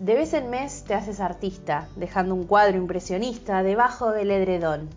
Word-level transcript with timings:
De 0.00 0.14
vez 0.14 0.32
en 0.32 0.48
mes 0.48 0.84
te 0.84 0.94
haces 0.94 1.20
artista, 1.20 1.90
dejando 1.94 2.34
un 2.34 2.44
cuadro 2.44 2.78
impresionista 2.78 3.62
debajo 3.62 4.12
del 4.12 4.30
edredón. 4.30 4.88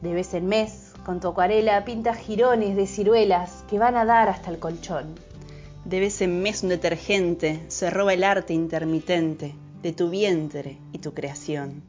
De 0.00 0.14
vez 0.14 0.32
en 0.32 0.46
mes, 0.46 0.94
con 1.04 1.20
tu 1.20 1.28
acuarela 1.28 1.84
pintas 1.84 2.16
jirones 2.16 2.76
de 2.76 2.86
ciruelas 2.86 3.62
que 3.68 3.78
van 3.78 3.98
a 3.98 4.06
dar 4.06 4.30
hasta 4.30 4.50
el 4.50 4.58
colchón. 4.58 5.14
De 5.84 6.00
vez 6.00 6.22
en 6.22 6.40
mes 6.40 6.62
un 6.62 6.70
detergente 6.70 7.62
se 7.68 7.90
roba 7.90 8.14
el 8.14 8.24
arte 8.24 8.54
intermitente 8.54 9.54
de 9.82 9.92
tu 9.92 10.08
vientre 10.08 10.78
y 10.92 11.00
tu 11.00 11.12
creación. 11.12 11.82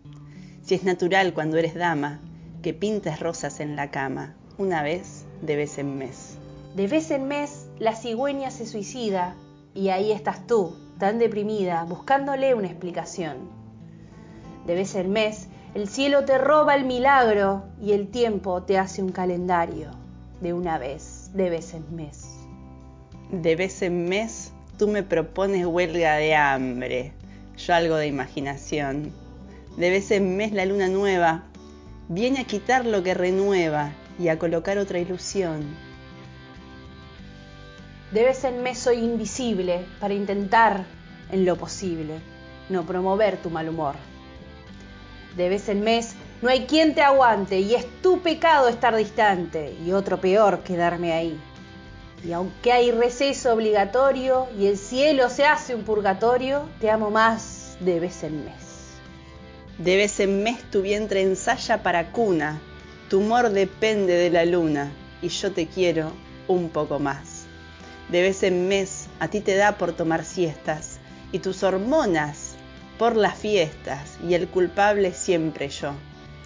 Si 0.64 0.76
es 0.76 0.84
natural 0.84 1.34
cuando 1.34 1.56
eres 1.56 1.76
dama 1.76 2.20
que 2.62 2.74
pintes 2.74 3.22
rosas 3.22 3.62
en 3.62 3.78
la 3.78 3.90
cama, 3.90 4.36
una 4.58 4.84
vez 4.84 5.24
de 5.42 5.56
vez 5.56 5.78
en 5.78 5.98
mes. 5.98 6.38
De 6.76 6.88
vez 6.88 7.10
en 7.12 7.30
mes 7.30 7.68
la 7.80 7.96
cigüeña 7.96 8.52
se 8.52 8.66
suicida 8.66 9.34
y 9.74 9.90
ahí 9.90 10.12
estás 10.12 10.46
tú, 10.46 10.76
tan 11.00 11.20
deprimida, 11.20 11.84
buscándole 11.84 12.56
una 12.56 12.68
explicación. 12.68 13.50
De 14.66 14.76
vez 14.76 14.96
en 14.96 15.12
mes 15.12 15.48
el 15.76 15.90
cielo 15.90 16.24
te 16.24 16.38
roba 16.38 16.76
el 16.76 16.86
milagro 16.86 17.66
y 17.82 17.92
el 17.92 18.08
tiempo 18.08 18.64
te 18.64 18.78
hace 18.78 19.04
un 19.04 19.12
calendario 19.12 19.92
de 20.40 20.54
una 20.54 20.78
vez, 20.78 21.32
de 21.34 21.50
vez 21.50 21.74
en 21.74 21.96
mes. 21.96 22.26
De 23.32 23.56
vez 23.56 23.82
en 23.82 24.08
mes 24.08 24.54
tú 24.78 24.88
me 24.88 25.04
propones 25.04 25.66
huelga 25.66 26.16
de 26.16 26.34
hambre, 26.34 27.14
yo 27.58 27.74
algo 27.74 27.98
de 27.98 28.08
imaginación. 28.08 29.12
De 29.78 29.90
vez 29.90 30.12
en 30.12 30.38
mes 30.38 30.54
la 30.54 30.66
luna 30.66 30.88
nueva 30.88 31.44
viene 32.08 32.40
a 32.40 32.44
quitar 32.46 32.86
lo 32.86 33.04
que 33.04 33.14
renueva 33.14 33.92
y 34.18 34.30
a 34.30 34.40
colocar 34.40 34.78
otra 34.78 35.00
ilusión. 35.00 35.66
De 38.16 38.24
vez 38.24 38.46
en 38.46 38.64
mes 38.64 38.80
soy 38.80 39.00
invisible 39.00 39.86
para 40.00 40.14
intentar, 40.14 40.86
en 41.34 41.44
lo 41.44 41.58
posible, 41.58 42.22
no 42.70 42.86
promover 42.86 43.36
tu 43.36 43.50
mal 43.50 43.68
humor. 43.68 43.96
De 45.36 45.50
vez 45.50 45.68
en 45.68 45.82
mes 45.82 46.16
no 46.42 46.48
hay 46.48 46.66
quien 46.66 46.96
te 46.96 47.02
aguante 47.02 47.60
y 47.60 47.76
es 47.76 47.86
tu 48.02 48.22
pecado 48.22 48.70
estar 48.70 48.96
distante 48.96 49.76
y 49.86 49.92
otro 49.92 50.22
peor 50.22 50.60
quedarme 50.60 51.12
ahí. 51.12 51.38
Y 52.26 52.32
aunque 52.32 52.72
hay 52.72 52.90
receso 52.92 53.52
obligatorio 53.52 54.48
y 54.58 54.68
el 54.68 54.78
cielo 54.78 55.30
se 55.30 55.46
hace 55.46 55.76
un 55.76 55.84
purgatorio, 55.84 56.70
te 56.80 56.90
amo 56.90 57.12
más 57.12 57.76
de 57.82 58.00
vez 58.00 58.24
en 58.24 58.46
mes. 58.46 58.94
De 59.78 59.98
vez 59.98 60.22
en 60.22 60.42
mes 60.42 60.64
tu 60.72 60.84
vientre 60.84 61.22
ensaya 61.22 61.84
para 61.84 62.14
cuna, 62.14 62.62
tu 63.10 63.20
humor 63.20 63.50
depende 63.50 64.14
de 64.14 64.30
la 64.30 64.46
luna 64.46 64.90
y 65.22 65.28
yo 65.28 65.52
te 65.52 65.68
quiero 65.68 66.14
un 66.48 66.70
poco 66.70 66.98
más. 66.98 67.35
De 68.10 68.22
vez 68.22 68.44
en 68.44 68.68
mes 68.68 69.08
a 69.20 69.28
ti 69.28 69.42
te 69.42 69.56
da 69.56 69.78
por 69.78 69.94
tomar 69.94 70.24
siestas 70.24 71.00
y 71.32 71.40
tus 71.40 71.64
hormonas 71.64 72.56
por 73.00 73.16
las 73.16 73.36
fiestas 73.36 74.18
y 74.28 74.36
el 74.36 74.48
culpable 74.48 75.14
siempre 75.14 75.70
yo. 75.70 75.92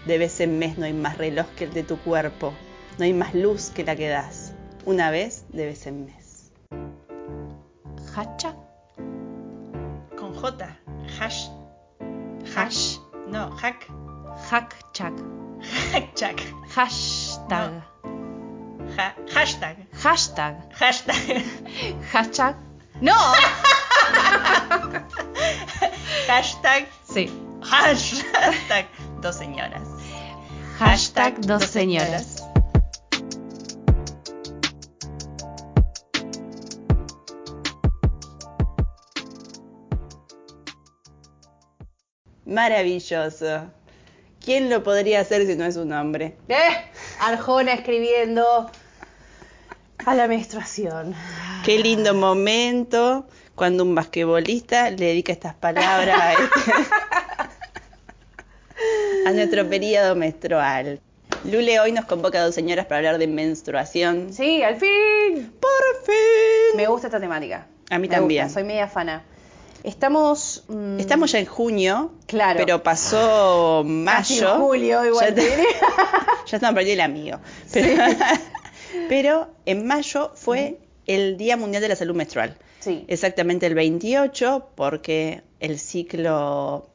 De 0.06 0.18
vez 0.18 0.40
en 0.40 0.58
mes 0.58 0.78
no 0.78 0.86
hay 0.86 0.94
más 0.94 1.18
reloj 1.18 1.46
que 1.58 1.66
el 1.66 1.74
de 1.74 1.84
tu 1.84 1.98
cuerpo, 2.00 2.54
no 2.98 3.04
hay 3.06 3.14
más 3.14 3.36
luz 3.36 3.70
que 3.70 3.84
la 3.84 3.96
que 3.96 4.08
das, 4.08 4.54
una 4.86 5.12
vez 5.12 5.46
de 5.50 5.66
vez 5.66 5.86
en 5.86 6.06
mes. 6.06 6.52
¿Hacha? 8.16 8.56
Con 10.18 10.34
J, 10.34 10.78
hash, 11.20 11.48
Hash. 12.56 12.98
no, 13.28 13.52
hack, 13.52 13.86
Hackchak. 14.50 15.14
hackchack, 15.92 16.42
Hashtag. 16.70 17.84
ha- 18.98 19.16
hashtag, 19.34 19.78
Hashtag. 20.02 20.56
hashtag, 20.74 21.44
Hashtag. 22.12 22.56
¡No! 23.02 23.14
hashtag, 26.28 26.88
Sí. 27.14 27.30
hashtag, 27.62 28.86
dos 29.22 29.36
señoras. 29.36 29.88
Hashtag 30.80 31.42
dos 31.42 31.66
señoras. 31.66 32.44
Maravilloso. 42.46 43.70
¿Quién 44.44 44.70
lo 44.70 44.84
podría 44.84 45.22
hacer 45.22 45.46
si 45.46 45.56
no 45.56 45.66
es 45.66 45.76
un 45.76 45.92
hombre? 45.94 46.38
¡Eh! 46.48 46.56
Arjona 47.20 47.74
escribiendo 47.74 48.72
a 50.06 50.16
la 50.16 50.28
menstruación. 50.28 51.14
Qué 51.64 51.78
lindo 51.80 52.14
momento 52.14 53.28
cuando 53.56 53.84
un 53.84 53.94
basquetbolista 53.96 54.90
le 54.92 55.08
dedica 55.08 55.32
estas 55.34 55.54
palabras 55.54 56.20
a, 56.20 56.34
este- 56.34 56.72
a 59.26 59.32
nuestro 59.32 59.68
periodo 59.70 60.16
menstrual. 60.16 61.00
Lule 61.46 61.80
hoy 61.80 61.92
nos 61.92 62.06
convoca 62.06 62.40
a 62.40 62.46
dos 62.46 62.56
señoras 62.56 62.86
para 62.86 62.98
hablar 62.98 63.18
de 63.18 63.28
menstruación. 63.28 64.34
Sí, 64.34 64.62
al 64.64 64.76
fin. 64.78 65.54
¡Por 65.60 66.06
fin! 66.06 66.76
Me 66.78 66.88
gusta 66.88 67.08
esta 67.08 67.20
temática. 67.20 67.68
A 67.90 67.98
mí 67.98 68.08
Me 68.08 68.16
también. 68.16 68.46
gusta, 68.46 68.60
soy 68.60 68.68
media 68.68 68.88
fana. 68.88 69.24
Estamos. 69.84 70.66
mm, 70.68 71.00
Estamos 71.00 71.32
ya 71.32 71.40
en 71.40 71.46
junio, 71.46 72.12
Claro. 72.28 72.58
pero 72.60 72.84
pasó 72.84 73.86
casi 74.06 74.40
en 74.40 74.44
mayo. 74.44 74.56
julio, 74.60 75.06
igual 75.06 75.30
Ya, 75.30 75.36
te 75.36 75.50
ya 76.48 76.58
estamos 76.58 76.76
perdiendo 76.76 77.04
el 77.04 77.10
amigo. 77.12 77.40
Pero, 77.72 78.04
pero 79.08 79.50
en 79.66 79.86
mayo 79.88 80.32
fue 80.36 80.78
el 81.06 81.38
Día 81.38 81.58
Mundial 81.58 81.82
de 81.82 81.90
la 81.90 81.96
Salud 81.96 82.16
Menstrual. 82.16 82.58
Sí. 82.80 83.04
Exactamente 83.08 83.66
el 83.66 83.74
28, 83.76 84.70
porque 84.76 85.42
el 85.60 85.80
ciclo 85.80 86.90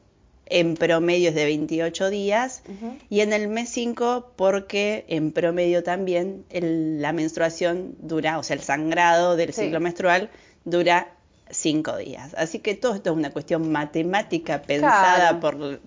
en 0.47 0.75
promedio 0.75 1.29
es 1.29 1.35
de 1.35 1.45
28 1.45 2.09
días. 2.09 2.61
Y 3.09 3.21
en 3.21 3.33
el 3.33 3.47
mes 3.47 3.69
5, 3.69 4.31
porque 4.35 5.05
en 5.07 5.31
promedio 5.31 5.83
también 5.83 6.45
el- 6.49 7.01
la 7.01 7.13
menstruación 7.13 7.95
dura, 7.99 8.37
o 8.39 8.43
sea, 8.43 8.55
el 8.55 8.61
sangrado 8.61 9.35
del 9.35 9.53
Sí. 9.53 9.61
ciclo 9.63 9.79
menstrual 9.79 10.29
dura 10.63 11.14
5 11.49 11.97
días. 11.97 12.33
Así 12.37 12.59
que 12.59 12.75
todo 12.75 12.95
esto 12.95 13.11
es 13.11 13.15
una 13.15 13.31
cuestión 13.31 13.71
matemática 13.71 14.61
pensada 14.61 15.39
Claro. 15.39 15.39
por 15.39 15.79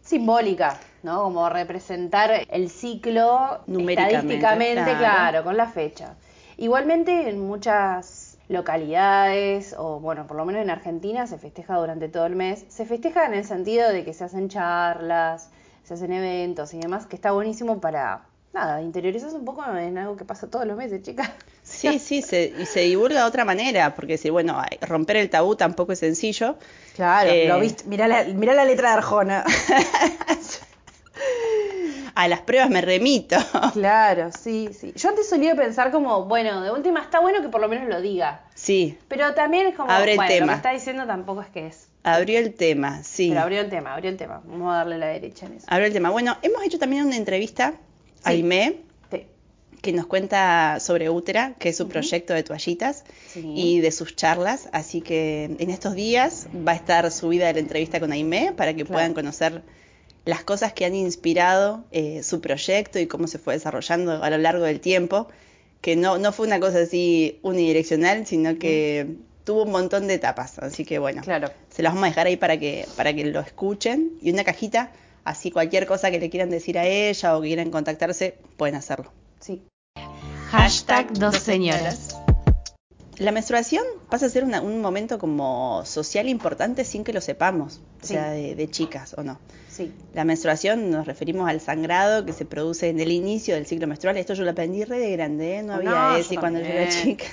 Simbólica, 0.00 0.78
¿no? 1.02 1.24
Como 1.24 1.48
representar 1.48 2.30
el 2.48 2.70
ciclo 2.70 3.60
Numéricamente, 3.66 4.16
estadísticamente, 4.16 4.82
claro. 4.82 4.98
claro, 4.98 5.44
con 5.44 5.56
la 5.56 5.66
fecha. 5.66 6.14
Igualmente 6.56 7.28
en 7.28 7.40
muchas 7.46 8.38
localidades, 8.48 9.74
o 9.76 9.98
bueno, 10.00 10.26
por 10.26 10.36
lo 10.36 10.44
menos 10.44 10.62
en 10.62 10.70
Argentina 10.70 11.26
se 11.26 11.38
festeja 11.38 11.76
durante 11.76 12.08
todo 12.08 12.26
el 12.26 12.36
mes. 12.36 12.64
Se 12.68 12.86
festeja 12.86 13.26
en 13.26 13.34
el 13.34 13.44
sentido 13.44 13.90
de 13.90 14.04
que 14.04 14.14
se 14.14 14.24
hacen 14.24 14.48
charlas, 14.48 15.50
se 15.82 15.94
hacen 15.94 16.12
eventos 16.12 16.72
y 16.74 16.78
demás, 16.78 17.06
que 17.06 17.16
está 17.16 17.32
buenísimo 17.32 17.80
para, 17.80 18.22
nada, 18.52 18.82
interiorizarse 18.82 19.36
un 19.36 19.44
poco 19.44 19.64
en 19.76 19.98
algo 19.98 20.16
que 20.16 20.24
pasa 20.24 20.48
todos 20.48 20.66
los 20.66 20.76
meses, 20.76 21.02
chicas. 21.02 21.30
Sí, 21.76 21.98
sí, 21.98 22.22
se, 22.22 22.52
y 22.58 22.66
se 22.66 22.80
divulga 22.80 23.20
de 23.20 23.26
otra 23.26 23.44
manera, 23.44 23.94
porque 23.94 24.18
si, 24.18 24.30
bueno, 24.30 24.60
romper 24.82 25.16
el 25.18 25.30
tabú 25.30 25.56
tampoco 25.56 25.92
es 25.92 25.98
sencillo. 25.98 26.56
Claro, 26.94 27.30
Eh, 27.30 27.46
lo 27.48 27.60
viste, 27.60 27.84
mirá 27.86 28.08
la, 28.08 28.24
mirá 28.24 28.54
la 28.54 28.64
letra 28.64 28.90
de 28.90 28.94
Arjona. 28.96 29.44
A 32.14 32.28
las 32.28 32.40
pruebas 32.40 32.70
me 32.70 32.80
remito. 32.80 33.36
claro, 33.74 34.30
sí, 34.32 34.70
sí. 34.72 34.92
Yo 34.96 35.10
antes 35.10 35.28
solía 35.28 35.54
pensar 35.54 35.90
como, 35.90 36.24
bueno, 36.24 36.62
de 36.62 36.70
última 36.70 37.00
está 37.00 37.20
bueno 37.20 37.42
que 37.42 37.48
por 37.50 37.60
lo 37.60 37.68
menos 37.68 37.88
lo 37.90 38.00
diga. 38.00 38.40
Sí, 38.54 38.96
Pero 39.08 39.34
también 39.34 39.66
es 39.66 39.74
como, 39.74 39.90
Abre 39.90 40.12
el 40.12 40.16
bueno, 40.16 40.30
tema. 40.32 40.46
lo 40.46 40.52
que 40.52 40.56
está 40.56 40.70
diciendo 40.72 41.06
tampoco 41.06 41.42
es 41.42 41.48
que 41.48 41.66
es. 41.66 41.88
abrió 42.04 42.38
el 42.38 42.54
tema, 42.54 43.02
sí. 43.04 43.28
Pero 43.28 43.42
abrió 43.42 43.60
el 43.60 43.68
tema, 43.68 43.92
abrió 43.92 44.10
el 44.10 44.16
tema. 44.16 44.40
Vamos 44.46 44.72
a 44.72 44.76
darle 44.78 44.96
la 44.96 45.08
derecha 45.08 45.44
en 45.44 45.54
eso. 45.54 45.66
Abrió 45.68 45.88
el 45.88 45.92
tema. 45.92 46.08
Bueno, 46.08 46.38
hemos 46.40 46.62
hecho 46.64 46.78
también 46.78 47.04
una 47.04 47.16
entrevista 47.16 47.74
a 48.24 48.30
Sí. 48.30 48.36
Aimee, 48.38 48.70
Sí. 48.70 48.85
Que 49.86 49.92
nos 49.92 50.06
cuenta 50.06 50.78
sobre 50.80 51.08
Útera, 51.08 51.54
que 51.58 51.70
es 51.70 51.76
su 51.76 51.88
proyecto 51.88 52.34
de 52.34 52.42
toallitas, 52.42 53.04
Sí. 53.32 53.52
y 53.56 53.80
de 53.80 53.90
sus 53.92 54.14
charlas. 54.16 54.68
Así 54.72 55.00
que 55.00 55.44
en 55.58 55.70
estos 55.70 55.94
días 55.94 56.46
va 56.66 56.72
a 56.72 56.74
estar 56.74 57.10
subida 57.10 57.52
la 57.52 57.58
entrevista 57.58 58.00
con 58.00 58.12
Aimee 58.12 58.52
para 58.52 58.72
que 58.74 58.82
Claro. 58.84 58.92
puedan 58.94 59.14
conocer 59.14 59.62
las 60.24 60.42
cosas 60.44 60.72
que 60.72 60.84
han 60.84 60.94
inspirado 60.94 61.84
eh, 61.92 62.22
su 62.22 62.40
proyecto 62.40 62.98
y 62.98 63.06
cómo 63.06 63.28
se 63.28 63.38
fue 63.38 63.54
desarrollando 63.54 64.22
a 64.22 64.28
lo 64.28 64.38
largo 64.38 64.64
del 64.64 64.80
tiempo, 64.80 65.28
que 65.80 65.94
no, 65.96 66.18
no 66.18 66.32
fue 66.32 66.46
una 66.46 66.58
cosa 66.58 66.80
así 66.80 67.38
unidireccional, 67.42 68.26
sino 68.26 68.58
que 68.58 69.06
tuvo 69.44 69.62
un 69.62 69.70
montón 69.70 70.08
de 70.08 70.14
etapas. 70.14 70.58
Así 70.58 70.84
que 70.84 70.98
bueno, 70.98 71.22
Claro. 71.22 71.50
se 71.70 71.82
las 71.82 71.92
vamos 71.92 72.06
a 72.06 72.10
dejar 72.10 72.26
ahí 72.26 72.36
para 72.36 72.58
que, 72.58 72.86
para 72.96 73.14
que 73.14 73.24
lo 73.26 73.38
escuchen. 73.40 74.10
Y 74.20 74.32
una 74.32 74.42
cajita, 74.42 74.90
así 75.22 75.52
cualquier 75.52 75.86
cosa 75.86 76.10
que 76.10 76.18
le 76.18 76.28
quieran 76.28 76.50
decir 76.50 76.76
a 76.76 76.86
ella 76.86 77.36
o 77.36 77.40
que 77.40 77.46
quieran 77.48 77.70
contactarse, 77.70 78.34
pueden 78.56 78.74
hacerlo. 78.74 79.12
Sí. 79.38 79.62
Hashtag 80.50 81.12
dos 81.14 81.36
señoras. 81.38 82.16
La 83.18 83.32
menstruación 83.32 83.82
pasa 84.10 84.26
a 84.26 84.28
ser 84.28 84.44
una- 84.44 84.60
un 84.60 84.80
momento 84.80 85.18
como 85.18 85.82
social 85.86 86.28
importante 86.28 86.84
sin 86.84 87.02
que 87.02 87.12
lo 87.14 87.20
sepamos, 87.20 87.80
o 88.02 88.06
sea, 88.06 88.30
de, 88.30 88.54
de 88.54 88.68
chicas 88.70 89.14
o 89.16 89.22
no. 89.22 89.38
Sí. 89.70 89.92
La 90.14 90.24
menstruación 90.24 90.90
nos 90.90 91.06
referimos 91.06 91.48
al 91.48 91.60
sangrado 91.60 92.24
que 92.26 92.32
se 92.32 92.44
produce 92.44 92.88
en 92.90 93.00
el 93.00 93.10
inicio 93.10 93.54
del 93.54 93.66
ciclo 93.66 93.86
menstrual. 93.86 94.16
Esto 94.18 94.34
yo 94.34 94.44
lo 94.44 94.50
aprendí 94.50 94.84
re 94.84 94.98
de 94.98 95.12
grande, 95.12 95.56
¿eh? 95.58 95.62
no 95.62 95.74
había 95.74 95.90
No, 95.90 96.12
yo 96.12 96.16
ese 96.18 96.36
cuando 96.36 96.60
yo 96.60 96.66
era 96.66 96.88
chica. 96.90 97.24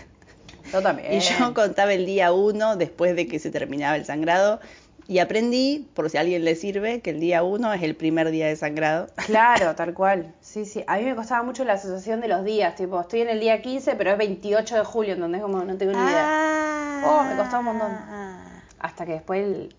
Yo 0.72 0.82
también. 0.82 1.14
Y 1.14 1.20
yo 1.20 1.54
contaba 1.54 1.94
el 1.94 2.06
día 2.06 2.32
uno 2.32 2.78
después 2.78 3.16
de 3.18 3.28
que 3.28 3.38
se 3.40 3.52
terminaba 3.52 3.96
el 3.98 4.06
sangrado. 4.06 4.60
Y 5.08 5.20
aprendí, 5.20 5.90
por 5.94 6.10
si 6.10 6.18
a 6.18 6.22
alguien 6.22 6.46
le 6.46 6.56
sirve, 6.56 7.02
que 7.02 7.10
el 7.10 7.20
día 7.20 7.44
uno 7.44 7.74
es 7.74 7.84
el 7.84 7.96
primer 7.96 8.32
día 8.32 8.48
de 8.48 8.56
sangrado. 8.56 9.08
Claro, 9.26 9.76
tal 9.76 9.94
cual. 9.94 10.34
Sí, 10.42 10.66
sí. 10.66 10.84
A 10.88 10.98
mí 10.98 11.04
me 11.04 11.16
costaba 11.16 11.44
mucho 11.44 11.66
la 11.66 11.74
asociación 11.74 12.22
de 12.22 12.30
los 12.30 12.46
días. 12.46 12.76
Tipo, 12.76 13.02
estoy 13.02 13.22
en 13.22 13.30
el 13.30 13.40
día 13.42 13.62
15, 13.62 13.96
pero 13.96 14.12
es 14.12 14.18
28 14.18 14.76
de 14.78 14.84
julio, 14.86 15.14
entonces 15.14 15.42
como 15.42 15.64
no 15.64 15.76
tengo 15.78 15.92
ni 15.92 15.98
idea. 16.00 16.24
Ah. 16.26 17.02
Oh, 17.06 17.24
me 17.24 17.36
costaba 17.36 17.60
un 17.60 17.66
montón. 17.66 17.92
Hasta 18.80 19.06
que 19.06 19.14
después 19.14 19.44
el- 19.44 19.76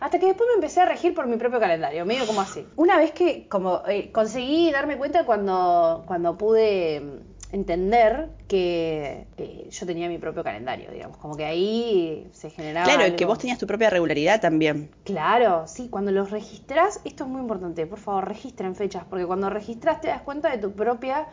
hasta 0.00 0.18
que 0.18 0.26
después 0.26 0.48
me 0.48 0.54
empecé 0.54 0.80
a 0.80 0.86
regir 0.86 1.14
por 1.14 1.26
mi 1.26 1.36
propio 1.36 1.60
calendario, 1.60 2.06
medio 2.06 2.26
como 2.26 2.40
así. 2.40 2.66
Una 2.76 2.96
vez 2.96 3.12
que 3.12 3.46
como 3.48 3.82
eh, 3.86 4.10
conseguí 4.12 4.70
darme 4.70 4.96
cuenta 4.96 5.26
cuando, 5.26 6.04
cuando 6.06 6.38
pude 6.38 7.00
mm, 7.00 7.29
entender 7.52 8.28
que, 8.48 9.26
que 9.36 9.68
yo 9.70 9.86
tenía 9.86 10.08
mi 10.08 10.18
propio 10.18 10.44
calendario, 10.44 10.90
digamos, 10.90 11.16
como 11.16 11.36
que 11.36 11.44
ahí 11.44 12.28
se 12.32 12.50
generaba 12.50 12.84
Claro, 12.86 13.04
algo. 13.04 13.16
que 13.16 13.24
vos 13.24 13.38
tenías 13.38 13.58
tu 13.58 13.66
propia 13.66 13.90
regularidad 13.90 14.40
también. 14.40 14.90
Claro, 15.04 15.66
sí, 15.66 15.88
cuando 15.88 16.12
los 16.12 16.30
registras, 16.30 17.00
esto 17.04 17.24
es 17.24 17.30
muy 17.30 17.40
importante, 17.40 17.86
por 17.86 17.98
favor, 17.98 18.28
registren 18.28 18.74
fechas, 18.76 19.04
porque 19.08 19.26
cuando 19.26 19.50
registras 19.50 20.00
te 20.00 20.08
das 20.08 20.22
cuenta 20.22 20.50
de 20.50 20.58
tu 20.58 20.72
propia 20.72 21.26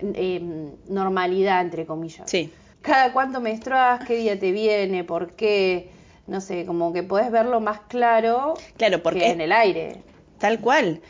eh, 0.00 0.72
normalidad, 0.88 1.60
entre 1.62 1.86
comillas. 1.86 2.30
Sí. 2.30 2.52
Cada 2.80 3.12
cuánto 3.12 3.40
menstruas, 3.40 4.04
qué 4.06 4.16
día 4.16 4.38
te 4.38 4.52
viene, 4.52 5.04
por 5.04 5.32
qué, 5.32 5.90
no 6.26 6.40
sé, 6.40 6.64
como 6.64 6.92
que 6.92 7.02
podés 7.02 7.30
verlo 7.30 7.60
más 7.60 7.80
claro 7.88 8.54
Claro, 8.76 9.02
porque 9.02 9.18
que 9.20 9.30
en 9.30 9.40
el 9.40 9.52
aire. 9.52 10.02
Tal 10.38 10.60
cual. 10.60 11.00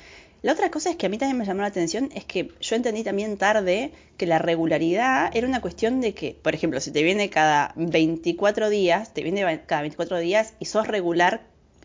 La 0.43 0.53
otra 0.53 0.71
cosa 0.71 0.91
es 0.91 0.97
que 0.97 1.07
a 1.07 1.09
mí 1.09 1.19
también 1.19 1.37
me 1.37 1.45
llamó 1.45 1.61
la 1.61 1.67
atención 1.69 2.09
es 2.15 2.25
que 2.25 2.51
yo 2.61 2.77
entendí 2.77 3.03
también 3.05 3.37
tarde 3.37 3.93
que 4.17 4.25
la 4.27 4.39
regularidad 4.39 5.31
era 5.35 5.47
una 5.47 5.61
cuestión 5.61 6.01
de 6.01 6.15
que, 6.15 6.35
por 6.41 6.55
ejemplo, 6.55 6.81
si 6.81 6.91
te 6.91 7.03
viene 7.03 7.29
cada 7.29 7.73
24 7.77 8.71
días, 8.71 9.13
te 9.13 9.23
viene 9.23 9.63
cada 9.67 9.83
24 9.83 10.19
días 10.19 10.55
y 10.59 10.65
sos 10.65 10.87
regular 10.87 11.43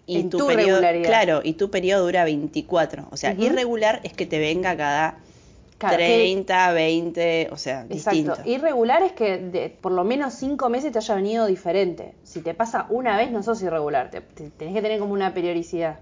y 0.07 0.23
tu, 0.23 0.37
tu 0.37 0.47
periodo, 0.47 0.81
claro, 1.03 1.41
y 1.43 1.53
tu 1.53 1.69
periodo 1.71 2.05
dura 2.05 2.23
24. 2.23 3.07
O 3.11 3.17
sea, 3.17 3.33
irregular 3.33 3.99
es 4.03 4.13
que 4.13 4.25
te 4.25 4.39
venga 4.39 4.77
cada 4.77 5.17
Claro, 5.77 5.97
que- 5.97 6.05
30, 6.05 6.71
20, 6.71 7.49
o 7.51 7.57
sea, 7.57 7.83
distinto. 7.83 8.31
Exacto. 8.31 8.49
Irregular 8.49 9.03
es 9.03 9.11
que 9.11 9.37
de, 9.39 9.69
por 9.69 9.91
lo 9.91 10.05
menos 10.05 10.33
cinco 10.35 10.69
meses 10.69 10.93
te 10.93 10.99
haya 10.99 11.15
venido 11.15 11.45
diferente. 11.47 12.13
Si 12.23 12.39
te 12.39 12.53
pasa 12.53 12.85
una 12.89 13.17
vez, 13.17 13.29
no 13.31 13.43
sos 13.43 13.61
irregular. 13.61 14.09
Te, 14.11 14.21
te- 14.21 14.49
tenés 14.51 14.73
que 14.73 14.81
tener 14.81 14.99
como 14.99 15.11
una 15.13 15.33
periodicidad 15.33 15.99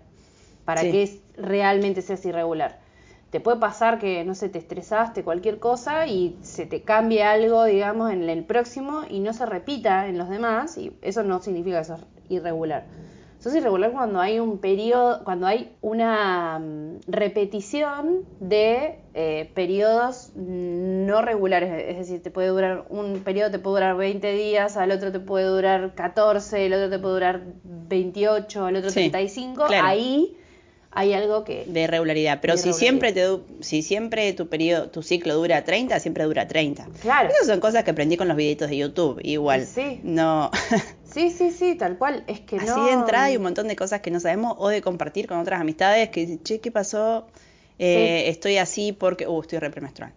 para 0.66 0.82
Sí. 0.82 0.92
que 0.92 1.04
es- 1.04 1.20
realmente 1.38 2.02
seas 2.02 2.26
irregular. 2.26 2.80
Te 3.32 3.40
puede 3.40 3.58
pasar 3.58 3.98
que, 3.98 4.24
no 4.24 4.36
sé, 4.36 4.48
te 4.50 4.60
estresaste, 4.60 5.24
cualquier 5.24 5.58
cosa, 5.60 6.06
y 6.06 6.38
se 6.42 6.66
te 6.68 6.84
cambie 6.84 7.24
algo, 7.24 7.64
digamos, 7.66 8.12
en 8.12 8.30
el 8.30 8.44
próximo 8.44 9.02
y 9.10 9.20
no 9.20 9.34
se 9.34 9.46
repita 9.48 10.08
en 10.08 10.18
los 10.20 10.30
demás, 10.30 10.78
y 10.78 10.92
eso 11.02 11.24
no 11.24 11.42
significa 11.42 11.80
que 11.80 11.86
sos 11.86 12.02
irregular. 12.30 12.86
Sos 13.40 13.56
irregular 13.56 13.92
cuando 13.92 14.22
hay 14.22 14.40
un 14.40 14.60
periodo, 14.60 15.24
cuando 15.26 15.48
hay 15.48 15.76
una 15.82 16.60
mm, 16.60 17.00
repetición 17.08 18.20
de 18.40 19.00
eh, 19.16 19.52
periodos 19.54 20.32
no 20.36 21.22
regulares, 21.22 21.86
es 21.90 21.98
decir, 21.98 22.24
te 22.24 22.32
puede 22.32 22.48
durar 22.48 22.86
un 22.90 23.20
periodo 23.24 23.52
te 23.52 23.60
puede 23.60 23.76
durar 23.78 23.98
20 23.98 24.32
días, 24.34 24.78
al 24.78 24.92
otro 24.92 25.12
te 25.12 25.20
puede 25.20 25.46
durar 25.46 25.94
14, 25.94 26.66
el 26.68 26.74
otro 26.74 26.90
te 26.90 27.00
puede 27.00 27.14
durar 27.16 27.42
28, 27.64 28.68
el 28.70 28.76
otro 28.78 28.90
Sí, 28.92 29.10
35, 29.10 29.66
claro. 29.66 29.88
ahí 29.88 30.38
hay 30.96 31.14
algo 31.14 31.44
que 31.44 31.66
de 31.66 31.82
irregularidad. 31.82 32.40
Pero 32.42 32.56
De 32.56 32.62
si 32.62 32.74
siempre 32.74 33.12
te 33.14 33.26
si 33.62 33.82
siempre 33.82 34.32
tu 34.34 34.48
periodo, 34.48 34.90
tu 34.90 35.02
ciclo 35.04 35.36
dura 35.36 35.64
30, 35.64 36.00
siempre 36.00 36.24
dura 36.24 36.48
30. 36.48 36.88
Claro. 37.02 37.30
Esas 37.30 37.48
son 37.48 37.60
cosas 37.60 37.84
que 37.84 37.92
aprendí 37.92 38.18
con 38.18 38.28
los 38.28 38.38
videitos 38.38 38.70
de 38.70 38.78
YouTube. 38.78 39.20
Igual. 39.24 39.66
Sí. 39.66 40.00
No. 40.04 40.52
Sí, 41.14 41.30
sí, 41.30 41.52
sí, 41.52 41.76
tal 41.76 42.00
cual, 42.00 42.24
es 42.26 42.40
que 42.40 42.56
Así 42.56 42.66
no 42.66 42.86
de 42.88 42.92
entrada 42.94 43.26
hay 43.26 43.38
un 43.38 43.44
montón 43.44 43.68
de 43.68 43.76
cosas 43.76 44.02
que 44.02 44.10
no 44.10 44.20
sabemos 44.20 44.56
o 44.58 44.70
de 44.70 44.82
compartir 44.82 45.28
con 45.28 45.38
otras 45.38 45.62
amistades 45.62 46.10
que 46.10 46.22
dicen, 46.22 46.42
che, 46.42 46.60
¿qué 46.60 46.72
pasó? 46.72 47.28
Eh, 47.78 48.30
Estoy 48.30 48.58
así 48.58 48.94
porque, 48.94 49.28
uh, 49.28 49.42
estoy 49.42 49.60
repremenstrual. 49.60 50.12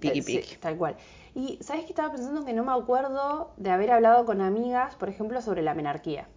Piqui, 0.00 0.18
Eh, 0.18 0.22
sí, 0.22 0.36
piqui. 0.36 0.56
tal 0.56 0.76
cual. 0.76 0.96
Y 1.34 1.58
sabes 1.62 1.84
que 1.84 1.92
estaba 1.92 2.12
pensando 2.12 2.44
que 2.44 2.52
no 2.52 2.62
me 2.62 2.72
acuerdo 2.72 3.52
de 3.56 3.70
haber 3.70 3.90
hablado 3.90 4.26
con 4.26 4.42
amigas, 4.42 4.94
por 4.96 5.08
ejemplo, 5.08 5.40
sobre 5.40 5.62
la 5.62 5.72
menarquía. 5.72 6.28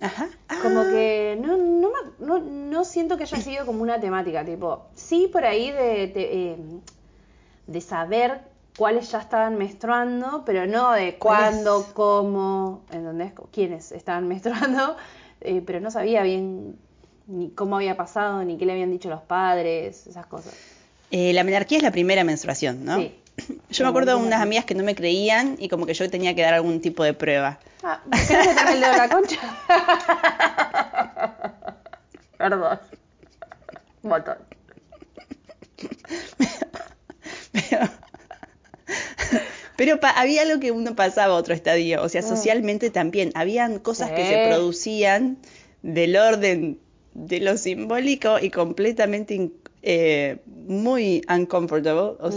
Ajá. 0.00 0.28
Como 0.62 0.80
Ah, 0.80 0.88
que 0.90 1.38
no, 1.40 1.56
no, 1.56 1.88
no, 2.18 2.38
no 2.38 2.84
siento 2.84 3.16
que 3.16 3.24
haya 3.24 3.38
sido 3.40 3.66
como 3.66 3.82
una 3.82 3.98
temática, 4.00 4.44
tipo, 4.44 4.86
sí 4.94 5.28
por 5.32 5.44
ahí 5.44 5.70
de, 5.70 6.06
de, 6.06 6.52
eh, 6.52 6.56
de 7.66 7.80
saber 7.80 8.40
cuáles 8.76 9.10
ya 9.10 9.18
estaban 9.20 9.56
menstruando, 9.56 10.42
pero 10.44 10.66
no 10.66 10.92
de 10.92 11.16
cuándo, 11.16 11.78
¿Cuáles? 11.78 11.92
cómo, 11.94 12.82
¿entendés? 12.92 13.32
Quiénes 13.50 13.90
estaban 13.92 14.28
menstruando, 14.28 14.96
eh, 15.40 15.62
pero 15.66 15.80
no 15.80 15.90
sabía 15.90 16.22
bien 16.22 16.76
ni 17.26 17.50
cómo 17.50 17.76
había 17.76 17.96
pasado, 17.96 18.44
ni 18.44 18.56
qué 18.56 18.66
le 18.66 18.72
habían 18.72 18.90
dicho 18.90 19.08
los 19.08 19.22
padres, 19.22 20.06
esas 20.06 20.26
cosas. 20.26 20.54
eh, 21.10 21.32
la 21.32 21.42
menarquía 21.42 21.78
es 21.78 21.82
la 21.82 21.90
primera 21.90 22.22
menstruación, 22.22 22.84
¿no? 22.84 22.96
Sí. 22.98 23.14
Yo 23.70 23.84
me 23.84 23.90
acuerdo 23.90 24.16
de 24.18 24.24
unas 24.24 24.40
amigas 24.40 24.64
que 24.64 24.74
no 24.74 24.84
me 24.84 24.94
creían 24.94 25.56
y 25.58 25.68
como 25.68 25.84
que 25.86 25.92
yo 25.94 26.08
tenía 26.08 26.34
que 26.34 26.42
dar 26.42 26.54
algún 26.54 26.80
tipo 26.80 27.02
de 27.04 27.12
prueba. 27.14 27.58
Ah, 27.82 28.02
¿Querés 28.26 28.46
meterme 28.48 28.72
el 28.72 28.80
dedo 28.80 28.92
en 28.92 28.98
la 28.98 29.08
concha? 29.08 29.38
Perdón. 32.38 32.78
Un 34.02 34.10
montón. 34.10 34.36
Pero, 37.52 37.88
pero 39.76 40.00
pa- 40.00 40.10
había 40.10 40.42
algo 40.42 40.60
que 40.60 40.70
uno 40.72 40.94
pasaba 40.94 41.34
a 41.34 41.36
otro 41.36 41.54
estadio, 41.54 42.02
o 42.02 42.08
sea, 42.08 42.22
Mm. 42.22 42.28
socialmente 42.28 42.90
también. 42.90 43.32
Habían 43.34 43.78
cosas 43.78 44.10
que 44.12 44.26
se 44.26 44.46
producían 44.48 45.38
del 45.82 46.16
orden 46.16 46.80
de 47.14 47.40
lo 47.40 47.56
simbólico 47.56 48.38
y 48.40 48.50
completamente 48.50 49.50
eh, 49.82 50.38
muy 50.46 51.22
uncomfortable, 51.28 52.16
o 52.20 52.30
Mm. 52.30 52.36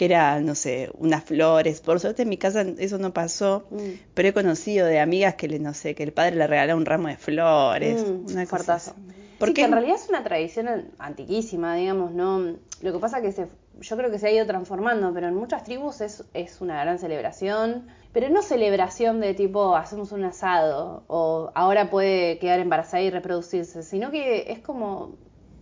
Que 0.00 0.06
era, 0.06 0.40
no 0.40 0.54
sé, 0.54 0.88
unas 0.94 1.24
flores. 1.24 1.82
Por 1.82 2.00
suerte 2.00 2.22
en 2.22 2.30
mi 2.30 2.38
casa 2.38 2.64
eso 2.78 2.96
no 2.96 3.12
pasó, 3.12 3.66
Mm. 3.70 3.76
pero 4.14 4.28
he 4.30 4.32
conocido 4.32 4.86
de 4.86 4.98
amigas 4.98 5.34
que, 5.34 5.46
le, 5.46 5.58
no 5.58 5.74
sé, 5.74 5.94
que 5.94 6.02
el 6.04 6.12
padre 6.14 6.36
le 6.36 6.46
regaló 6.46 6.74
un 6.74 6.86
ramo 6.86 7.08
de 7.08 7.18
flores, 7.18 8.02
Mm, 8.02 8.24
una. 8.24 8.46
Sí, 8.46 8.90
Porque 9.38 9.52
que 9.52 9.62
en 9.64 9.72
realidad 9.72 9.96
es 9.96 10.08
una 10.08 10.24
tradición 10.24 10.68
an- 10.68 10.90
antiquísima, 10.98 11.74
digamos, 11.76 12.12
¿no? 12.12 12.38
Lo 12.80 12.92
que 12.94 12.98
pasa 12.98 13.18
es 13.18 13.24
que 13.24 13.32
se, 13.32 13.46
yo 13.80 13.96
creo 13.98 14.10
que 14.10 14.18
se 14.18 14.28
ha 14.28 14.32
ido 14.32 14.46
transformando, 14.46 15.12
pero 15.12 15.28
en 15.28 15.34
muchas 15.34 15.64
tribus 15.64 16.00
es, 16.00 16.24
es 16.32 16.62
una 16.62 16.80
gran 16.82 16.98
celebración. 16.98 17.86
Pero 18.12 18.30
no 18.30 18.40
celebración 18.40 19.20
de 19.20 19.34
tipo 19.34 19.76
hacemos 19.76 20.12
un 20.12 20.24
asado 20.24 21.04
o 21.08 21.52
ahora 21.54 21.90
puede 21.90 22.38
quedar 22.38 22.58
embarazada 22.60 23.02
y 23.02 23.10
reproducirse, 23.10 23.82
sino 23.82 24.10
que 24.10 24.50
es 24.50 24.60
como, 24.60 25.16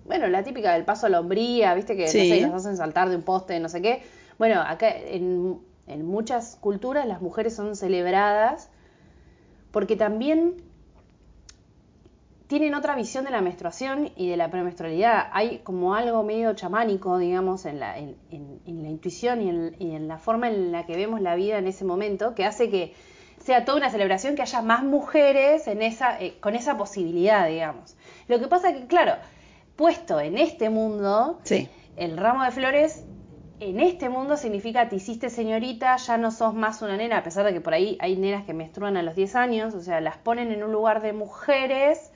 bueno, 0.04 0.28
la 0.28 0.44
típica 0.44 0.72
del 0.74 0.84
paso 0.84 1.06
a 1.06 1.08
la 1.08 1.18
hombría, 1.20 1.74
viste 1.74 1.96
que 1.96 2.04
no 2.04 2.10
Sí. 2.12 2.28
sé, 2.28 2.40
los 2.40 2.54
hacen 2.54 2.76
saltar 2.76 3.08
de 3.10 3.16
un 3.16 3.22
poste, 3.22 3.58
no 3.58 3.68
sé 3.68 3.82
qué. 3.82 4.02
Bueno, 4.38 4.60
acá 4.60 4.90
en, 4.96 5.58
en 5.86 6.06
muchas 6.06 6.56
culturas 6.60 7.06
las 7.06 7.20
mujeres 7.20 7.54
son 7.56 7.74
celebradas 7.76 8.70
porque 9.72 9.96
también 9.96 10.54
tienen 12.46 12.74
otra 12.74 12.96
visión 12.96 13.24
de 13.26 13.30
la 13.30 13.42
menstruación 13.42 14.10
y 14.16 14.28
de 14.30 14.36
la 14.38 14.50
premenstrualidad. 14.50 15.28
Hay 15.32 15.58
como 15.58 15.94
algo 15.94 16.22
medio 16.22 16.54
chamánico, 16.54 17.18
digamos, 17.18 17.66
en 17.66 17.78
la, 17.80 17.98
en, 17.98 18.16
en- 18.30 18.60
en 18.64 18.82
la 18.82 18.88
intuición 18.88 19.42
y 19.42 19.50
en, 19.50 19.76
y 19.78 19.94
en 19.94 20.08
la 20.08 20.18
forma 20.18 20.48
en 20.48 20.72
la 20.72 20.86
que 20.86 20.96
vemos 20.96 21.20
la 21.20 21.34
vida 21.34 21.58
en 21.58 21.66
ese 21.66 21.84
momento, 21.84 22.34
que 22.34 22.46
hace 22.46 22.70
que 22.70 22.94
sea 23.42 23.64
toda 23.66 23.76
una 23.78 23.90
celebración, 23.90 24.34
que 24.34 24.42
haya 24.42 24.62
más 24.62 24.82
mujeres 24.82 25.66
en 25.68 25.82
esa, 25.82 26.18
eh, 26.20 26.38
con 26.40 26.54
esa 26.54 26.78
posibilidad, 26.78 27.46
digamos. 27.46 27.96
Lo 28.28 28.38
que 28.38 28.46
pasa 28.48 28.72
que, 28.72 28.86
claro, 28.86 29.12
puesto 29.76 30.18
en 30.18 30.38
este 30.38 30.70
mundo, 30.70 31.38
Sí. 31.44 31.68
el 31.96 32.16
ramo 32.16 32.44
de 32.44 32.50
flores 32.50 33.04
en 33.60 33.80
este 33.80 34.08
mundo 34.08 34.36
significa 34.36 34.88
te 34.88 34.96
hiciste 34.96 35.30
señorita, 35.30 35.96
ya 35.96 36.16
no 36.16 36.30
sos 36.30 36.54
más 36.54 36.82
una 36.82 36.96
nena, 36.96 37.18
a 37.18 37.22
pesar 37.22 37.44
de 37.44 37.52
que 37.52 37.60
por 37.60 37.74
ahí 37.74 37.98
hay 38.00 38.16
nenas 38.16 38.44
que 38.44 38.54
menstruan 38.54 38.96
a 38.96 39.02
los 39.02 39.14
10 39.16 39.34
años, 39.36 39.74
o 39.74 39.80
sea, 39.80 40.00
las 40.00 40.16
ponen 40.16 40.52
en 40.52 40.62
un 40.62 40.72
lugar 40.72 41.02
de 41.02 41.12
mujeres, 41.12 42.12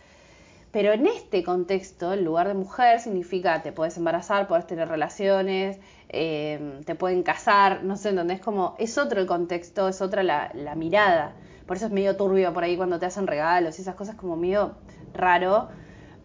pero 0.70 0.92
en 0.92 1.06
este 1.06 1.42
contexto, 1.42 2.12
el 2.12 2.24
lugar 2.24 2.48
de 2.48 2.54
mujer 2.54 3.00
significa 3.00 3.60
te 3.62 3.72
puedes 3.72 3.96
embarazar, 3.96 4.48
puedes 4.48 4.66
tener 4.66 4.88
relaciones, 4.88 5.78
eh, 6.08 6.80
te 6.86 6.94
pueden 6.94 7.22
casar, 7.22 7.82
no 7.84 7.96
sé, 7.96 8.10
¿entendés? 8.10 8.40
Como 8.40 8.74
es 8.78 8.96
otro 8.96 9.20
el 9.20 9.26
contexto, 9.26 9.88
es 9.88 10.00
otra 10.00 10.22
la, 10.22 10.50
la 10.54 10.74
mirada. 10.74 11.34
Por 11.66 11.76
eso 11.76 11.86
es 11.86 11.92
medio 11.92 12.16
turbio 12.16 12.54
por 12.54 12.64
ahí 12.64 12.76
cuando 12.76 12.98
te 12.98 13.06
hacen 13.06 13.26
regalos 13.26 13.78
y 13.78 13.82
esas 13.82 13.96
cosas 13.96 14.14
como 14.14 14.36
medio 14.36 14.76
raro. 15.12 15.68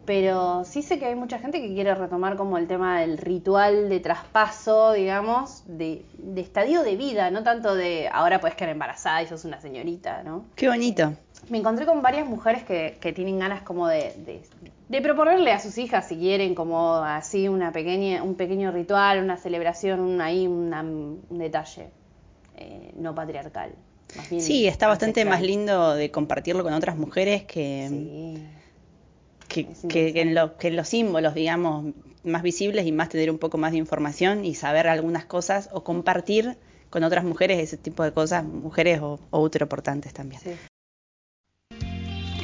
Pero 0.07 0.63
sí 0.63 0.83
sé 0.83 0.97
que 0.99 1.05
hay 1.05 1.15
mucha 1.15 1.37
gente 1.37 1.59
que 1.61 1.67
quiere 1.67 1.93
retomar 1.93 2.37
como 2.37 2.57
el 2.57 2.65
tema 2.65 3.01
del 3.01 3.17
ritual 3.17 3.89
de 3.89 3.99
traspaso, 3.99 4.93
digamos, 4.93 5.63
de, 5.67 6.05
de 6.17 6.39
estadio 6.41 6.81
de 6.81 6.95
vida, 6.95 7.29
no 7.29 7.43
tanto 7.43 7.75
de 7.75 8.07
ahora 8.09 8.39
puedes 8.39 8.55
quedar 8.55 8.69
embarazada 8.71 9.21
y 9.21 9.27
sos 9.27 9.43
una 9.43 9.59
señorita, 9.59 10.23
¿no? 10.23 10.45
Qué 10.55 10.69
bonito. 10.69 11.11
Me 11.49 11.57
encontré 11.57 11.85
con 11.85 12.01
varias 12.01 12.25
mujeres 12.25 12.63
que, 12.63 12.97
que 13.01 13.11
tienen 13.11 13.37
ganas 13.37 13.63
como 13.63 13.85
de, 13.89 14.13
de, 14.25 14.41
de 14.87 15.01
proponerle 15.01 15.51
a 15.51 15.59
sus 15.59 15.77
hijas, 15.77 16.07
si 16.07 16.15
quieren, 16.15 16.55
como 16.55 16.95
así 16.95 17.49
una 17.49 17.73
pequeña, 17.73 18.23
un 18.23 18.35
pequeño 18.35 18.71
ritual, 18.71 19.21
una 19.21 19.35
celebración, 19.35 19.99
un- 19.99 20.21
ahí 20.21 20.47
una- 20.47 20.83
un 20.83 21.21
detalle 21.37 21.89
eh, 22.55 22.93
no 22.95 23.13
patriarcal. 23.13 23.71
Más 24.15 24.29
bien 24.29 24.41
Sí, 24.41 24.67
está 24.67 24.87
bastante 24.87 25.25
más 25.25 25.41
lindo 25.41 25.95
de 25.95 26.11
compartirlo 26.11 26.63
con 26.63 26.71
otras 26.73 26.95
mujeres 26.95 27.43
que, 27.43 27.87
Sí. 27.89 28.43
Que, 29.47 29.67
que- 29.89 30.13
que 30.13 30.21
en 30.21 30.35
lo- 30.35 30.57
que 30.57 30.67
en 30.69 30.75
los 30.75 30.87
símbolos, 30.89 31.33
digamos, 31.33 31.93
más 32.23 32.41
visibles 32.43 32.85
y 32.85 32.91
más 32.91 33.09
tener 33.09 33.29
un 33.31 33.37
poco 33.37 33.57
más 33.57 33.71
de 33.71 33.77
información 33.77 34.43
y 34.45 34.55
saber 34.55 34.87
algunas 34.87 35.25
cosas 35.25 35.69
o 35.71 35.83
compartir 35.83 36.57
con 36.89 37.03
otras 37.03 37.23
mujeres 37.23 37.59
ese 37.59 37.77
tipo 37.77 38.03
de 38.03 38.11
cosas, 38.13 38.43
mujeres 38.43 38.99
o, 39.01 39.19
o 39.29 39.41
uteroportantes 39.41 40.13
también. 40.13 40.41
Sí. 40.41 40.51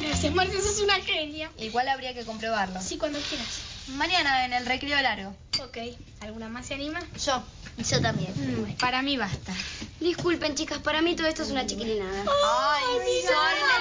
Gracias, 0.00 0.34
Marcia, 0.34 0.60
sos 0.60 0.80
una 0.82 0.94
genia. 1.00 1.50
Igual 1.58 1.88
habría 1.88 2.14
que 2.14 2.24
comprobarlo. 2.24 2.80
Sí, 2.80 2.98
cuando 2.98 3.18
quieras. 3.28 3.60
Mañana 3.96 4.44
en 4.46 4.52
el 4.54 4.64
recreo 4.66 5.00
largo. 5.02 5.34
Ok. 5.62 5.78
¿Alguna 6.20 6.48
más 6.48 6.66
se 6.66 6.74
anima? 6.74 7.00
Yo, 7.24 7.42
yo 7.90 8.00
también. 8.00 8.32
Mm, 8.36 8.76
para 8.78 9.02
mí 9.02 9.16
basta. 9.16 9.52
Disculpen, 10.00 10.54
chicas, 10.54 10.78
para 10.78 11.02
mí 11.02 11.14
todo 11.16 11.26
esto 11.26 11.42
es 11.42 11.50
una 11.50 11.66
chiquilinada. 11.66 12.22
¡Ay, 12.22 12.84
soy 13.26 13.62
una 13.64 13.73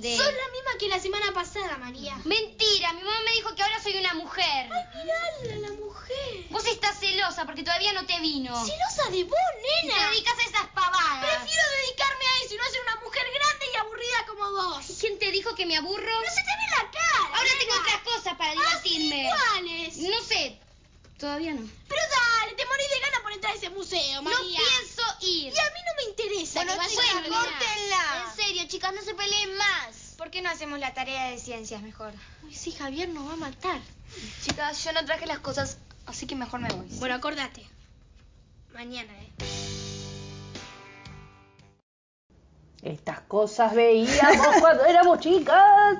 grande. 0.00 0.16
Sos 0.16 0.26
la 0.26 0.48
misma 0.52 0.70
que 0.78 0.88
la 0.88 1.00
semana 1.00 1.32
pasada, 1.32 1.76
María. 1.78 2.16
Mentira, 2.24 2.92
mi 2.94 3.02
mamá 3.02 3.20
me 3.24 3.32
dijo 3.32 3.54
que 3.54 3.62
ahora 3.62 3.82
soy 3.82 3.96
una 3.96 4.14
mujer. 4.14 4.68
Mirala, 4.94 5.68
la 5.68 5.72
mujer. 5.74 6.46
Vos 6.50 6.64
estás 6.66 6.98
celosa 6.98 7.44
porque 7.46 7.62
todavía 7.62 7.92
no 7.92 8.04
te 8.06 8.18
vino. 8.20 8.54
Celosa 8.64 9.10
de 9.10 9.24
vos, 9.24 9.38
Y 9.82 9.86
nena. 9.86 9.98
te 9.98 10.10
dedicas 10.10 10.38
a 10.38 10.42
esas 10.48 10.66
pavadas. 10.68 11.20
Prefiero 11.20 11.62
dedicarme 11.86 12.24
a 12.24 12.44
eso 12.44 12.54
y 12.54 12.56
no 12.56 12.64
a 12.64 12.70
ser 12.70 12.80
una 12.82 12.96
mujer 13.04 13.26
grande 13.34 13.66
y 13.72 13.76
aburrida 13.76 14.26
como 14.28 14.50
vos. 14.50 14.86
¿Quién 15.00 15.18
te 15.18 15.30
dijo 15.30 15.54
que 15.54 15.66
me 15.66 15.76
aburro? 15.76 16.20
No 16.20 16.30
se 16.30 16.42
te 16.42 16.52
ve 16.56 16.66
la 16.76 16.90
cara. 16.90 17.36
Ahora 17.36 17.42
nena. 17.44 17.58
tengo 17.60 17.74
otras 17.80 18.02
cosas 18.02 18.34
para 18.36 18.50
Ah, 18.50 18.54
divertirme. 18.54 19.22
sí, 19.22 19.28
¿Cuáles? 19.28 19.96
No 19.98 20.22
sé. 20.22 20.58
Todavía 21.20 21.52
no. 21.52 21.68
Pero 21.86 22.00
dale, 22.00 22.54
te 22.56 22.64
morís 22.64 22.88
de 22.88 23.00
ganas 23.00 23.20
por 23.20 23.32
entrar 23.32 23.52
a 23.52 23.56
ese 23.56 23.68
museo, 23.68 24.22
María. 24.22 24.38
No 24.40 24.42
pienso 24.42 25.02
ir. 25.20 25.52
Y 25.52 25.58
a 25.58 25.70
mí 25.70 25.80
no 25.86 25.94
me 25.98 26.02
interesa. 26.08 26.64
Bueno, 26.64 26.82
chicas, 26.88 27.28
córtenla. 27.28 28.24
En 28.24 28.36
serio, 28.42 28.62
chicas, 28.66 28.94
no 28.94 29.02
se 29.02 29.14
peleen 29.14 29.54
más. 29.58 30.14
¿Por 30.16 30.30
qué 30.30 30.40
no 30.40 30.48
hacemos 30.48 30.78
la 30.78 30.94
tarea 30.94 31.26
de 31.26 31.38
ciencias 31.38 31.82
mejor? 31.82 32.14
Uy, 32.42 32.54
sí, 32.54 32.72
Javier 32.72 33.10
nos 33.10 33.28
va 33.28 33.34
a 33.34 33.36
matar. 33.36 33.82
Chicas, 34.42 34.82
yo 34.82 34.92
no 34.92 35.04
traje 35.04 35.26
las 35.26 35.40
cosas, 35.40 35.76
así 36.06 36.26
que 36.26 36.36
mejor 36.36 36.60
me 36.60 36.70
voy. 36.70 36.86
Bueno, 36.98 37.16
acordate. 37.16 37.68
Mañana, 38.72 39.12
¿eh? 39.12 39.28
Estas 42.82 43.20
cosas 43.20 43.74
veíamos 43.74 44.56
cuando 44.58 44.86
éramos 44.86 45.20
chicas. 45.20 45.98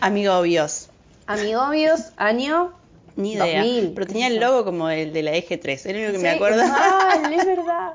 Amigobios, 0.00 0.88
Amigobios, 1.26 2.12
año 2.16 2.79
ni 3.16 3.32
idea. 3.32 3.62
2000, 3.62 3.92
pero 3.94 4.06
tenía 4.06 4.26
el 4.28 4.40
logo 4.40 4.64
como 4.64 4.88
el 4.90 5.12
de 5.12 5.22
la 5.22 5.32
eje 5.34 5.58
3, 5.58 5.86
era 5.86 5.98
lo 5.98 6.04
único 6.06 6.18
que 6.18 6.22
me 6.24 6.30
Sí, 6.30 6.36
acuerdo. 6.36 6.66
mal, 6.66 7.32
es 7.32 7.44
verdad. 7.46 7.92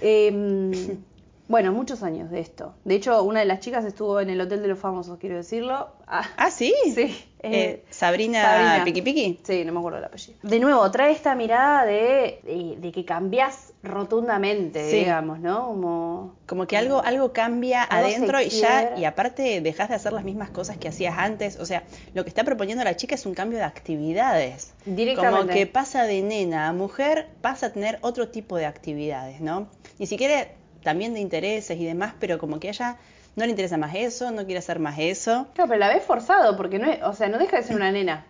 Em, 0.00 0.72
bueno, 1.48 1.72
muchos 1.72 2.02
años 2.02 2.30
de 2.30 2.40
esto. 2.40 2.74
De 2.84 2.94
hecho, 2.94 3.22
una 3.22 3.40
de 3.40 3.46
las 3.46 3.60
chicas 3.60 3.84
estuvo 3.84 4.20
en 4.20 4.30
el 4.30 4.40
Hotel 4.40 4.62
de 4.62 4.68
los 4.68 4.78
Famosos, 4.78 5.18
quiero 5.18 5.36
decirlo. 5.36 5.88
Ah, 6.06 6.24
Ah, 6.36 6.50
sí. 6.50 6.72
Sí, 6.94 7.24
Eh, 7.40 7.50
eh, 7.52 7.84
Sabrina, 7.90 8.42
Sabrina. 8.42 8.84
Piqui 8.84 9.02
Piqui. 9.02 9.40
Sí, 9.44 9.64
no 9.64 9.72
me 9.72 9.78
acuerdo 9.78 9.98
el 9.98 10.04
apellido. 10.04 10.38
De 10.42 10.58
nuevo, 10.58 10.90
trae 10.90 11.12
esta 11.12 11.34
mirada 11.36 11.84
de, 11.84 12.40
de, 12.44 12.76
de 12.80 12.92
que 12.92 13.04
cambias 13.04 13.72
rotundamente, 13.82 14.90
Sí. 14.90 14.98
digamos, 14.98 15.38
¿no? 15.40 15.66
Como... 15.68 16.34
Como 16.46 16.66
que 16.66 16.76
algo, 16.76 17.02
algo 17.04 17.32
cambia 17.32 17.82
Algo 17.84 18.06
adentro 18.08 18.40
y 18.40 18.48
ya, 18.48 18.94
y 18.96 19.04
aparte 19.04 19.60
dejas 19.60 19.88
de 19.90 19.94
hacer 19.94 20.12
las 20.12 20.24
mismas 20.24 20.50
cosas 20.50 20.78
que 20.78 20.88
hacías 20.88 21.14
antes. 21.18 21.58
O 21.60 21.66
sea, 21.66 21.84
lo 22.14 22.24
que 22.24 22.28
está 22.30 22.42
proponiendo 22.44 22.82
la 22.84 22.96
chica 22.96 23.14
es 23.14 23.24
un 23.26 23.34
cambio 23.34 23.58
de 23.58 23.64
actividades. 23.64 24.74
Directamente. 24.84 25.38
Como 25.40 25.52
que 25.52 25.66
pasa 25.66 26.04
de 26.04 26.22
nena 26.22 26.68
a 26.68 26.72
mujer, 26.72 27.28
pasa 27.40 27.66
a 27.66 27.72
tener 27.72 27.98
otro 28.02 28.28
tipo 28.28 28.56
de 28.56 28.66
actividades, 28.66 29.40
¿no? 29.40 29.68
Ni 29.98 30.06
siquiera 30.06 30.48
también 30.88 31.12
de 31.12 31.20
intereses 31.20 31.78
y 31.78 31.84
demás, 31.84 32.14
pero 32.18 32.38
como 32.38 32.58
que 32.58 32.68
a 32.68 32.70
ella 32.70 32.96
no 33.36 33.44
le 33.44 33.50
interesa 33.50 33.76
más 33.76 33.94
eso, 33.94 34.30
no 34.30 34.46
quiere 34.46 34.60
hacer 34.60 34.78
más 34.78 34.98
eso. 34.98 35.46
Claro, 35.52 35.68
pero 35.68 35.78
la 35.78 35.88
ves 35.88 36.02
forzado, 36.02 36.56
porque 36.56 36.78
no 36.78 36.90
es, 36.90 37.02
o 37.02 37.12
sea, 37.12 37.28
no 37.28 37.36
deja 37.36 37.58
de 37.58 37.62
ser 37.62 37.76
una 37.76 37.92
nena. 37.92 38.24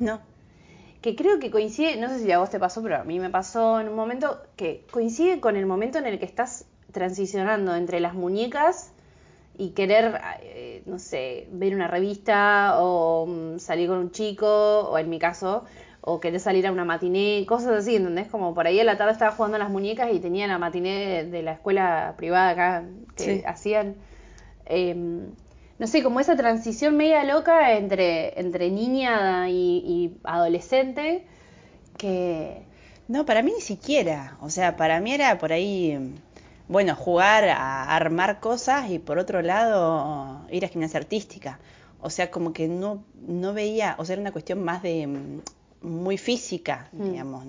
No. 0.00 0.20
que 1.02 1.14
creo 1.14 1.38
que 1.38 1.52
coincide, 1.52 1.96
no 1.98 2.08
sé 2.08 2.18
si 2.18 2.32
a 2.32 2.40
vos 2.40 2.50
te 2.50 2.58
pasó, 2.58 2.82
pero 2.82 2.96
a 2.96 3.04
mí 3.04 3.20
me 3.20 3.30
pasó 3.30 3.78
en 3.78 3.88
un 3.88 3.94
momento 3.94 4.42
que 4.56 4.84
coincide 4.90 5.38
con 5.38 5.56
el 5.56 5.66
momento 5.66 5.98
en 5.98 6.06
el 6.06 6.18
que 6.18 6.24
estás 6.24 6.64
transicionando 6.90 7.76
entre 7.76 8.00
las 8.00 8.14
muñecas 8.14 8.90
y 9.56 9.70
querer, 9.70 10.20
eh, 10.42 10.82
no 10.86 10.98
sé, 10.98 11.46
ver 11.52 11.76
una 11.76 11.86
revista 11.86 12.80
o 12.80 13.26
mm, 13.26 13.58
salir 13.60 13.88
con 13.88 13.98
un 13.98 14.10
chico, 14.10 14.48
o 14.90 14.98
en 14.98 15.08
mi 15.08 15.20
caso, 15.20 15.64
o 16.02 16.20
querer 16.20 16.40
salir 16.40 16.66
a 16.66 16.72
una 16.72 16.84
matiné, 16.84 17.44
cosas 17.46 17.72
así, 17.80 17.96
¿entendés? 17.96 18.28
Como 18.28 18.54
por 18.54 18.66
ahí 18.66 18.80
a 18.80 18.84
la 18.84 18.96
tarde 18.96 19.12
estaba 19.12 19.32
jugando 19.32 19.56
a 19.56 19.58
las 19.60 19.70
muñecas 19.70 20.12
y 20.12 20.20
tenía 20.20 20.46
la 20.46 20.58
matiné 20.58 21.24
de, 21.24 21.24
de 21.30 21.42
la 21.42 21.52
escuela 21.52 22.14
privada 22.16 22.50
acá 22.50 22.84
que 23.16 23.24
Sí. 23.24 23.42
hacían. 23.46 23.96
Em, 24.66 25.26
no 25.78 25.86
sé, 25.86 26.02
como 26.02 26.20
esa 26.20 26.36
transición 26.36 26.96
media 26.96 27.24
loca 27.24 27.72
entre, 27.76 28.38
entre 28.40 28.70
niña 28.70 29.48
y, 29.50 29.82
y 29.86 30.18
adolescente 30.24 31.24
que... 31.96 32.62
No, 33.08 33.26
para 33.26 33.42
mí 33.42 33.52
ni 33.54 33.60
siquiera. 33.60 34.36
O 34.40 34.50
sea, 34.50 34.76
para 34.76 35.00
mí 35.00 35.12
era 35.12 35.38
por 35.38 35.52
ahí, 35.52 35.98
bueno, 36.68 36.94
jugar 36.94 37.48
a 37.48 37.94
armar 37.96 38.40
cosas 38.40 38.90
y 38.90 38.98
por 38.98 39.18
otro 39.18 39.42
lado 39.42 40.46
ir 40.50 40.64
a 40.64 40.68
gimnasia 40.68 41.00
artística. 41.00 41.58
O 42.00 42.10
sea, 42.10 42.30
como 42.30 42.52
que 42.52 42.68
no, 42.68 43.04
no 43.26 43.52
veía, 43.52 43.96
o 43.98 44.04
sea, 44.04 44.14
era 44.14 44.22
una 44.22 44.32
cuestión 44.32 44.62
más 44.62 44.82
de 44.82 45.08
muy 45.82 46.18
física, 46.18 46.88
Mm. 46.92 47.02
digamos. 47.10 47.44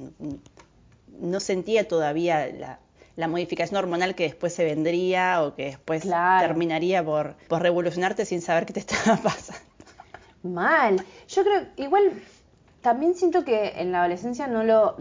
No 1.19 1.39
sentía 1.39 1.87
todavía 1.87 2.47
la, 2.47 2.79
la 3.15 3.27
modificación 3.27 3.77
hormonal 3.77 4.15
que 4.15 4.23
después 4.23 4.53
se 4.53 4.63
vendría 4.65 5.43
o 5.43 5.53
que 5.55 5.65
después 5.65 6.01
Claro. 6.03 6.47
terminaría 6.47 7.03
por, 7.03 7.35
por 7.47 7.61
revolucionarte 7.61 8.25
sin 8.25 8.41
saber 8.41 8.65
qué 8.65 8.73
te 8.73 8.79
estaba 8.87 9.17
pasando. 9.17 9.61
Mal. 10.43 11.03
Yo 11.27 11.43
creo, 11.43 11.67
igual, 11.77 12.13
también 12.81 13.13
siento 13.15 13.43
que 13.45 13.73
en 13.75 13.91
la 13.91 13.99
adolescencia 13.99 14.47
no 14.47 14.63
lo, 14.63 14.95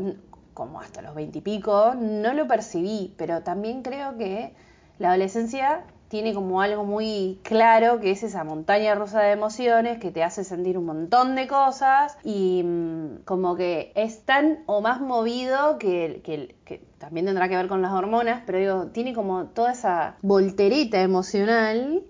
como 0.53 0.81
hasta 0.81 1.01
los 1.01 1.15
veintipico, 1.15 1.95
no 1.95 2.35
lo 2.35 2.47
percibí, 2.47 3.15
pero 3.17 3.43
también 3.43 3.83
creo 3.83 4.19
que 4.19 4.53
la 4.99 5.09
adolescencia 5.11 5.85
tiene 6.11 6.35
como 6.35 6.61
algo 6.61 6.85
muy 6.85 7.39
claro, 7.45 8.01
que 8.01 8.11
es 8.11 8.25
esa 8.25 8.43
montaña 8.43 8.97
rusa 8.97 9.21
de 9.23 9.31
emociones 9.31 9.99
que 10.01 10.11
te 10.11 10.25
hace 10.25 10.43
sentir 10.43 10.77
un 10.77 10.85
montón 10.87 11.37
de 11.37 11.47
cosas 11.47 12.19
y 12.25 12.63
mm, 12.65 13.23
como 13.25 13.55
que 13.55 13.93
es 13.95 14.25
tan 14.25 14.59
o 14.67 14.81
más 14.81 15.01
movido 15.01 15.79
que, 15.79 16.21
que- 16.25 16.57
que 16.65 16.83
también 16.99 17.27
tendrá 17.27 17.49
que 17.49 17.55
ver 17.57 17.69
con 17.69 17.81
las 17.81 17.93
hormonas, 17.93 18.43
pero 18.45 18.59
digo, 18.59 18.87
tiene 18.93 19.15
como 19.15 19.47
toda 19.47 19.71
esa 19.73 20.17
voltereta 20.23 21.01
emocional 21.01 22.03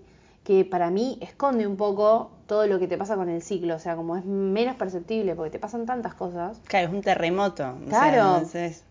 que 0.43 0.65
para 0.65 0.89
mí 0.89 1.19
esconde 1.21 1.67
un 1.67 1.77
poco 1.77 2.31
todo 2.47 2.65
lo 2.65 2.79
que 2.79 2.87
te 2.87 2.97
pasa 2.97 3.15
con 3.15 3.29
el 3.29 3.43
ciclo, 3.43 3.75
o 3.75 3.79
sea, 3.79 3.95
como 3.95 4.17
es 4.17 4.25
menos 4.25 4.75
perceptible 4.77 5.35
porque 5.35 5.51
te 5.51 5.59
pasan 5.59 5.85
tantas 5.85 6.15
cosas. 6.15 6.59
Claro, 6.67 6.87
es 6.87 6.93
un 6.95 7.01
terremoto. 7.01 7.63
o 7.63 7.89
sea, 7.89 8.09
Claro. 8.11 8.35
entonces- 8.37 8.83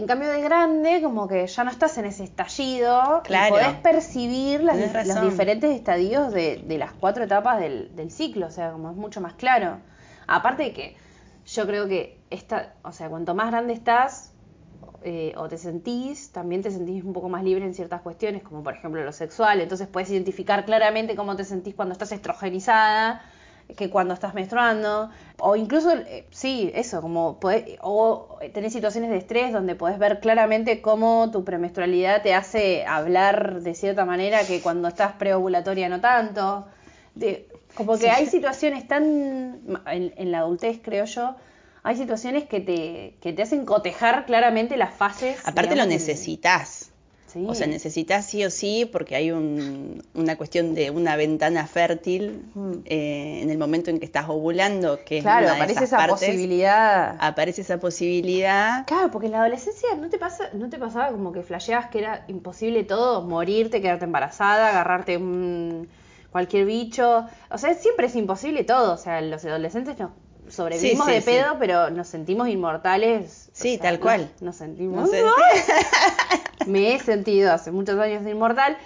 En 0.00 0.06
cambio 0.06 0.28
de 0.28 0.42
grande, 0.42 1.00
como 1.02 1.26
que 1.26 1.46
ya 1.46 1.64
no 1.64 1.70
estás 1.70 1.96
en 1.98 2.04
ese 2.04 2.24
estallido 2.24 3.22
Claro. 3.24 3.48
y 3.48 3.50
podés 3.50 3.74
percibir 3.82 4.62
las 4.62 4.76
dif- 4.76 5.04
los 5.06 5.20
diferentes 5.22 5.70
estadios 5.74 6.32
de, 6.32 6.62
de 6.70 6.78
las 6.78 6.92
cuatro 6.92 7.24
etapas 7.24 7.58
del, 7.60 7.96
del 7.96 8.10
ciclo, 8.10 8.46
o 8.46 8.50
sea, 8.50 8.72
como 8.72 8.90
es 8.90 8.96
mucho 8.96 9.20
más 9.20 9.34
claro. 9.34 9.80
Aparte 10.26 10.64
de 10.64 10.72
que 10.74 10.96
yo 11.46 11.66
creo 11.66 11.88
que 11.88 12.26
esta, 12.30 12.74
o 12.82 12.92
sea, 12.92 13.08
cuanto 13.08 13.34
más 13.34 13.50
grande 13.50 13.72
estás 13.72 14.34
eh, 15.02 15.32
o 15.36 15.48
te 15.48 15.58
sentís, 15.58 16.32
también 16.32 16.62
te 16.62 16.70
sentís 16.70 17.04
un 17.04 17.12
poco 17.14 17.28
más 17.28 17.42
libre 17.44 17.64
en 17.64 17.74
ciertas 17.74 18.02
cuestiones, 18.02 18.42
como 18.42 18.62
por 18.62 18.74
ejemplo 18.74 19.02
lo 19.04 19.12
sexual, 19.12 19.60
entonces 19.60 19.88
puedes 19.88 20.10
identificar 20.10 20.64
claramente 20.64 21.16
cómo 21.16 21.36
te 21.36 21.44
sentís 21.44 21.74
cuando 21.74 21.92
estás 21.92 22.12
estrogenizada 22.12 23.22
que 23.76 23.90
cuando 23.90 24.14
estás 24.14 24.34
menstruando, 24.34 25.10
o 25.38 25.56
incluso, 25.56 25.90
eh, 25.92 26.26
sí, 26.30 26.70
eso, 26.74 27.00
como 27.00 27.40
podés- 27.40 27.78
o 27.82 28.38
tenés 28.54 28.72
situaciones 28.72 29.10
de 29.10 29.16
estrés 29.16 29.52
donde 29.52 29.74
podés 29.74 29.98
ver 29.98 30.20
claramente 30.20 30.80
cómo 30.80 31.30
tu 31.32 31.44
premenstrualidad 31.44 32.22
te 32.22 32.34
hace 32.34 32.84
hablar 32.86 33.60
de 33.62 33.74
cierta 33.74 34.04
manera 34.04 34.44
que 34.46 34.60
cuando 34.60 34.88
estás 34.88 35.12
preovulatoria 35.14 35.88
no 35.88 36.00
tanto. 36.00 36.66
De- 37.14 37.48
como 37.74 37.98
que 37.98 38.10
hay 38.10 38.26
situaciones 38.26 38.86
tan, 38.88 39.60
en, 39.86 40.14
en 40.16 40.30
la 40.30 40.38
adultez 40.38 40.80
creo 40.82 41.04
yo, 41.04 41.34
hay 41.82 41.96
situaciones 41.96 42.44
que 42.44 42.60
te, 42.60 43.16
que 43.20 43.32
te 43.32 43.42
hacen 43.42 43.64
cotejar 43.64 44.26
claramente 44.26 44.76
las 44.76 44.94
fases. 44.94 45.38
Aparte 45.40 45.76
lo 45.76 45.84
digamos, 45.84 45.88
necesitas. 45.88 46.90
Sí. 47.36 47.44
O 47.48 47.54
sea, 47.54 47.66
necesitas 47.66 48.24
sí 48.24 48.44
o 48.46 48.50
sí 48.50 48.88
porque 48.90 49.14
hay 49.14 49.30
un- 49.30 50.02
una 50.14 50.36
cuestión 50.36 50.74
de 50.74 50.90
una 50.90 51.16
ventana 51.16 51.66
fértil 51.66 52.42
Mm. 52.54 52.72
eh, 52.86 53.40
en 53.42 53.50
el 53.50 53.58
momento 53.58 53.90
en 53.90 53.98
que 53.98 54.06
estás 54.06 54.26
ovulando, 54.30 55.00
que 55.04 55.18
es 55.18 55.22
Claro, 55.22 55.46
de 55.46 55.52
aparece 55.52 55.72
esas 55.80 55.88
esa 55.88 55.96
partes, 55.98 56.18
posibilidad. 56.28 57.16
Aparece 57.20 57.60
esa 57.60 57.78
posibilidad. 57.78 58.86
Claro, 58.86 59.10
porque 59.10 59.26
en 59.26 59.32
la 59.32 59.40
adolescencia 59.40 59.88
no 60.00 60.08
te 60.08 60.16
pasa, 60.18 60.48
no 60.54 60.70
te 60.70 60.78
pasaba 60.78 61.10
como 61.10 61.32
que 61.32 61.42
flasheabas 61.42 61.88
que 61.90 61.98
era 61.98 62.24
imposible 62.28 62.84
todo, 62.84 63.20
morirte, 63.22 63.82
quedarte 63.82 64.06
embarazada, 64.06 64.70
agarrarte 64.70 65.18
un 65.18 65.88
cualquier 66.32 66.64
bicho. 66.64 67.26
O 67.50 67.58
sea, 67.58 67.74
siempre 67.74 68.06
es 68.06 68.16
imposible 68.16 68.64
todo. 68.64 68.94
O 68.94 68.96
sea, 68.96 69.20
los 69.20 69.44
adolescentes 69.44 69.98
no, 69.98 70.12
sobrevivimos 70.48 71.06
Sí, 71.06 71.12
sí, 71.12 71.14
de 71.16 71.20
sí. 71.22 71.30
pedo, 71.30 71.56
pero 71.58 71.90
nos 71.90 72.08
sentimos 72.08 72.48
inmortales. 72.48 73.48
Sí, 73.52 73.76
O 73.78 73.82
tal 73.82 73.94
nos- 73.94 74.02
cual. 74.02 74.30
Nos, 74.40 74.56
sentimos. 74.56 75.02
No 75.02 75.06
sé. 75.06 75.22
Me 76.66 76.94
he 76.94 76.98
sentido 76.98 77.52
hace 77.52 77.70
muchos 77.70 77.98
años 77.98 78.26
inmortal 78.26 78.76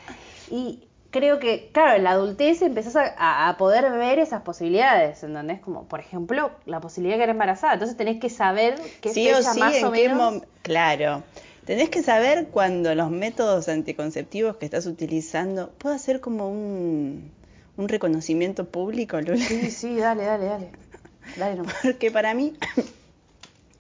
y 0.50 0.80
creo 1.10 1.38
que, 1.38 1.70
claro, 1.72 1.96
en 1.96 2.04
la 2.04 2.12
adultez 2.12 2.62
empezás 2.62 3.12
a, 3.16 3.54
poder 3.58 3.90
ver 3.92 4.18
esas 4.18 4.42
posibilidades, 4.42 5.22
¿entendés? 5.22 5.60
Como, 5.60 5.84
por 5.84 6.00
ejemplo, 6.00 6.50
la 6.66 6.80
posibilidad 6.80 7.16
de 7.16 7.18
quedar 7.18 7.30
embarazada. 7.30 7.75
Entonces 7.75 7.96
tenés 7.96 8.20
que 8.20 8.30
saber 8.30 8.76
qué 9.00 9.12
sí 9.12 9.30
o 9.30 9.37
fecha 9.37 9.52
sí, 9.54 9.60
más 9.60 9.75
en 9.76 9.84
o 9.84 9.92
qué 9.92 10.08
menos. 10.08 10.42
Claro. 10.62 11.22
Tenés 11.64 11.88
que 11.90 12.02
saber 12.02 12.49
cuando 12.49 12.94
los 12.94 13.10
métodos 13.10 13.68
anticonceptivos 13.68 14.56
que 14.56 14.64
estás 14.64 14.87
utilizando 14.87 15.70
puede 15.78 15.99
ser 15.99 16.20
como 16.20 16.49
un, 16.49 17.30
un 17.76 17.88
reconocimiento 17.88 18.64
público, 18.66 19.20
Lula. 19.20 19.44
Sí, 19.44 19.70
sí, 19.70 19.96
dale, 19.96 20.25
dale, 20.25 20.46
dale. 20.46 20.70
Dale 21.37 21.54
nomás. 21.54 21.76
Porque 21.82 22.10
para 22.10 22.34
mí, 22.34 22.54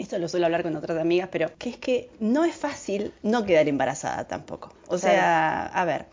esto 0.00 0.18
lo 0.18 0.28
suelo 0.28 0.46
hablar 0.46 0.62
con 0.62 0.74
otras 0.76 0.98
amigas, 0.98 1.28
pero 1.30 1.50
que 1.58 1.68
es 1.68 1.76
que 1.76 2.10
no 2.20 2.44
es 2.44 2.54
fácil 2.54 3.12
no 3.22 3.44
quedar 3.44 3.68
embarazada 3.68 4.26
tampoco. 4.26 4.72
O 4.88 4.96
sea, 4.96 5.66
a 5.66 5.84
ver, 5.84 6.06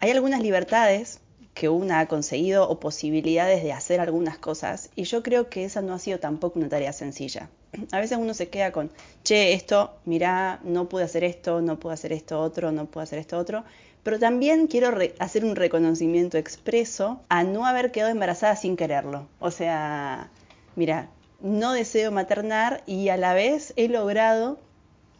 hay 0.00 0.10
algunas 0.10 0.40
libertades 0.40 1.20
que 1.52 1.68
una 1.68 2.00
ha 2.00 2.06
conseguido 2.06 2.68
o 2.68 2.80
posibilidades 2.80 3.62
de 3.62 3.72
hacer 3.72 4.00
algunas 4.00 4.38
cosas 4.38 4.90
y 4.96 5.04
yo 5.04 5.22
creo 5.22 5.48
que 5.48 5.64
esa 5.64 5.82
no 5.82 5.94
ha 5.94 5.98
sido 5.98 6.18
tampoco 6.18 6.58
una 6.58 6.68
tarea 6.68 6.92
sencilla. 6.92 7.48
A 7.92 8.00
veces 8.00 8.18
uno 8.18 8.34
se 8.34 8.48
queda 8.48 8.72
con, 8.72 8.90
che, 9.22 9.52
esto, 9.52 9.94
mirá, 10.04 10.60
no 10.64 10.88
pude 10.88 11.04
hacer 11.04 11.24
esto, 11.24 11.60
no 11.60 11.78
pude 11.78 11.94
hacer 11.94 12.12
esto 12.12 12.40
otro, 12.40 12.72
no 12.72 12.86
pude 12.86 13.04
hacer 13.04 13.18
esto 13.18 13.36
otro, 13.36 13.64
pero 14.02 14.18
también 14.18 14.66
quiero 14.66 14.96
hacer 15.18 15.44
un 15.44 15.56
reconocimiento 15.56 16.38
expreso 16.38 17.20
a 17.28 17.44
no 17.44 17.66
haber 17.66 17.92
quedado 17.92 18.10
embarazada 18.10 18.56
sin 18.56 18.76
quererlo. 18.76 19.26
O 19.40 19.50
sea, 19.50 20.30
mira, 20.76 21.08
no 21.44 21.72
deseo 21.74 22.10
maternar 22.10 22.82
y 22.86 23.10
a 23.10 23.16
la 23.16 23.34
vez 23.34 23.72
he 23.76 23.88
logrado 23.88 24.58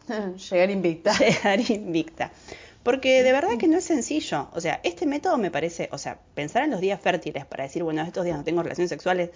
Llegar 0.51 0.69
invicta. 0.71 1.13
llegar 1.17 1.59
invicta. 1.71 2.31
Porque 2.83 3.23
de 3.23 3.31
verdad 3.31 3.57
que 3.57 3.67
no 3.67 3.77
es 3.77 3.85
sencillo. 3.85 4.49
O 4.53 4.59
sea, 4.61 4.79
este 4.83 5.05
método 5.05 5.37
me 5.37 5.49
parece, 5.51 5.87
o 5.91 5.97
sea, 5.97 6.19
pensar 6.35 6.63
en 6.63 6.71
los 6.71 6.81
días 6.81 6.99
fértiles 7.01 7.45
para 7.45 7.63
decir, 7.63 7.83
bueno, 7.83 8.01
estos 8.03 8.25
días 8.25 8.37
no 8.37 8.43
tengo 8.43 8.61
relaciones 8.61 8.89
sexuales, 8.89 9.29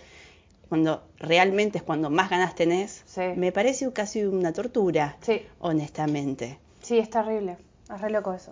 cuando 0.67 1.03
realmente 1.17 1.79
es 1.79 1.83
cuando 1.83 2.09
más 2.11 2.29
ganas 2.29 2.53
tenés, 2.53 3.01
Sí. 3.07 3.21
me 3.35 3.51
parece 3.51 3.91
casi 3.91 4.23
una 4.23 4.53
tortura, 4.53 5.17
Sí, 5.21 5.41
honestamente. 5.59 6.59
sí, 6.83 6.99
es 6.99 7.09
terrible. 7.09 7.57
Es 7.91 8.01
re 8.01 8.11
loco 8.11 8.33
eso. 8.35 8.51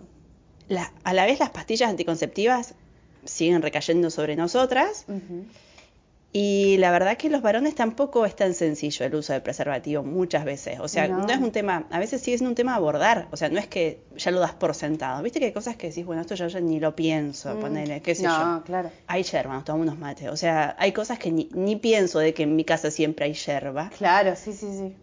La- 0.68 0.92
a 1.04 1.12
la 1.12 1.26
vez 1.26 1.38
las 1.38 1.50
pastillas 1.50 1.90
anticonceptivas 1.90 2.74
siguen 3.24 3.62
recayendo 3.62 4.10
sobre 4.10 4.34
nosotras. 4.34 5.04
Y 6.30 6.76
la 6.76 6.90
verdad 6.90 7.16
que 7.16 7.30
los 7.30 7.40
varones 7.40 7.74
tampoco 7.74 8.26
es 8.26 8.36
tan 8.36 8.52
sencillo 8.52 9.06
el 9.06 9.14
uso 9.14 9.32
del 9.32 9.40
preservativo 9.40 10.02
muchas 10.02 10.44
veces. 10.44 10.78
O 10.78 10.86
sea, 10.86 11.08
No. 11.08 11.20
no, 11.26 11.32
es 11.32 11.38
un 11.40 11.52
tema, 11.52 11.86
a 11.90 11.98
veces 11.98 12.20
sí 12.20 12.34
es 12.34 12.42
un 12.42 12.54
tema 12.54 12.72
a 12.74 12.76
abordar. 12.76 13.28
O 13.30 13.36
sea, 13.38 13.48
no 13.48 13.58
es 13.58 13.66
que 13.66 14.00
ya 14.16 14.30
lo 14.30 14.38
das 14.38 14.52
por 14.52 14.74
sentado. 14.74 15.22
Viste 15.22 15.38
que 15.40 15.46
hay 15.46 15.52
cosas 15.52 15.76
que 15.76 15.88
decís, 15.88 16.04
bueno, 16.04 16.20
esto 16.20 16.34
yo 16.34 16.46
ya 16.48 16.60
ni 16.60 16.80
lo 16.80 16.94
pienso, 16.94 17.54
Mm. 17.54 17.60
ponele, 17.60 18.02
qué 18.02 18.14
sé 18.14 18.24
No, 18.24 18.58
yo. 18.58 18.64
claro. 18.64 18.90
Hay 19.06 19.22
yerba, 19.22 19.54
nos 19.54 19.64
tomamos 19.64 19.86
unos 19.88 19.98
mates. 19.98 20.28
O 20.28 20.36
sea, 20.36 20.76
hay 20.78 20.92
cosas 20.92 21.18
que 21.18 21.32
ni, 21.32 21.48
ni 21.54 21.76
pienso 21.76 22.18
de 22.18 22.34
que 22.34 22.42
en 22.42 22.54
mi 22.56 22.64
casa 22.64 22.90
siempre 22.90 23.24
hay 23.24 23.32
yerba. 23.32 23.90
Claro, 23.96 24.36
sí, 24.36 24.52
sí, 24.52 24.66
sí. 24.70 24.94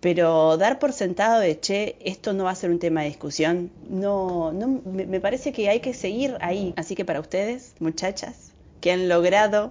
Pero 0.00 0.56
dar 0.56 0.80
por 0.80 0.92
sentado 0.92 1.38
de, 1.38 1.60
che, 1.60 1.94
esto 2.00 2.32
no 2.32 2.42
va 2.44 2.50
a 2.50 2.54
ser 2.56 2.70
un 2.70 2.80
tema 2.80 3.02
de 3.02 3.06
discusión, 3.06 3.70
no, 3.88 4.50
no 4.52 4.80
me, 4.84 5.06
me 5.06 5.20
parece 5.20 5.52
que 5.52 5.68
hay 5.68 5.78
que 5.78 5.94
seguir 5.94 6.36
ahí. 6.40 6.74
Así 6.76 6.96
que 6.96 7.04
para 7.04 7.20
ustedes, 7.20 7.74
muchachas, 7.78 8.50
que 8.80 8.90
han 8.90 9.08
logrado 9.08 9.70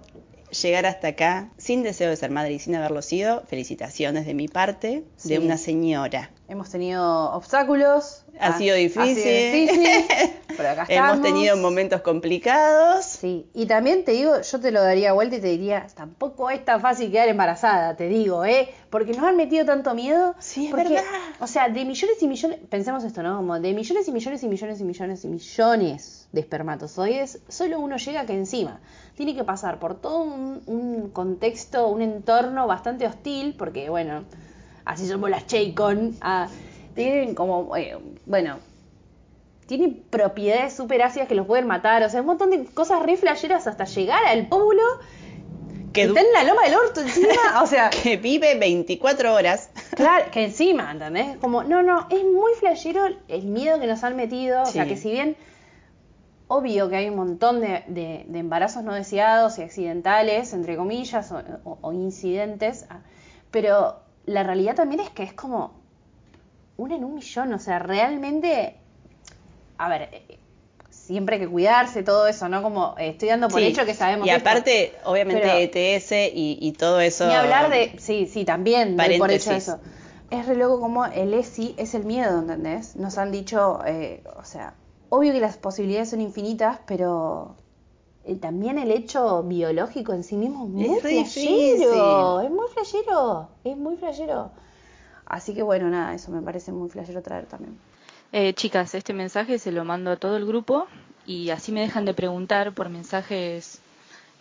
llegar 0.51 0.85
hasta 0.85 1.09
acá 1.09 1.49
sin 1.57 1.83
deseo 1.83 2.09
de 2.09 2.15
ser 2.15 2.29
madre 2.31 2.53
y 2.53 2.59
sin 2.59 2.75
haberlo 2.75 3.01
sido, 3.01 3.43
felicitaciones 3.47 4.25
de 4.25 4.33
mi 4.33 4.47
parte, 4.47 5.03
Sí. 5.15 5.29
de 5.29 5.39
una 5.39 5.57
señora. 5.57 6.31
Hemos 6.51 6.69
tenido 6.69 7.31
obstáculos. 7.31 8.25
Ha 8.37 8.57
sido 8.57 8.75
difícil. 8.75 9.15
difícil, 9.15 10.05
pero 10.57 10.71
acá 10.71 10.81
estamos. 10.81 11.13
Hemos 11.13 11.21
tenido 11.21 11.55
momentos 11.55 12.01
complicados. 12.01 13.05
Sí, 13.05 13.49
y 13.53 13.67
también 13.67 14.03
te 14.03 14.11
digo, 14.11 14.41
yo 14.41 14.59
te 14.59 14.71
lo 14.71 14.81
daría 14.81 15.13
vuelta 15.13 15.37
y 15.37 15.39
te 15.39 15.47
diría, 15.47 15.87
tampoco 15.95 16.49
es 16.49 16.65
tan 16.65 16.81
fácil 16.81 17.09
quedar 17.09 17.29
embarazada, 17.29 17.95
te 17.95 18.09
digo, 18.09 18.43
¿eh? 18.43 18.69
Porque 18.89 19.13
nos 19.13 19.23
han 19.23 19.37
metido 19.37 19.63
tanto 19.63 19.93
miedo. 19.93 20.35
Sí, 20.39 20.65
es 20.65 20.71
porque, 20.71 20.95
verdad. 20.95 21.05
O 21.39 21.47
sea, 21.47 21.69
de 21.69 21.85
millones 21.85 22.21
y 22.21 22.27
millones, 22.27 22.59
pensemos 22.69 23.05
esto, 23.05 23.23
¿no? 23.23 23.37
Como 23.37 23.57
de 23.57 23.73
millones 23.73 24.09
y 24.09 24.11
millones 24.11 24.43
y 24.43 24.49
millones 24.49 24.81
y 24.81 24.83
millones 24.83 25.23
y 25.23 25.27
millones 25.29 26.27
de 26.33 26.41
espermatozoides, 26.41 27.39
solo 27.47 27.79
uno 27.79 27.95
llega 27.95 28.25
que 28.25 28.33
encima 28.33 28.81
tiene 29.15 29.35
que 29.35 29.45
pasar 29.45 29.79
por 29.79 30.01
todo 30.01 30.23
un, 30.23 30.63
un 30.65 31.11
contexto, 31.11 31.87
un 31.87 32.01
entorno 32.01 32.67
bastante 32.67 33.07
hostil, 33.07 33.55
porque, 33.57 33.89
bueno, 33.89 34.25
así 34.85 35.07
somos 35.07 35.29
las 35.29 35.47
Chaycon, 35.47 36.17
ah, 36.21 36.47
tienen 36.95 37.35
como, 37.35 37.75
eh, 37.77 37.97
bueno, 38.25 38.57
tienen 39.65 40.03
propiedades 40.09 40.73
súper 40.73 41.01
ácidas 41.01 41.27
que 41.27 41.35
los 41.35 41.47
pueden 41.47 41.65
matar, 41.67 42.03
o 42.03 42.09
sea, 42.09 42.19
un 42.21 42.27
montón 42.27 42.49
de 42.49 42.65
cosas 42.65 43.01
re 43.03 43.15
flasheras 43.17 43.67
hasta 43.67 43.85
llegar 43.85 44.19
al 44.25 44.47
óvulo 44.49 44.81
Que, 45.93 46.03
está 46.03 46.19
en 46.19 46.33
la 46.33 46.43
loma 46.43 46.63
del 46.63 46.75
orto 46.75 47.01
encima, 47.01 47.61
o 47.63 47.67
sea, 47.67 47.89
que 48.03 48.17
vive 48.17 48.55
24 48.55 49.33
horas. 49.33 49.69
claro, 49.95 50.25
que 50.31 50.43
encima, 50.45 50.91
¿entendés? 50.91 51.37
Como, 51.37 51.63
no, 51.63 51.83
no, 51.83 52.07
es 52.09 52.23
muy 52.23 52.51
flashero 52.59 53.05
el 53.27 53.43
miedo 53.45 53.79
que 53.79 53.87
nos 53.87 54.03
han 54.03 54.15
metido, 54.17 54.63
o 54.63 54.65
sea, 54.65 54.85
que 54.87 54.97
si 54.97 55.11
bien 55.11 55.37
obvio 56.47 56.89
que 56.89 56.97
hay 56.97 57.07
un 57.09 57.15
montón 57.15 57.61
de, 57.61 57.83
de- 57.87 58.25
de 58.27 58.39
embarazos 58.39 58.83
no 58.83 58.93
deseados 58.93 59.57
y 59.57 59.61
accidentales, 59.61 60.51
entre 60.51 60.75
comillas, 60.75 61.31
o, 61.31 61.41
o- 61.63 61.77
o 61.81 61.93
incidentes, 61.93 62.85
ah, 62.89 62.99
pero 63.51 63.95
la 64.31 64.43
realidad 64.43 64.75
también 64.75 65.01
es 65.01 65.09
que 65.09 65.23
es 65.23 65.33
como 65.33 65.71
una 66.77 66.95
en 66.95 67.03
un 67.03 67.15
millón, 67.15 67.53
o 67.53 67.59
sea, 67.59 67.79
realmente, 67.79 68.75
a 69.77 69.87
ver, 69.89 70.09
eh, 70.11 70.37
siempre 70.89 71.35
hay 71.35 71.41
que 71.41 71.47
cuidarse, 71.47 72.03
todo 72.03 72.27
eso, 72.27 72.49
¿no? 72.49 72.61
Como 72.63 72.95
eh, 72.97 73.09
estoy 73.09 73.29
dando 73.29 73.47
por 73.49 73.59
Sí. 73.59 73.67
hecho 73.67 73.85
que 73.85 73.93
sabemos 73.93 74.25
Y 74.25 74.29
esto. 74.31 74.41
aparte, 74.49 74.93
obviamente, 75.05 75.63
ETS 75.63 76.11
y, 76.33 76.57
y 76.59 76.71
todo 76.73 76.99
eso. 76.99 77.27
Ni 77.27 77.33
hablar 77.33 77.69
de. 77.69 77.93
Sí, 77.99 78.25
sí, 78.27 78.45
también 78.45 78.97
doy 78.97 79.17
por 79.19 79.31
hecho 79.31 79.51
eso. 79.51 79.79
Es 80.29 80.45
re 80.47 80.55
loco 80.55 80.79
como 80.79 81.05
el 81.05 81.33
ESI 81.33 81.75
es 81.77 81.93
el 81.93 82.05
miedo, 82.05 82.39
¿entendés? 82.39 82.95
Nos 82.95 83.17
han 83.17 83.31
dicho, 83.33 83.81
eh, 83.85 84.23
o 84.37 84.45
sea, 84.45 84.73
obvio 85.09 85.33
que 85.33 85.41
las 85.41 85.57
posibilidades 85.57 86.09
son 86.11 86.21
infinitas, 86.21 86.79
pero 86.85 87.57
eh, 88.25 88.35
también 88.35 88.77
el 88.77 88.91
hecho 88.91 89.43
biológico 89.43 90.13
en 90.13 90.23
sí 90.23 90.35
mismo 90.35 90.63
es 90.65 90.69
muy 90.89 90.99
flashero. 90.99 91.23
difícil. 91.23 92.45
Es 92.45 92.51
muy 92.51 92.67
flashero. 92.73 93.49
Es 93.63 93.77
muy 93.77 93.95
flashero. 93.97 94.51
Así 95.25 95.53
que 95.53 95.63
bueno, 95.63 95.89
nada, 95.89 96.13
eso 96.13 96.31
me 96.31 96.41
parece 96.41 96.71
muy 96.71 96.89
flashero 96.89 97.21
traer 97.21 97.45
también. 97.45 97.77
Eh, 98.33 98.53
chicas, 98.53 98.95
este 98.95 99.13
mensaje 99.13 99.59
se 99.59 99.71
lo 99.71 99.83
mando 99.85 100.11
a 100.11 100.15
todo 100.17 100.37
el 100.37 100.45
grupo 100.45 100.87
y 101.25 101.49
así 101.49 101.71
me 101.71 101.81
dejan 101.81 102.05
de 102.05 102.13
preguntar 102.13 102.73
por 102.73 102.89
mensajes 102.89 103.79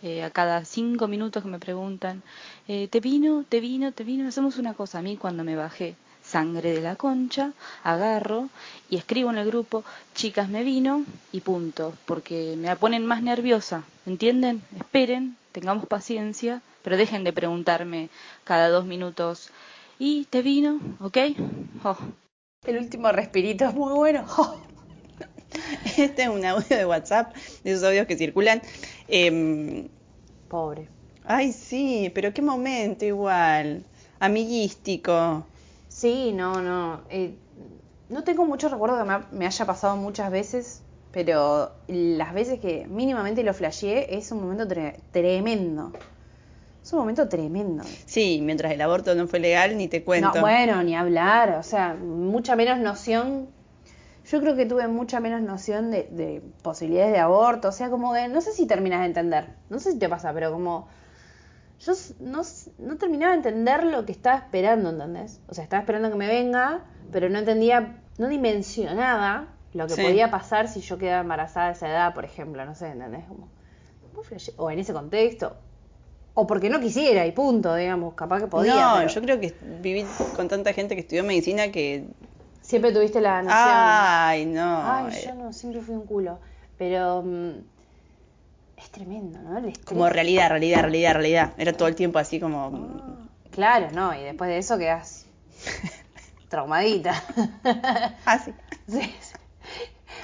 eh, 0.03 0.23
a 0.23 0.29
cada 0.29 0.65
cinco 0.65 1.07
minutos 1.07 1.43
que 1.43 1.49
me 1.49 1.59
preguntan, 1.59 2.23
eh, 2.67 2.87
¿te 2.87 2.99
vino? 2.99 3.45
¿te 3.47 3.59
vino? 3.59 3.91
¿te 3.91 4.03
vino? 4.03 4.27
Hacemos 4.27 4.57
una 4.57 4.73
cosa. 4.73 4.99
A 4.99 5.01
mí 5.01 5.17
cuando 5.17 5.43
me 5.43 5.55
bajé 5.55 5.95
sangre 6.31 6.71
de 6.73 6.81
la 6.81 6.95
concha, 6.95 7.53
agarro 7.83 8.49
y 8.89 8.97
escribo 8.97 9.29
en 9.31 9.37
el 9.37 9.47
grupo, 9.47 9.83
chicas, 10.15 10.49
me 10.49 10.63
vino 10.63 11.05
y 11.31 11.41
punto, 11.41 11.93
porque 12.05 12.55
me 12.57 12.75
ponen 12.77 13.05
más 13.05 13.21
nerviosa, 13.23 13.83
¿entienden? 14.05 14.63
Esperen, 14.75 15.37
tengamos 15.51 15.85
paciencia, 15.87 16.61
pero 16.83 16.97
dejen 16.97 17.23
de 17.23 17.33
preguntarme 17.33 18.09
cada 18.43 18.69
dos 18.69 18.85
minutos, 18.85 19.51
¿y 19.99 20.25
te 20.25 20.41
vino? 20.41 20.79
¿Ok? 20.99 21.17
Oh, 21.83 21.97
El 22.65 22.77
último 22.77 23.11
respirito 23.11 23.65
es 23.65 23.73
muy 23.75 23.93
bueno. 23.93 24.25
Este 25.97 26.23
es 26.23 26.29
un 26.29 26.43
audio 26.45 26.77
de 26.77 26.85
WhatsApp, 26.85 27.35
de 27.63 27.71
esos 27.71 27.83
audios 27.83 28.07
que 28.07 28.17
circulan. 28.17 28.61
Em, 29.07 29.89
Pobre. 30.47 30.87
ay, 31.23 31.51
sí, 31.53 32.11
pero 32.13 32.33
qué 32.33 32.41
momento 32.41 33.05
igual. 33.05 33.85
Amiguístico. 34.19 35.47
Sí, 36.01 36.31
no, 36.33 36.61
no. 36.61 37.01
eh, 37.09 37.35
no 38.09 38.23
tengo 38.23 38.45
mucho 38.45 38.69
recuerdo 38.69 38.97
que 38.97 39.03
me, 39.03 39.13
ha- 39.13 39.27
me 39.31 39.45
haya 39.45 39.65
pasado 39.65 39.95
muchas 39.95 40.31
veces, 40.31 40.81
pero 41.11 41.71
las 41.87 42.33
veces 42.33 42.59
que 42.59 42.85
mínimamente 42.87 43.43
lo 43.43 43.53
flasheé 43.53 44.17
es 44.17 44.31
un 44.31 44.41
momento 44.41 44.65
tre- 44.67 44.95
tremendo. 45.11 45.91
Es 46.83 46.91
un 46.93 46.99
momento 46.99 47.29
tremendo. 47.29 47.83
Sí, 48.05 48.39
mientras 48.41 48.71
el 48.71 48.81
aborto 48.81 49.13
no 49.13 49.27
fue 49.27 49.39
legal, 49.39 49.77
ni 49.77 49.87
te 49.87 50.03
cuento. 50.03 50.29
No, 50.33 50.41
bueno, 50.41 50.83
ni 50.83 50.95
hablar, 50.95 51.51
o 51.59 51.63
sea, 51.63 51.93
mucha 51.93 52.55
menos 52.55 52.79
noción. 52.79 53.47
Yo 54.25 54.39
creo 54.41 54.55
que 54.55 54.65
tuve 54.65 54.87
mucha 54.87 55.19
menos 55.19 55.41
noción 55.41 55.91
de, 55.91 56.03
de 56.11 56.41
posibilidades 56.63 57.11
de 57.13 57.19
aborto, 57.19 57.69
o 57.69 57.71
sea, 57.71 57.89
como 57.89 58.13
que 58.13 58.27
no 58.27 58.41
sé 58.41 58.51
si 58.53 58.65
terminas 58.67 59.01
de 59.01 59.07
entender, 59.07 59.45
no 59.69 59.79
sé 59.79 59.91
si 59.93 59.99
te 59.99 60.09
pasa, 60.09 60.33
pero 60.33 60.51
como 60.51 60.87
yo 61.83 61.93
no, 62.19 62.41
no 62.79 62.97
terminaba 62.97 63.31
de 63.31 63.37
entender 63.37 63.83
lo 63.83 64.05
que 64.05 64.11
estaba 64.11 64.37
esperando, 64.37 64.91
¿entendés? 64.91 65.41
O 65.47 65.53
sea, 65.53 65.63
estaba 65.63 65.81
esperando 65.81 66.09
que 66.11 66.15
me 66.15 66.27
venga, 66.27 66.81
pero 67.11 67.27
no 67.29 67.39
entendía, 67.39 67.97
no 68.17 68.27
dimensionaba 68.27 69.47
lo 69.73 69.87
que 69.87 69.95
Sí. 69.95 70.01
podía 70.01 70.29
pasar 70.29 70.67
si 70.67 70.81
yo 70.81 70.97
quedaba 70.97 71.21
embarazada 71.21 71.69
a 71.69 71.71
esa 71.71 71.87
edad, 71.89 72.13
por 72.13 72.23
ejemplo, 72.25 72.63
no 72.65 72.75
sé, 72.75 72.89
¿entendés? 72.89 73.25
Como, 73.25 73.49
o 74.57 74.71
en 74.71 74.79
ese 74.79 74.93
contexto, 74.93 75.55
O 76.33 76.47
porque 76.47 76.69
no 76.69 76.79
quisiera 76.79 77.25
y 77.25 77.33
punto, 77.33 77.75
digamos, 77.75 78.13
capaz 78.13 78.39
que 78.41 78.47
podía. 78.47 78.73
no, 78.73 78.93
pero 78.99 79.09
yo 79.09 79.21
creo 79.21 79.39
que 79.41 79.53
viví 79.81 80.05
con 80.35 80.47
tanta 80.47 80.71
gente 80.71 80.95
que 80.95 81.01
estudió 81.01 81.25
medicina 81.25 81.71
que... 81.71 82.05
Siempre 82.61 82.93
tuviste 82.93 83.19
la 83.19 83.41
noción. 83.41 83.57
Ay, 83.57 84.45
no. 84.45 84.81
Ay, 84.89 85.13
eh, 85.13 85.23
yo 85.25 85.35
no, 85.35 85.51
siempre 85.51 85.81
fui 85.81 85.93
un 85.95 86.05
culo. 86.05 86.39
Pero 86.77 87.23
mm, 87.23 87.51
es 88.81 88.89
tremendo, 88.91 89.39
¿no? 89.39 89.57
El 89.57 89.65
estrés. 89.65 89.85
Como 89.85 90.09
realidad, 90.09 90.49
realidad, 90.49 90.81
realidad, 90.81 91.13
realidad. 91.13 91.53
Era 91.57 91.73
todo 91.73 91.87
el 91.87 91.95
tiempo 91.95 92.19
así 92.19 92.39
como... 92.39 93.29
Claro, 93.51 93.89
no, 93.91 94.13
y 94.15 94.23
después 94.23 94.49
de 94.49 94.57
eso 94.57 94.77
quedas 94.77 95.25
traumadita. 96.49 97.21
Así. 98.25 98.53
Sí, 98.87 99.01
sí. 99.01 99.35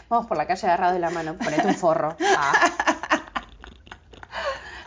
Vamos 0.10 0.28
por 0.28 0.38
la 0.38 0.48
calle 0.48 0.66
agarrados 0.68 0.94
de 0.94 1.00
la 1.00 1.10
mano, 1.10 1.38
ponete 1.38 1.68
un 1.68 1.76
forro. 1.76 2.16
Ah. 2.22 2.54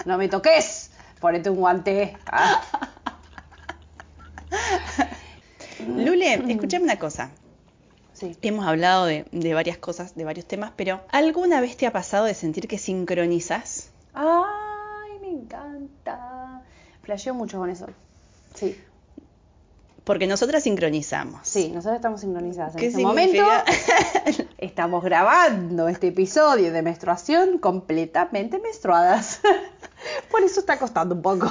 No 0.07 0.17
me 0.17 0.29
toques, 0.29 0.91
ponete 1.21 1.51
un 1.51 1.57
guante. 1.57 2.17
Ah. 2.27 2.63
Lule, 5.87 6.35
escúchame 6.51 6.85
una 6.85 6.99
cosa. 6.99 7.31
Sí. 8.21 8.37
Hemos 8.43 8.67
hablado 8.67 9.07
de, 9.07 9.25
de 9.33 9.55
varias 9.55 9.79
cosas, 9.79 10.15
de 10.15 10.25
varios 10.25 10.47
temas, 10.47 10.73
pero 10.77 11.01
¿alguna 11.09 11.61
vez 11.61 11.77
te 11.77 11.87
ha 11.87 11.93
pasado 11.93 12.27
de 12.27 12.35
sentir 12.35 12.69
que 12.69 12.77
sincronizas? 12.77 13.89
Ay, 14.13 15.19
me 15.23 15.29
encanta. 15.31 16.63
Flasheo 17.03 17.33
mucho 17.35 17.59
con 17.59 17.71
eso. 17.71 17.87
Sí, 18.55 18.79
Porque 20.05 20.27
nosotras 20.27 20.63
sincronizamos. 20.65 21.41
sí, 21.49 21.69
nosotros 21.69 21.97
estamos 21.97 22.21
sincronizadas. 22.21 22.75
En 22.75 22.81
¿Qué 22.81 22.87
este 22.89 23.03
momento 23.03 23.43
estamos 24.59 25.03
grabando 25.03 25.89
este 25.89 26.09
episodio 26.09 26.73
de 26.73 26.83
menstruación 26.83 27.59
completamente 27.59 28.59
menstruadas. 28.59 29.41
Por 30.31 30.43
eso 30.43 30.61
está 30.61 30.79
costando 30.79 31.15
un 31.15 31.23
poco. 31.23 31.51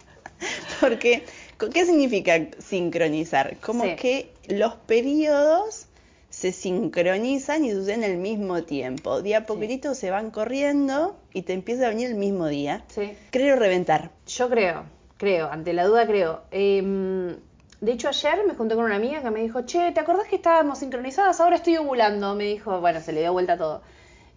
Porque, 0.80 1.24
¿qué 1.70 1.86
significa 1.86 2.34
sincronizar? 2.58 3.56
Como 3.58 3.84
Sí. 3.84 3.96
que 3.96 4.32
los 4.48 4.74
periodos 4.74 5.86
se 6.30 6.50
sincronizan 6.52 7.64
y 7.64 7.70
suceden 7.70 8.02
al 8.04 8.16
mismo 8.16 8.62
tiempo. 8.64 9.22
De 9.22 9.36
a 9.36 9.46
poquitito 9.46 9.94
se 9.94 10.10
van 10.10 10.30
corriendo 10.30 11.16
y 11.32 11.42
te 11.42 11.52
empieza 11.52 11.86
a 11.86 11.90
venir 11.90 12.08
el 12.08 12.16
mismo 12.16 12.46
día. 12.48 12.84
Sí. 12.88 13.12
Creo 13.30 13.56
reventar. 13.56 14.10
Yo 14.26 14.50
creo, 14.50 14.84
creo, 15.16 15.50
ante 15.50 15.72
la 15.72 15.84
duda 15.86 16.06
creo. 16.06 16.42
Em, 16.50 17.36
de 17.80 17.92
hecho, 17.92 18.08
ayer 18.08 18.40
me 18.48 18.54
junté 18.54 18.74
con 18.74 18.84
una 18.84 18.96
amiga 18.96 19.22
que 19.22 19.30
me 19.30 19.42
dijo, 19.42 19.62
che, 19.62 19.92
¿te 19.92 20.00
acordás 20.00 20.26
que 20.26 20.36
estábamos 20.36 20.78
sincronizadas? 20.78 21.40
Ahora 21.40 21.56
estoy 21.56 21.76
ovulando. 21.76 22.34
Me 22.34 22.44
dijo, 22.44 22.80
bueno, 22.80 23.00
se 23.00 23.12
le 23.12 23.20
dio 23.20 23.32
vuelta 23.32 23.56
todo. 23.56 23.82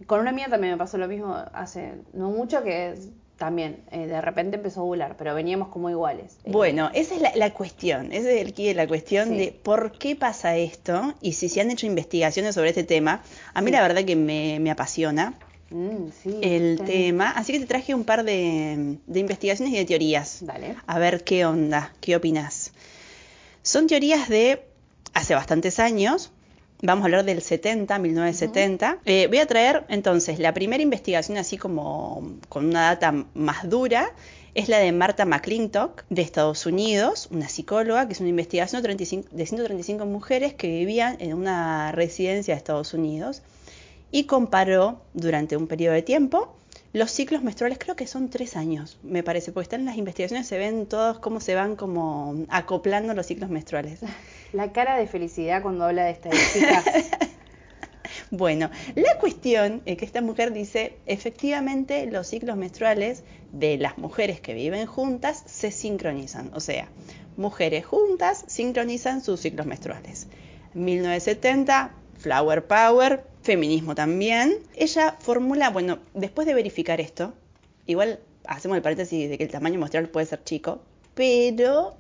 Con 0.06 0.20
una 0.20 0.30
amiga 0.30 0.50
también 0.50 0.74
me 0.74 0.78
pasó 0.78 0.98
lo 1.00 1.08
mismo 1.08 1.34
hace 1.54 1.94
no 2.14 2.30
mucho, 2.30 2.62
que 2.64 2.92
es- 2.92 3.10
también 3.38 3.84
eh, 3.92 4.08
de 4.08 4.20
repente 4.22 4.58
empezó 4.58 4.82
a 4.82 4.84
ovular, 4.84 5.16
pero 5.18 5.34
veníamos 5.36 5.68
como 5.70 5.90
iguales. 5.90 6.38
Eh, 6.44 6.52
Bueno, 6.52 6.90
esa 6.94 7.16
es 7.16 7.22
la, 7.22 7.36
la 7.36 7.54
cuestión, 7.54 8.12
ese 8.12 8.42
es 8.42 8.58
el 8.60 8.76
la 8.76 8.88
cuestión 8.88 9.30
Sí. 9.30 9.38
de 9.38 9.52
por 9.52 9.92
qué 9.98 10.16
pasa 10.16 10.56
esto 10.58 11.14
y 11.22 11.34
si 11.34 11.48
se 11.50 11.62
han 11.62 11.70
hecho 11.72 11.86
investigaciones 11.86 12.56
sobre 12.56 12.70
este 12.70 12.84
tema. 12.84 13.22
A 13.54 13.62
mí 13.62 13.68
Sí. 13.68 13.74
la 13.74 13.82
verdad 13.82 14.04
que 14.04 14.16
me, 14.16 14.60
me 14.60 14.72
apasiona 14.72 15.36
mm, 15.70 16.08
sí, 16.24 16.40
el 16.42 16.82
tema, 16.86 17.30
así 17.32 17.54
que 17.54 17.60
te 17.60 17.66
traje 17.68 17.94
un 17.94 18.04
par 18.06 18.24
de, 18.24 18.98
de 19.06 19.20
investigaciones 19.20 19.74
y 19.74 19.78
de 19.78 19.86
teorías. 19.86 20.40
Dale. 20.42 20.76
A 20.88 20.98
ver 21.00 21.24
qué 21.24 21.46
onda, 21.46 21.94
qué 22.02 22.16
opinas. 22.16 22.72
Son 23.62 23.86
teorías 23.88 24.30
de 24.30 24.64
hace 25.14 25.36
bastantes 25.36 25.80
años. 25.80 26.32
Vamos 26.84 27.04
a 27.04 27.06
hablar 27.06 27.26
del 27.26 27.42
70, 27.42 27.98
1970. 27.98 29.00
Eh, 29.06 29.26
voy 29.28 29.40
a 29.40 29.48
traer 29.48 29.84
entonces 29.90 30.38
la 30.38 30.54
primera 30.54 30.84
investigación 30.84 31.40
así 31.40 31.58
como 31.58 32.38
con 32.50 32.68
una 32.68 32.84
data 32.84 33.26
más 33.34 33.68
dura. 33.68 34.14
Es 34.54 34.70
la 34.70 34.78
de 34.78 34.92
Marta 34.92 35.26
McClintock 35.26 36.04
de 36.10 36.22
Estados 36.22 36.68
Unidos, 36.68 37.30
una 37.32 37.50
psicóloga 37.50 38.06
que 38.06 38.14
es 38.14 38.20
una 38.20 38.30
investigación 38.30 38.82
de 38.82 38.88
35 38.88 39.30
de 39.32 39.46
135 39.46 40.06
mujeres 40.06 40.54
que 40.54 40.68
vivían 40.68 41.18
en 41.20 41.34
una 41.34 41.92
residencia 41.92 42.54
de 42.54 42.60
Estados 42.60 42.94
Unidos 42.94 43.42
y 44.12 44.26
comparó 44.26 45.02
durante 45.14 45.58
un 45.58 45.68
periodo 45.68 45.96
de 45.96 46.04
tiempo 46.04 46.56
los 46.94 47.12
ciclos 47.12 47.44
menstruales, 47.44 47.78
creo 47.78 47.96
que 47.96 48.08
son 48.08 48.30
tres 48.30 48.56
años, 48.56 48.98
me 49.04 49.22
parece, 49.22 49.52
porque 49.52 49.66
están 49.66 49.82
en 49.82 49.86
las 49.88 49.98
investigaciones, 49.98 50.48
se 50.48 50.58
ven 50.58 50.86
todos 50.86 51.20
cómo 51.20 51.40
se 51.40 51.54
van 51.54 51.76
como 51.76 52.46
acoplando 52.50 53.14
los 53.14 53.26
ciclos 53.26 53.50
menstruales. 53.50 54.00
La 54.54 54.72
cara 54.72 54.98
de 54.98 55.08
felicidad 55.08 55.62
cuando 55.62 55.86
habla 55.86 56.06
de 56.06 56.12
estadísticas. 56.12 56.86
Bueno, 58.30 58.70
la 58.96 59.18
cuestión 59.20 59.82
es 59.86 59.98
que 59.98 60.06
esta 60.06 60.22
mujer 60.22 60.52
dice, 60.52 60.98
efectivamente 61.06 62.06
los 62.08 62.28
ciclos 62.28 62.58
menstruales 62.58 63.24
de 63.54 63.78
las 63.78 63.98
mujeres 63.98 64.42
que 64.42 64.54
viven 64.54 64.86
juntas 64.86 65.44
se 65.46 65.72
sincronizan, 65.72 66.52
o 66.54 66.60
sea, 66.60 66.90
mujeres 67.38 67.86
juntas 67.86 68.44
sincronizan 68.48 69.24
sus 69.24 69.40
ciclos 69.40 69.66
menstruales. 69.66 70.28
1970, 70.74 71.94
Flower 72.18 72.66
Power, 72.68 73.24
feminismo 73.44 73.96
también. 73.96 74.58
Ella 74.76 75.16
formula, 75.20 75.70
bueno, 75.70 76.00
después 76.14 76.46
de 76.48 76.54
verificar 76.54 77.00
esto, 77.00 77.34
igual 77.86 78.20
hacemos 78.46 78.76
el 78.76 78.84
paréntesis 78.84 79.30
de 79.30 79.38
que 79.38 79.44
el 79.44 79.52
tamaño 79.52 79.80
menstrual 79.80 80.10
puede 80.10 80.26
ser 80.26 80.44
chico, 80.44 80.82
pero 81.14 81.96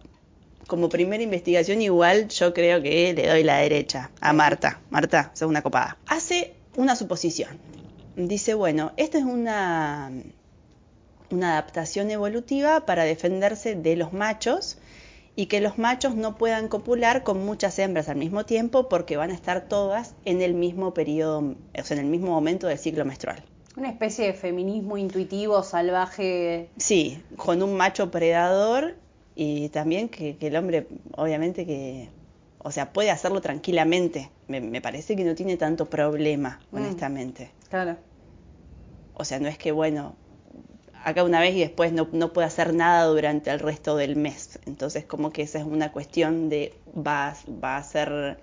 como 0.67 0.89
primera 0.89 1.23
investigación 1.23 1.81
igual 1.81 2.27
yo 2.27 2.53
creo 2.53 2.81
que 2.81 3.13
le 3.13 3.27
doy 3.27 3.43
la 3.43 3.57
derecha 3.57 4.11
a 4.21 4.33
Marta. 4.33 4.81
Marta, 4.89 5.31
sos 5.33 5.49
una 5.49 5.61
copada. 5.61 5.97
Hace 6.07 6.53
una 6.75 6.95
suposición. 6.95 7.57
Dice, 8.15 8.53
bueno, 8.53 8.91
esta 8.97 9.17
es 9.17 9.23
una, 9.23 10.11
una 11.31 11.53
adaptación 11.53 12.11
evolutiva 12.11 12.85
para 12.85 13.03
defenderse 13.03 13.75
de 13.75 13.95
los 13.95 14.13
machos 14.13 14.77
y 15.35 15.45
que 15.45 15.61
los 15.61 15.77
machos 15.77 16.15
no 16.15 16.35
puedan 16.37 16.67
copular 16.67 17.23
con 17.23 17.45
muchas 17.45 17.77
hembras 17.79 18.09
al 18.09 18.17
mismo 18.17 18.45
tiempo 18.45 18.89
porque 18.89 19.17
van 19.17 19.29
a 19.29 19.35
estar 19.35 19.67
todas 19.67 20.15
en 20.25 20.41
el 20.41 20.55
mismo 20.55 20.93
periodo, 20.93 21.55
o 21.77 21.83
sea, 21.83 21.95
en 21.97 22.05
el 22.05 22.09
mismo 22.09 22.31
momento 22.31 22.67
del 22.67 22.79
ciclo 22.79 23.05
menstrual. 23.05 23.43
Una 23.75 23.89
especie 23.89 24.25
de 24.25 24.33
feminismo 24.33 24.97
intuitivo, 24.97 25.61
salvaje. 25.61 26.69
Sí, 26.77 27.21
con 27.35 27.61
un 27.61 27.77
macho 27.77 28.09
predador 28.09 28.95
y 29.37 29.69
también 29.69 30.09
que, 30.09 30.35
que 30.37 30.47
el 30.47 30.55
hombre, 30.55 30.87
obviamente 31.15 31.65
que, 31.65 32.09
o 32.57 32.71
sea, 32.71 32.91
puede 32.91 33.11
hacerlo 33.11 33.39
tranquilamente. 33.39 34.29
Me, 34.47 34.59
me 34.61 34.81
parece 34.81 35.15
que 35.15 35.23
no 35.23 35.35
tiene 35.35 35.55
tanto 35.57 35.85
problema, 35.85 36.59
Mm. 36.71 36.75
honestamente. 36.77 37.51
Claro. 37.69 37.95
O 39.13 39.23
sea, 39.23 39.39
no 39.39 39.47
es 39.47 39.57
que, 39.57 39.71
bueno, 39.71 40.15
acá 41.03 41.23
una 41.23 41.39
vez 41.39 41.55
y 41.55 41.59
después 41.59 41.93
no, 41.93 42.07
no 42.11 42.33
puede 42.33 42.47
hacer 42.47 42.73
nada 42.73 43.05
durante 43.05 43.51
el 43.51 43.59
resto 43.59 43.95
del 43.95 44.15
mes. 44.15 44.59
Entonces, 44.65 45.05
como 45.05 45.31
que 45.31 45.43
esa 45.43 45.59
es 45.59 45.65
una 45.65 45.91
cuestión 45.91 46.49
de 46.49 46.73
va, 46.95 47.35
va 47.63 47.77
a 47.77 47.83
ser 47.83 48.37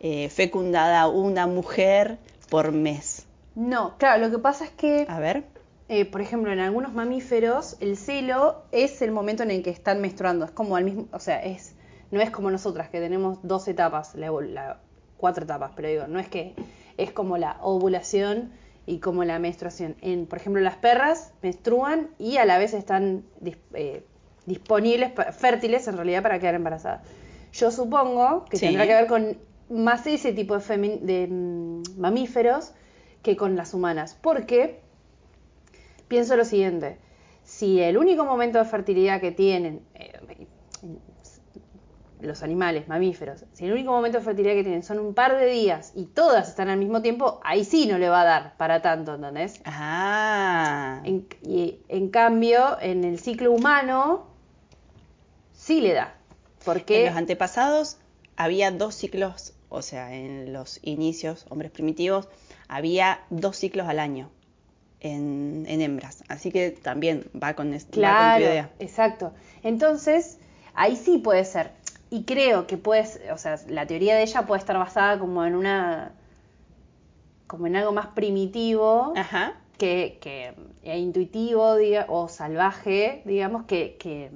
eh, 0.00 0.28
fecundada 0.28 1.06
una 1.08 1.46
mujer 1.46 2.18
por 2.50 2.72
mes. 2.72 3.26
No, 3.54 3.96
claro, 3.98 4.26
lo 4.26 4.30
que 4.30 4.38
pasa 4.38 4.64
es 4.64 4.70
que 4.70 5.06
A 5.08 5.18
ver. 5.20 5.44
Eh, 5.88 6.04
por 6.04 6.20
ejemplo, 6.20 6.52
en 6.52 6.60
algunos 6.60 6.94
mamíferos, 6.94 7.76
el 7.80 7.96
celo 7.96 8.62
es 8.72 9.02
el 9.02 9.10
momento 9.12 9.42
en 9.42 9.50
el 9.50 9.62
que 9.62 9.70
están 9.70 10.00
menstruando. 10.00 10.44
Es 10.44 10.50
como 10.50 10.76
al 10.76 10.84
mismo, 10.84 11.08
o 11.12 11.18
sea, 11.18 11.42
es 11.42 11.74
no 12.10 12.20
es 12.20 12.30
como 12.30 12.50
nosotras 12.50 12.90
que 12.90 13.00
tenemos 13.00 13.38
dos 13.42 13.66
etapas, 13.68 14.14
la, 14.14 14.78
cuatro 15.16 15.44
etapas, 15.44 15.72
pero 15.74 15.88
digo, 15.88 16.06
no 16.08 16.18
es 16.20 16.28
que 16.28 16.54
es 16.98 17.10
como 17.10 17.38
la 17.38 17.56
ovulación 17.62 18.52
y 18.84 18.98
como 18.98 19.24
la 19.24 19.38
menstruación. 19.38 19.96
En, 20.02 20.26
por 20.26 20.38
ejemplo, 20.38 20.60
las 20.60 20.76
perras 20.76 21.32
menstruan 21.42 22.10
y 22.18 22.36
a 22.36 22.44
la 22.44 22.58
vez 22.58 22.74
están 22.74 23.22
dis- 23.40 23.56
eh, 23.72 24.04
disponibles, 24.44 25.12
fértiles 25.38 25.88
en 25.88 25.96
realidad 25.96 26.22
para 26.22 26.38
quedar 26.38 26.54
embarazadas. 26.54 27.00
Yo 27.52 27.70
supongo 27.70 28.44
que 28.46 28.58
Sí. 28.58 28.66
tendrá 28.66 28.86
que 28.86 28.94
ver 28.94 29.06
con 29.06 29.38
más 29.70 30.06
ese 30.06 30.32
tipo 30.32 30.58
de 30.58 31.28
mm, 31.30 31.82
mamíferos 31.98 32.72
que 33.22 33.36
con 33.36 33.56
las 33.56 33.72
humanas, 33.72 34.18
porque 34.20 34.80
pienso 36.12 36.36
lo 36.36 36.44
siguiente, 36.44 36.98
si 37.42 37.80
el 37.80 37.96
único 37.96 38.26
momento 38.26 38.58
de 38.58 38.66
fertilidad 38.66 39.18
que 39.18 39.32
tienen 39.32 39.80
eh, 39.94 40.12
los 42.20 42.42
animales, 42.42 42.86
mamíferos, 42.86 43.46
si 43.54 43.64
el 43.64 43.72
único 43.72 43.92
momento 43.92 44.18
de 44.18 44.24
fertilidad 44.24 44.52
que 44.52 44.62
tienen 44.62 44.82
son 44.82 44.98
un 44.98 45.14
par 45.14 45.38
de 45.38 45.46
días 45.46 45.92
y 45.94 46.04
todas 46.04 46.50
están 46.50 46.68
al 46.68 46.78
mismo 46.78 47.00
tiempo, 47.00 47.40
ahí 47.44 47.64
sí 47.64 47.86
no 47.86 47.96
le 47.96 48.10
va 48.10 48.20
a 48.20 48.24
dar 48.26 48.56
para 48.58 48.82
tanto, 48.82 49.14
¿entendés? 49.14 49.62
Ah. 49.64 51.00
En, 51.04 51.26
y 51.46 51.78
en 51.88 52.10
cambio, 52.10 52.78
en 52.82 53.04
el 53.04 53.18
ciclo 53.18 53.50
humano, 53.50 54.26
sí 55.54 55.80
le 55.80 55.94
da. 55.94 56.14
Porque 56.62 57.04
En 57.04 57.06
los 57.06 57.16
antepasados 57.16 57.96
había 58.36 58.70
dos 58.70 58.94
ciclos, 58.96 59.54
o 59.70 59.80
sea, 59.80 60.12
en 60.14 60.52
los 60.52 60.78
inicios, 60.82 61.46
hombres 61.48 61.70
primitivos, 61.70 62.28
había 62.68 63.22
dos 63.30 63.56
ciclos 63.56 63.88
al 63.88 63.98
año 63.98 64.28
en, 65.02 65.64
en 65.68 65.80
hembras. 65.82 66.24
Así 66.28 66.50
que 66.50 66.70
también 66.70 67.24
va 67.40 67.54
con, 67.54 67.74
es- 67.74 67.84
va 67.86 67.90
con 67.90 68.00
Claro, 68.00 68.36
tu 68.36 68.40
idea. 68.50 68.70
exacto. 68.78 69.32
Entonces, 69.62 70.38
ahí 70.74 70.96
sí 70.96 71.18
puede 71.18 71.44
ser. 71.44 71.70
Y 72.10 72.24
creo 72.24 72.66
que 72.66 72.76
puedes, 72.76 73.20
o 73.32 73.36
sea, 73.38 73.56
la 73.68 73.86
teoría 73.86 74.14
de 74.16 74.22
ella 74.22 74.42
puede 74.46 74.60
estar 74.60 74.76
basada 74.78 75.18
como 75.18 75.44
en 75.44 75.54
una, 75.54 76.12
como 77.46 77.66
en 77.66 77.76
algo 77.76 77.92
más 77.92 78.08
primitivo 78.08 79.12
Ajá. 79.16 79.54
que, 79.78 80.18
que 80.20 80.54
e 80.82 80.98
intuitivo 80.98 81.76
diga- 81.76 82.06
o 82.08 82.28
salvaje, 82.28 83.22
digamos, 83.24 83.64
que, 83.64 83.96
que, 83.98 84.30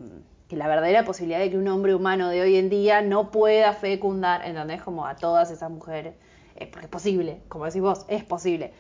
que 0.48 0.56
la 0.56 0.68
verdadera 0.68 1.04
posibilidad 1.04 1.38
de 1.40 1.50
que 1.50 1.58
un 1.58 1.68
hombre 1.68 1.94
humano 1.94 2.28
de 2.28 2.40
hoy 2.42 2.56
en 2.56 2.68
día 2.70 3.02
no 3.02 3.30
pueda 3.30 3.72
fecundar, 3.72 4.46
¿entendés? 4.46 4.82
Como 4.82 5.06
a 5.06 5.16
todas 5.16 5.50
esas 5.50 5.70
mujeres. 5.70 6.14
Eh, 6.56 6.66
porque 6.70 6.86
es 6.86 6.90
posible, 6.90 7.40
como 7.48 7.66
decís 7.66 7.82
vos, 7.82 8.06
es 8.08 8.24
posible. 8.24 8.72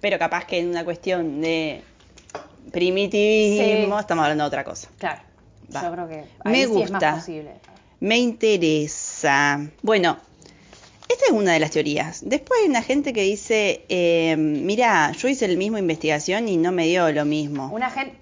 Pero 0.00 0.18
capaz 0.18 0.44
que 0.44 0.58
en 0.58 0.68
una 0.70 0.84
cuestión 0.84 1.40
de 1.40 1.82
primitivismo 2.72 3.96
Sí. 3.96 4.00
estamos 4.00 4.22
hablando 4.24 4.44
de 4.44 4.48
otra 4.48 4.64
cosa. 4.64 4.88
Claro, 4.98 5.20
Va. 5.74 5.82
yo 5.82 5.92
creo 5.92 6.08
que 6.08 6.24
Me 6.44 6.54
sí 6.56 6.60
es 6.62 6.68
gusta. 6.68 7.10
más 7.12 7.20
posible. 7.24 7.50
Me 8.00 8.18
interesa. 8.18 9.66
Bueno, 9.82 10.18
esta 11.08 11.24
es 11.26 11.32
una 11.32 11.52
de 11.52 11.60
las 11.60 11.70
teorías. 11.70 12.20
Después 12.24 12.60
hay 12.62 12.68
una 12.68 12.82
gente 12.82 13.12
que 13.12 13.22
dice, 13.22 13.84
eh, 13.88 14.36
mira, 14.36 15.12
yo 15.12 15.28
hice 15.28 15.48
la 15.48 15.56
misma 15.56 15.78
investigación 15.78 16.48
y 16.48 16.56
no 16.56 16.72
me 16.72 16.86
dio 16.86 17.10
lo 17.12 17.24
mismo. 17.24 17.70
Una 17.72 17.90
gente, 17.90 18.16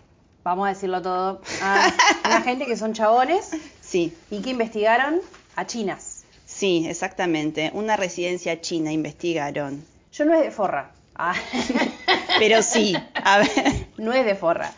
vamos 0.44 0.66
a 0.66 0.70
decirlo 0.70 1.02
todo, 1.02 1.40
ah, 1.62 1.92
una 2.24 2.42
gente 2.42 2.66
que 2.66 2.76
son 2.76 2.92
chabones 2.92 3.50
Sí, 3.80 4.12
y 4.30 4.40
que 4.42 4.50
investigaron 4.50 5.20
a 5.56 5.66
chinas. 5.66 6.24
sí, 6.46 6.86
exactamente. 6.88 7.70
Una 7.74 7.96
residencia 7.96 8.60
china 8.60 8.92
investigaron. 8.92 9.84
Yo 10.12 10.24
no 10.24 10.34
es 10.34 10.42
de 10.44 10.50
forra. 10.52 10.92
Ah, 11.14 11.34
Pero 12.38 12.62
sí, 12.62 12.94
a 13.14 13.38
ver. 13.38 13.48
no 13.98 14.12
es 14.12 14.24
de 14.24 14.34
forra. 14.34 14.72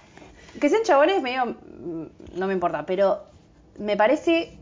Que 0.60 0.68
sean 0.68 0.82
chabones 0.82 1.22
medio 1.22 1.46
mm, 1.46 2.06
no 2.34 2.46
me 2.46 2.52
importa, 2.52 2.84
pero 2.86 3.24
me 3.78 3.96
parece, 3.96 4.58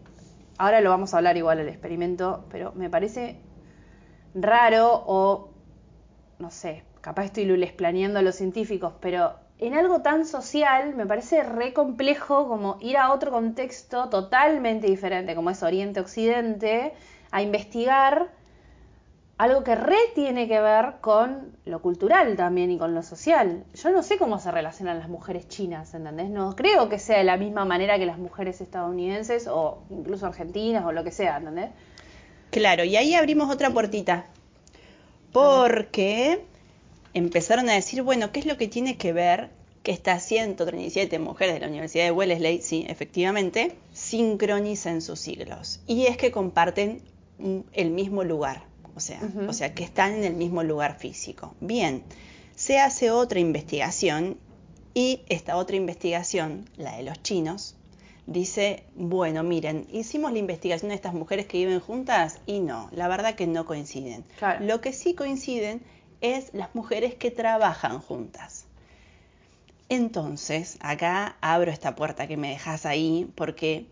ahora 0.59 0.81
lo 0.81 0.91
vamos 0.91 1.15
a 1.15 1.19
hablar 1.19 1.37
igual 1.37 1.61
el 1.61 1.69
experimento, 1.69 2.47
pero 2.51 2.73
me 2.75 2.91
parece 2.91 3.41
raro 4.35 5.05
o 5.07 5.51
no 6.39 6.51
sé, 6.51 6.85
capaz 7.01 7.27
estoy 7.27 7.45
lules 7.45 7.73
planeando 7.73 8.19
a 8.19 8.23
los 8.23 8.35
científicos, 8.35 8.95
pero 9.01 9.35
en 9.59 9.75
algo 9.75 10.03
tan 10.03 10.27
social 10.27 10.95
me 10.95 11.07
parece 11.07 11.43
re 11.43 11.73
complejo 11.73 12.49
como 12.49 12.77
ir 12.81 12.97
a 12.97 13.13
otro 13.13 13.31
contexto 13.31 14.09
totalmente 14.09 14.89
diferente, 14.89 15.35
como 15.35 15.51
es 15.51 15.63
Oriente-Occidente, 15.63 16.93
a 17.31 17.43
investigar 17.43 18.31
algo 19.37 19.65
que 19.65 19.75
re 19.75 19.97
tiene 20.15 20.47
que 20.47 20.61
ver 20.61 20.95
con 21.01 21.57
lo 21.65 21.83
cultural 21.83 22.37
también 22.37 22.71
y 22.71 22.79
con 22.79 22.95
lo 22.95 23.03
social. 23.03 23.65
Yo 23.75 23.91
no 23.91 24.03
sé 24.03 24.17
cómo 24.17 24.39
se 24.39 24.51
relacionan 24.51 24.99
las 24.99 25.09
mujeres 25.09 25.49
chinas, 25.49 25.93
¿entendés? 25.95 26.31
No 26.31 26.55
creo 26.55 26.89
que 26.89 26.99
sea 26.99 27.19
de 27.19 27.25
la 27.25 27.37
misma 27.37 27.65
manera 27.65 27.99
que 27.99 28.07
las 28.07 28.19
mujeres 28.19 28.61
estadounidenses 28.61 29.49
o 29.49 29.83
incluso 29.91 30.27
argentinas 30.27 30.85
o 30.85 30.93
lo 30.93 31.03
que 31.03 31.11
sea, 31.11 31.39
¿entendés? 31.39 31.71
Claro, 32.51 32.85
y 32.85 32.97
ahí 32.97 33.15
abrimos 33.15 33.51
otra 33.53 33.71
puertita. 33.71 34.27
Porque 35.33 36.45
empezaron 37.13 37.69
a 37.69 37.73
decir, 37.73 38.03
bueno, 38.03 38.31
¿qué 38.31 38.39
es 38.39 38.47
lo 38.47 38.57
que 38.57 38.69
tiene 38.69 38.97
que 38.97 39.13
ver 39.13 39.51
que 39.83 39.91
estas 39.91 40.23
137 40.23 41.19
mujeres 41.19 41.55
de 41.55 41.61
la 41.61 41.67
Universidad 41.67 42.05
de 42.05 42.13
Wellesley, 42.13 42.63
sí, 42.63 42.87
efectivamente, 42.89 43.75
sincronicen 43.93 45.03
sus 45.03 45.19
siglos? 45.19 45.81
Y 45.89 46.07
es 46.07 46.17
que 46.17 46.31
comparten 46.31 47.03
el 47.73 47.91
mismo 47.91 48.23
lugar, 48.23 48.63
o 48.97 49.01
sea, 49.01 49.21
o 49.49 49.53
sea, 49.53 49.75
que 49.75 49.85
están 49.85 50.15
en 50.15 50.25
el 50.25 50.35
mismo 50.35 50.63
lugar 50.63 50.99
físico. 50.99 51.55
Bien, 51.61 52.05
se 52.55 52.79
hace 52.79 53.11
otra 53.11 53.41
investigación 53.41 54.39
y 54.95 55.23
esta 55.29 55.57
otra 55.57 55.77
investigación, 55.77 56.69
la 56.77 56.97
de 56.97 57.03
los 57.03 57.23
chinos, 57.23 57.77
dice, 58.27 58.85
bueno, 58.95 59.43
miren, 59.43 59.87
hicimos 59.93 60.33
la 60.33 60.39
investigación 60.39 60.91
de 60.91 60.95
estas 60.95 61.15
mujeres 61.15 61.47
que 61.47 61.59
viven 61.59 61.81
juntas 61.81 62.39
y 62.47 62.61
no, 62.61 62.89
la 62.93 63.09
verdad 63.09 63.35
que 63.35 63.47
no 63.47 63.67
coinciden. 63.67 64.25
Claro. 64.39 64.65
Lo 64.65 64.81
que 64.81 64.93
sí 64.93 65.15
coinciden 65.15 65.83
es 66.21 66.55
las 66.55 66.75
mujeres 66.75 67.15
que 67.15 67.31
trabajan 67.31 68.01
juntas. 68.01 68.67
Entonces, 69.89 70.79
acá 70.81 71.37
abro 71.41 71.71
esta 71.71 71.95
puerta 71.95 72.27
que 72.27 72.37
me 72.37 72.51
dejas 72.51 72.87
ahí, 72.87 73.31
porque 73.35 73.87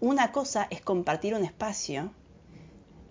una 0.00 0.32
cosa 0.32 0.66
es 0.70 0.80
compartir 0.80 1.34
un 1.34 1.44
espacio 1.44 2.12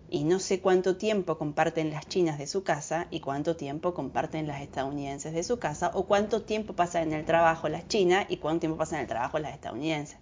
y 0.09 0.23
no 0.23 0.39
sé 0.39 0.59
cuánto 0.59 0.97
tiempo 0.97 1.37
comparten 1.37 1.91
las 1.91 2.07
chinas 2.07 2.37
de 2.37 2.47
su 2.47 2.63
casa 2.63 3.07
y 3.11 3.19
cuánto 3.21 3.55
tiempo 3.55 3.93
comparten 3.93 4.47
las 4.47 4.61
estadounidenses 4.61 5.33
de 5.33 5.43
su 5.43 5.57
casa 5.59 5.91
o 5.93 6.05
cuánto 6.05 6.43
tiempo 6.43 6.73
pasan 6.73 7.03
en 7.03 7.13
el 7.13 7.25
trabajo 7.25 7.69
las 7.69 7.87
chinas 7.87 8.25
y 8.29 8.37
cuánto 8.37 8.61
tiempo 8.61 8.77
pasan 8.77 8.97
en 8.99 9.01
el 9.03 9.07
trabajo 9.07 9.39
las 9.39 9.53
estadounidenses. 9.53 10.17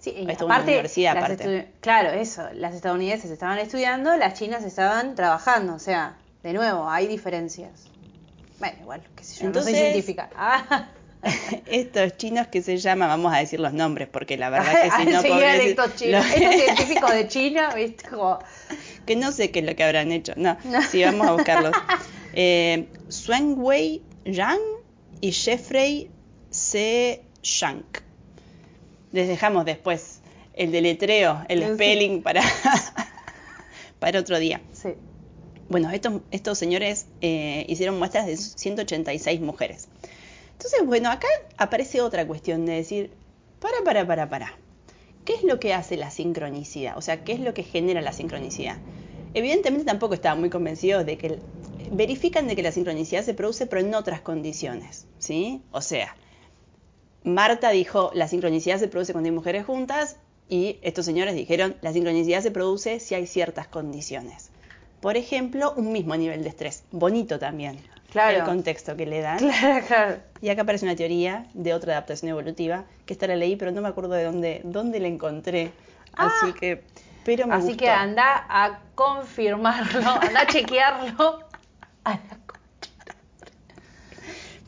Sí, 0.00 0.10
y 0.10 0.22
Esto 0.22 0.32
es 0.32 0.42
una 0.42 0.60
universidad 0.60 1.16
aparte. 1.16 1.70
Claro, 1.80 2.10
eso. 2.10 2.42
Las 2.54 2.74
estadounidenses 2.74 3.30
estaban 3.30 3.58
estudiando, 3.60 4.16
las 4.16 4.34
chinas 4.34 4.64
estaban 4.64 5.14
trabajando. 5.14 5.74
O 5.74 5.78
sea, 5.78 6.16
de 6.42 6.52
nuevo, 6.52 6.90
hay 6.90 7.06
diferencias. 7.06 7.84
Bueno, 8.58 8.78
igual, 8.80 9.02
qué 9.14 9.22
sé 9.22 9.36
yo, 9.36 9.42
no 9.42 9.46
Entonces- 9.48 9.72
soy 9.74 9.80
científica. 9.80 10.28
Ah. 10.36 10.88
Estos 11.66 12.16
chinos 12.16 12.48
que 12.48 12.62
se 12.62 12.78
llaman, 12.78 13.08
vamos 13.08 13.32
a 13.32 13.38
decir 13.38 13.60
los 13.60 13.72
nombres, 13.72 14.08
porque 14.08 14.36
la 14.36 14.50
verdad 14.50 14.72
que 14.82 14.90
si 14.90 15.04
no 15.04 15.20
estos 15.20 15.94
chinos. 15.94 16.26
Estos 16.26 16.54
científicos 16.64 17.12
de 17.12 17.28
China, 17.28 17.72
¿viste? 17.76 18.08
Como, 18.08 18.40
que 19.06 19.16
no 19.16 19.32
sé 19.32 19.50
qué 19.50 19.60
es 19.60 19.64
lo 19.66 19.74
que 19.76 19.84
habrán 19.84 20.12
hecho. 20.12 20.32
No, 20.36 20.56
No. 20.64 20.82
sí, 20.82 21.02
vamos 21.02 21.26
a 21.26 21.32
buscarlos. 21.32 21.72
Eh, 22.34 22.88
Wei 23.56 24.00
Yang 24.24 24.58
y 25.20 25.32
Jeffrey 25.32 26.10
C. 26.50 27.22
Shank. 27.42 27.98
Les 29.12 29.28
dejamos 29.28 29.66
después 29.66 30.20
el 30.54 30.72
deletreo, 30.72 31.44
el 31.48 31.62
Sí. 31.66 31.74
spelling 31.74 32.22
para, 32.22 32.40
para 33.98 34.20
otro 34.20 34.38
día. 34.38 34.60
sí. 34.72 34.90
Bueno, 35.68 35.90
estos, 35.90 36.20
estos 36.30 36.58
señores 36.58 37.06
eh, 37.22 37.64
hicieron 37.68 37.98
muestras 37.98 38.26
de 38.26 38.36
186 38.36 39.40
mujeres. 39.40 39.88
Entonces, 40.52 40.84
bueno, 40.84 41.10
acá 41.10 41.28
aparece 41.56 42.02
otra 42.02 42.26
cuestión 42.26 42.66
de 42.66 42.74
decir, 42.74 43.10
para, 43.58 43.82
para, 43.84 44.06
para, 44.06 44.28
para. 44.28 44.58
¿Qué 45.24 45.34
es 45.34 45.44
lo 45.44 45.60
que 45.60 45.72
hace 45.72 45.96
la 45.96 46.10
sincronicidad? 46.10 46.96
O 46.98 47.00
sea, 47.00 47.22
¿qué 47.24 47.32
es 47.32 47.40
lo 47.40 47.54
que 47.54 47.62
genera 47.62 48.00
la 48.00 48.12
sincronicidad? 48.12 48.78
Evidentemente 49.34 49.84
tampoco 49.84 50.14
estaban 50.14 50.40
muy 50.40 50.50
convencidos 50.50 51.06
de 51.06 51.16
que... 51.16 51.38
verifican 51.92 52.48
de 52.48 52.56
que 52.56 52.62
la 52.62 52.72
sincronicidad 52.72 53.22
se 53.22 53.34
produce, 53.34 53.66
pero 53.66 53.80
en 53.80 53.94
otras 53.94 54.20
condiciones, 54.20 55.06
¿sí? 55.18 55.62
O 55.70 55.80
sea, 55.80 56.16
Marta 57.24 57.70
dijo, 57.70 58.10
la 58.14 58.26
sincronicidad 58.26 58.78
se 58.78 58.88
produce 58.88 59.12
cuando 59.12 59.28
hay 59.28 59.34
mujeres 59.34 59.64
juntas 59.64 60.16
y 60.48 60.78
estos 60.82 61.04
señores 61.04 61.34
dijeron, 61.34 61.76
la 61.82 61.92
sincronicidad 61.92 62.42
se 62.42 62.50
produce 62.50 62.98
si 62.98 63.14
hay 63.14 63.26
ciertas 63.26 63.68
condiciones. 63.68 64.50
Por 65.00 65.16
ejemplo, 65.16 65.72
un 65.76 65.92
mismo 65.92 66.16
nivel 66.16 66.42
de 66.42 66.48
estrés. 66.48 66.84
Bonito 66.90 67.38
también. 67.38 67.78
Claro. 68.12 68.38
El 68.38 68.44
contexto 68.44 68.94
que 68.96 69.06
le 69.06 69.20
dan. 69.20 69.38
Claro, 69.38 69.84
claro. 69.88 70.16
Y 70.40 70.50
acá 70.50 70.62
aparece 70.62 70.84
una 70.84 70.94
teoría 70.96 71.46
de 71.54 71.72
otra 71.74 71.92
adaptación 71.94 72.30
evolutiva, 72.30 72.84
que 73.06 73.14
esta 73.14 73.26
la 73.26 73.36
leí, 73.36 73.56
pero 73.56 73.70
no 73.72 73.80
me 73.80 73.88
acuerdo 73.88 74.12
de 74.14 74.24
dónde, 74.24 74.60
dónde 74.64 75.00
la 75.00 75.08
encontré. 75.08 75.72
Así 76.14 76.52
que, 76.52 76.82
pero 77.24 77.46
me 77.46 77.54
Ah. 77.54 77.56
Así 77.56 77.68
gustó. 77.68 77.78
que 77.84 77.88
anda 77.90 78.44
a 78.48 78.80
confirmarlo, 78.94 80.00
anda 80.20 80.40
a 80.42 80.46
chequearlo. 80.46 81.40
A 82.04 82.10
la 82.10 82.18
concha. 82.46 83.14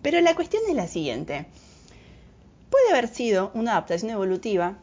Pero 0.03 0.21
la 0.21 0.35
cuestión 0.35 0.63
es 0.69 0.75
la 0.77 0.87
siguiente. 0.87 1.47
Puede 2.71 2.91
haber 2.93 3.09
sido 3.09 3.51
una 3.55 3.73
adaptación 3.73 4.11
evolutiva 4.13 4.75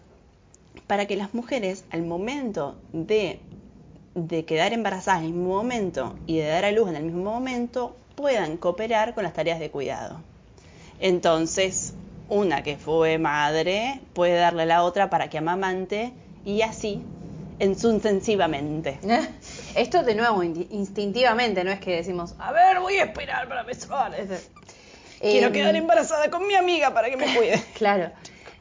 para 0.87 1.05
que 1.05 1.15
las 1.15 1.33
mujeres 1.33 1.85
al 1.91 2.03
momento 2.03 2.77
de, 2.91 3.39
de 4.15 4.45
quedar 4.45 4.73
embarazadas 4.73 5.21
en 5.21 5.27
el 5.27 5.33
mismo 5.33 5.55
momento 5.55 6.15
y 6.27 6.37
de 6.39 6.47
dar 6.47 6.65
a 6.65 6.71
luz 6.71 6.89
en 6.89 6.95
el 6.97 7.03
mismo 7.03 7.23
momento 7.31 7.95
puedan 8.21 8.57
cooperar 8.57 9.13
con 9.15 9.23
las 9.23 9.33
tareas 9.33 9.59
de 9.59 9.69
cuidado. 9.71 10.21
Entonces, 10.99 11.95
una 12.29 12.63
que 12.63 12.77
fue 12.77 13.17
madre 13.17 13.99
puede 14.13 14.35
darle 14.35 14.63
a 14.63 14.65
la 14.67 14.83
otra 14.83 15.09
para 15.09 15.29
que 15.29 15.39
amamante 15.39 16.13
y 16.45 16.61
así 16.61 17.03
en 17.59 17.77
sucesivamente. 17.77 18.99
Esto 19.75 20.03
de 20.03 20.15
nuevo, 20.15 20.43
in- 20.43 20.67
instintivamente, 20.71 21.63
no 21.63 21.71
es 21.71 21.79
que 21.79 21.95
decimos, 21.97 22.35
a 22.39 22.51
ver, 22.51 22.79
voy 22.79 22.95
a 22.95 23.05
esperar 23.05 23.47
para. 23.49 24.17
Es- 24.17 24.49
Quiero 25.19 25.47
Em, 25.47 25.53
quedar 25.53 25.75
embarazada 25.75 26.31
con 26.31 26.47
mi 26.47 26.55
amiga 26.55 26.93
para 26.93 27.09
que 27.09 27.17
me 27.17 27.25
cuide. 27.35 27.61
Claro. 27.75 28.11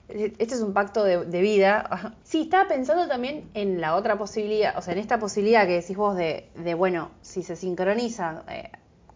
Este 0.08 0.54
es 0.56 0.60
un 0.60 0.72
pacto 0.74 1.04
de, 1.04 1.24
de 1.24 1.40
vida. 1.40 2.14
Sí, 2.24 2.42
estaba 2.42 2.68
pensando 2.68 3.06
también 3.08 3.48
en 3.54 3.80
la 3.80 3.94
otra 3.94 4.18
posibilidad, 4.18 4.76
o 4.76 4.82
sea, 4.82 4.92
en 4.94 4.98
esta 4.98 5.18
posibilidad 5.18 5.66
que 5.66 5.74
decís 5.80 5.96
vos 5.96 6.16
de, 6.16 6.48
de 6.56 6.74
bueno, 6.74 7.12
si 7.22 7.42
se 7.44 7.54
sincroniza, 7.56 8.42
eh, 8.48 8.70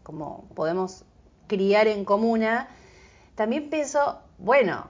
como 0.05 0.49
podemos 0.55 1.05
criar 1.49 1.89
en 1.89 2.05
comuna, 2.05 2.69
también 3.35 3.69
pienso, 3.69 4.21
bueno, 4.39 4.87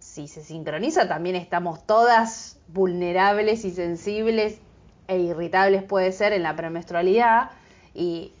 si 0.00 0.26
se 0.26 0.42
sincroniza 0.42 1.06
también 1.06 1.36
estamos 1.36 1.86
todas 1.86 2.58
vulnerables 2.66 3.64
y 3.64 3.70
sensibles 3.70 4.58
e 5.06 5.18
irritables 5.18 5.84
puede 5.84 6.10
ser 6.10 6.32
en 6.32 6.42
la 6.42 6.56
premenstrualidad 6.56 7.50
y 7.94 8.32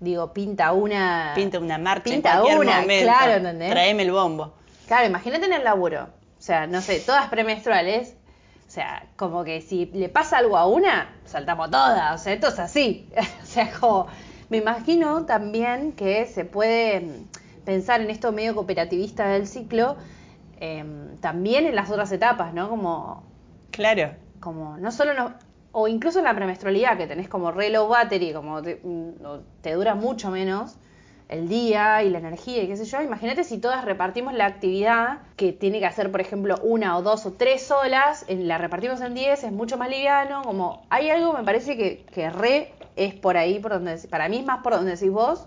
digo, 0.00 0.32
pinta 0.32 0.72
una... 0.72 1.32
Pinta 1.34 1.60
una 1.60 1.78
marcha 1.78 2.04
Pinta 2.04 2.32
en 2.32 2.38
cualquier 2.40 2.60
una, 2.60 2.80
momento. 2.80 3.04
claro, 3.04 3.32
¿entendés? 3.34 3.70
Tráeme 3.70 4.02
el 4.02 4.12
bombo. 4.12 4.54
Claro, 4.86 5.06
imagínate 5.06 5.46
en 5.46 5.52
el 5.52 5.64
laburo. 5.64 6.08
O 6.38 6.42
sea, 6.42 6.66
no 6.66 6.80
sé, 6.80 6.98
todas 7.00 7.28
premenstruales. 7.28 8.16
O 8.66 8.70
sea, 8.70 9.06
como 9.16 9.44
que 9.44 9.60
si 9.60 9.86
le 9.86 10.08
pasa 10.08 10.38
algo 10.38 10.56
a 10.56 10.66
una, 10.66 11.14
saltamos 11.24 11.70
todas. 11.70 12.20
O 12.20 12.22
sea, 12.22 12.32
esto 12.32 12.48
es 12.48 12.58
así. 12.58 13.08
o 13.42 13.46
sea, 13.46 13.70
como. 13.78 14.08
Me 14.52 14.58
imagino 14.58 15.24
también 15.24 15.92
que 15.92 16.26
se 16.26 16.44
puede. 16.44 17.24
pensar 17.64 18.02
en 18.02 18.10
esto 18.10 18.32
medio 18.32 18.54
cooperativista 18.54 19.28
del 19.28 19.46
ciclo, 19.46 19.96
eh, 20.60 20.84
también 21.22 21.64
en 21.64 21.74
las 21.74 21.90
otras 21.90 22.12
etapas, 22.12 22.52
¿no? 22.52 22.68
Como, 22.68 23.22
Claro. 23.70 24.10
como 24.40 24.76
no 24.76 24.92
solo 24.92 25.14
no, 25.14 25.32
o 25.70 25.88
incluso 25.88 26.18
en 26.18 26.26
la 26.26 26.34
premenstrualidad, 26.34 26.98
que 26.98 27.06
tenés 27.06 27.30
como 27.30 27.50
re 27.50 27.70
low 27.70 27.88
battery, 27.88 28.34
como 28.34 28.60
te, 28.60 28.78
mm, 28.82 29.12
te 29.62 29.72
dura 29.72 29.94
mucho 29.94 30.30
menos 30.30 30.76
el 31.32 31.48
día 31.48 32.02
y 32.02 32.10
la 32.10 32.18
energía 32.18 32.62
y 32.62 32.66
qué 32.68 32.76
sé 32.76 32.84
yo. 32.84 33.00
Imagínate 33.00 33.42
si 33.44 33.58
todas 33.58 33.84
repartimos 33.84 34.34
la 34.34 34.46
actividad 34.46 35.20
que 35.36 35.52
tiene 35.52 35.78
que 35.78 35.86
hacer, 35.86 36.10
por 36.10 36.20
ejemplo, 36.20 36.56
una 36.62 36.96
o 36.96 37.02
dos 37.02 37.24
o 37.26 37.32
tres 37.32 37.62
solas, 37.62 38.24
en, 38.28 38.46
la 38.48 38.58
repartimos 38.58 39.00
en 39.00 39.14
10, 39.14 39.44
es 39.44 39.52
mucho 39.52 39.78
más 39.78 39.88
liviano, 39.88 40.42
como 40.42 40.86
hay 40.90 41.10
algo, 41.10 41.32
me 41.32 41.42
parece 41.42 41.76
que, 41.76 42.04
que 42.12 42.30
re 42.30 42.72
es 42.96 43.14
por 43.14 43.36
ahí, 43.36 43.58
por 43.58 43.72
donde, 43.72 43.96
para 44.10 44.28
mí 44.28 44.38
es 44.38 44.44
más 44.44 44.62
por 44.62 44.74
donde 44.74 44.92
decís 44.92 45.10
vos, 45.10 45.46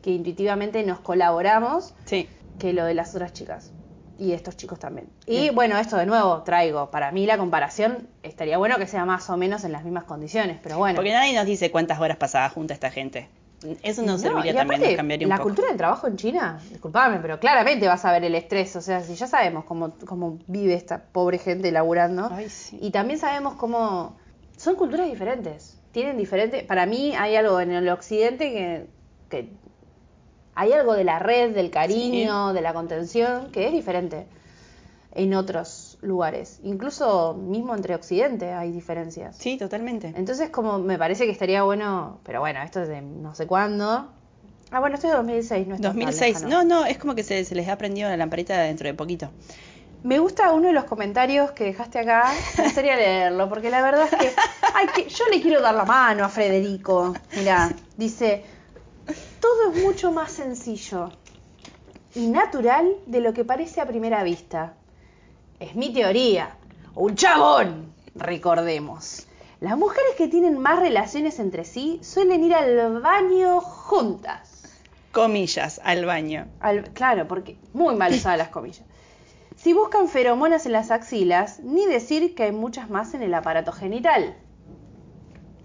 que 0.00 0.10
intuitivamente 0.10 0.82
nos 0.82 1.00
colaboramos 1.00 1.94
Sí. 2.06 2.28
que 2.58 2.72
lo 2.72 2.84
de 2.84 2.94
las 2.94 3.14
otras 3.14 3.32
chicas. 3.32 3.70
Y 4.18 4.32
estos 4.32 4.56
chicos 4.56 4.78
también. 4.78 5.08
Y 5.26 5.50
bueno, 5.50 5.76
esto 5.78 5.96
de 5.96 6.06
nuevo 6.06 6.42
traigo. 6.42 6.90
Para 6.90 7.10
mí 7.10 7.26
la 7.26 7.38
comparación 7.38 8.08
estaría 8.22 8.56
bueno 8.56 8.76
que 8.76 8.86
sea 8.86 9.04
más 9.04 9.28
o 9.30 9.36
menos 9.36 9.64
en 9.64 9.72
las 9.72 9.84
mismas 9.84 10.04
condiciones, 10.04 10.58
pero 10.62 10.78
bueno. 10.78 10.96
Porque 10.96 11.12
nadie 11.12 11.34
nos 11.34 11.44
dice 11.44 11.70
cuántas 11.70 11.98
horas 11.98 12.18
pasaba 12.18 12.48
junta 12.48 12.72
esta 12.72 12.90
gente. 12.90 13.28
Eso 13.82 14.02
nos 14.02 14.22
No, 14.22 14.30
serviría 14.30 14.54
también, 14.54 14.80
aparte, 14.80 14.86
nos 14.88 14.96
cambiaría 14.96 15.26
un 15.26 15.30
la 15.30 15.36
poco. 15.36 15.48
cultura 15.48 15.68
del 15.68 15.76
trabajo 15.76 16.06
en 16.06 16.16
China, 16.16 16.60
disculpame, 16.70 17.18
pero 17.20 17.38
claramente 17.38 17.86
vas 17.86 18.04
a 18.04 18.12
ver 18.12 18.24
el 18.24 18.34
estrés. 18.34 18.74
O 18.76 18.80
sea, 18.80 19.00
si 19.02 19.14
ya 19.14 19.26
sabemos 19.26 19.64
cómo, 19.64 19.92
cómo 20.06 20.38
vive 20.46 20.74
esta 20.74 21.02
pobre 21.04 21.38
gente 21.38 21.70
laburando. 21.72 22.28
Ay, 22.32 22.48
sí. 22.48 22.78
Y 22.80 22.90
también 22.90 23.18
sabemos 23.18 23.54
cómo. 23.54 24.16
Son 24.56 24.74
culturas 24.76 25.08
diferentes. 25.08 25.78
Tienen 25.92 26.16
diferente. 26.16 26.64
Para 26.64 26.86
mí 26.86 27.14
hay 27.16 27.36
algo 27.36 27.60
en 27.60 27.70
el 27.70 27.88
occidente 27.88 28.50
que. 28.52 28.86
que 29.28 29.48
hay 30.54 30.72
algo 30.72 30.92
de 30.94 31.04
la 31.04 31.18
red, 31.18 31.54
del 31.54 31.70
cariño, 31.70 32.52
de 32.52 32.60
la 32.60 32.74
contención, 32.74 33.50
que 33.52 33.66
es 33.66 33.72
diferente 33.72 34.26
en 35.14 35.34
otros 35.34 35.68
lugares. 36.02 36.60
Incluso 36.62 37.34
mismo 37.34 37.74
entre 37.74 37.94
occidente 37.94 38.52
hay 38.52 38.72
diferencias. 38.72 39.36
Sí, 39.36 39.56
totalmente. 39.56 40.12
Entonces, 40.16 40.50
como 40.50 40.78
me 40.78 40.98
parece 40.98 41.24
que 41.24 41.32
estaría 41.32 41.62
bueno, 41.62 42.18
pero 42.24 42.40
bueno, 42.40 42.60
esto 42.62 42.82
es 42.82 42.88
de 42.88 43.00
no 43.00 43.34
sé 43.34 43.46
cuándo. 43.46 44.08
Ah, 44.70 44.80
bueno, 44.80 44.96
esto 44.96 45.06
es 45.06 45.12
de 45.12 45.16
2006, 45.18 45.66
no 45.68 45.74
es 45.76 45.80
tan 45.80 45.92
2006. 45.92 46.34
lejano. 46.42 46.64
No, 46.64 46.64
no, 46.64 46.86
es 46.86 46.98
como 46.98 47.14
que 47.14 47.22
se, 47.22 47.44
se 47.44 47.54
les 47.54 47.68
ha 47.68 47.76
prendido 47.78 48.08
la 48.08 48.16
lamparita 48.16 48.58
dentro 48.60 48.88
de 48.88 48.94
poquito. 48.94 49.30
Me 50.02 50.18
gusta 50.18 50.52
uno 50.52 50.68
de 50.68 50.72
los 50.72 50.84
comentarios 50.84 51.52
que 51.52 51.64
dejaste 51.64 52.00
acá. 52.00 52.32
Me 52.58 52.64
gustaría 52.64 52.96
leerlo, 52.96 53.48
porque 53.48 53.70
la 53.70 53.82
verdad 53.82 54.08
es 54.10 54.18
que, 54.18 54.32
ay, 54.74 54.86
que 54.94 55.08
yo 55.08 55.24
le 55.30 55.40
quiero 55.40 55.60
dar 55.60 55.74
la 55.74 55.84
mano 55.84 56.24
a 56.24 56.28
Federico. 56.28 57.14
Mirá, 57.36 57.70
dice, 57.96 58.44
todo 59.40 59.72
es 59.72 59.82
mucho 59.82 60.10
más 60.10 60.32
sencillo 60.32 61.12
y 62.14 62.26
natural 62.26 62.96
de 63.06 63.20
lo 63.20 63.32
que 63.32 63.44
parece 63.44 63.80
a 63.80 63.86
primera 63.86 64.24
vista. 64.24 64.74
Es 65.62 65.76
mi 65.76 65.92
teoría. 65.92 66.56
Un 66.96 67.14
chabón, 67.14 67.94
recordemos. 68.16 69.28
Las 69.60 69.78
mujeres 69.78 70.14
que 70.18 70.26
tienen 70.26 70.58
más 70.58 70.80
relaciones 70.80 71.38
entre 71.38 71.64
sí 71.64 72.00
suelen 72.02 72.42
ir 72.42 72.52
al 72.52 73.00
baño 73.00 73.60
juntas. 73.60 74.64
Comillas, 75.12 75.80
al 75.84 76.04
baño. 76.04 76.48
Al- 76.58 76.90
claro, 76.92 77.28
porque 77.28 77.58
muy 77.72 77.94
mal 77.94 78.12
usadas 78.12 78.38
las 78.38 78.48
comillas. 78.48 78.82
Si 79.56 79.72
buscan 79.72 80.08
feromonas 80.08 80.66
en 80.66 80.72
las 80.72 80.90
axilas, 80.90 81.60
ni 81.60 81.86
decir 81.86 82.34
que 82.34 82.42
hay 82.42 82.52
muchas 82.52 82.90
más 82.90 83.14
en 83.14 83.22
el 83.22 83.32
aparato 83.32 83.70
genital. 83.70 84.34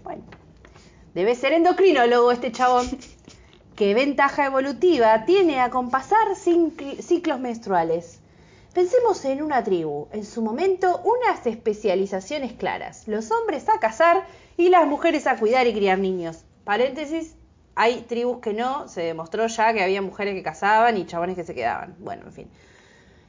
Bueno, 0.04 0.22
debe 1.12 1.34
ser 1.34 1.54
endocrinólogo 1.54 2.30
este 2.30 2.52
chabón. 2.52 2.86
¿Qué 3.74 3.94
ventaja 3.94 4.46
evolutiva 4.46 5.24
tiene 5.24 5.58
a 5.58 5.70
compasar 5.70 6.36
ciclos 6.36 7.40
menstruales? 7.40 8.17
Pensemos 8.78 9.24
en 9.24 9.42
una 9.42 9.64
tribu, 9.64 10.06
en 10.12 10.24
su 10.24 10.40
momento 10.40 11.02
unas 11.02 11.44
especializaciones 11.44 12.52
claras, 12.52 13.08
los 13.08 13.32
hombres 13.32 13.68
a 13.68 13.80
cazar 13.80 14.24
y 14.56 14.68
las 14.68 14.86
mujeres 14.86 15.26
a 15.26 15.36
cuidar 15.36 15.66
y 15.66 15.74
criar 15.74 15.98
niños. 15.98 16.44
Paréntesis, 16.62 17.34
hay 17.74 18.02
tribus 18.02 18.38
que 18.38 18.52
no, 18.52 18.86
se 18.86 19.02
demostró 19.02 19.48
ya 19.48 19.72
que 19.74 19.82
había 19.82 20.00
mujeres 20.00 20.36
que 20.36 20.44
cazaban 20.44 20.96
y 20.96 21.06
chabones 21.06 21.34
que 21.34 21.42
se 21.42 21.56
quedaban. 21.56 21.96
Bueno, 21.98 22.26
en 22.26 22.32
fin. 22.32 22.50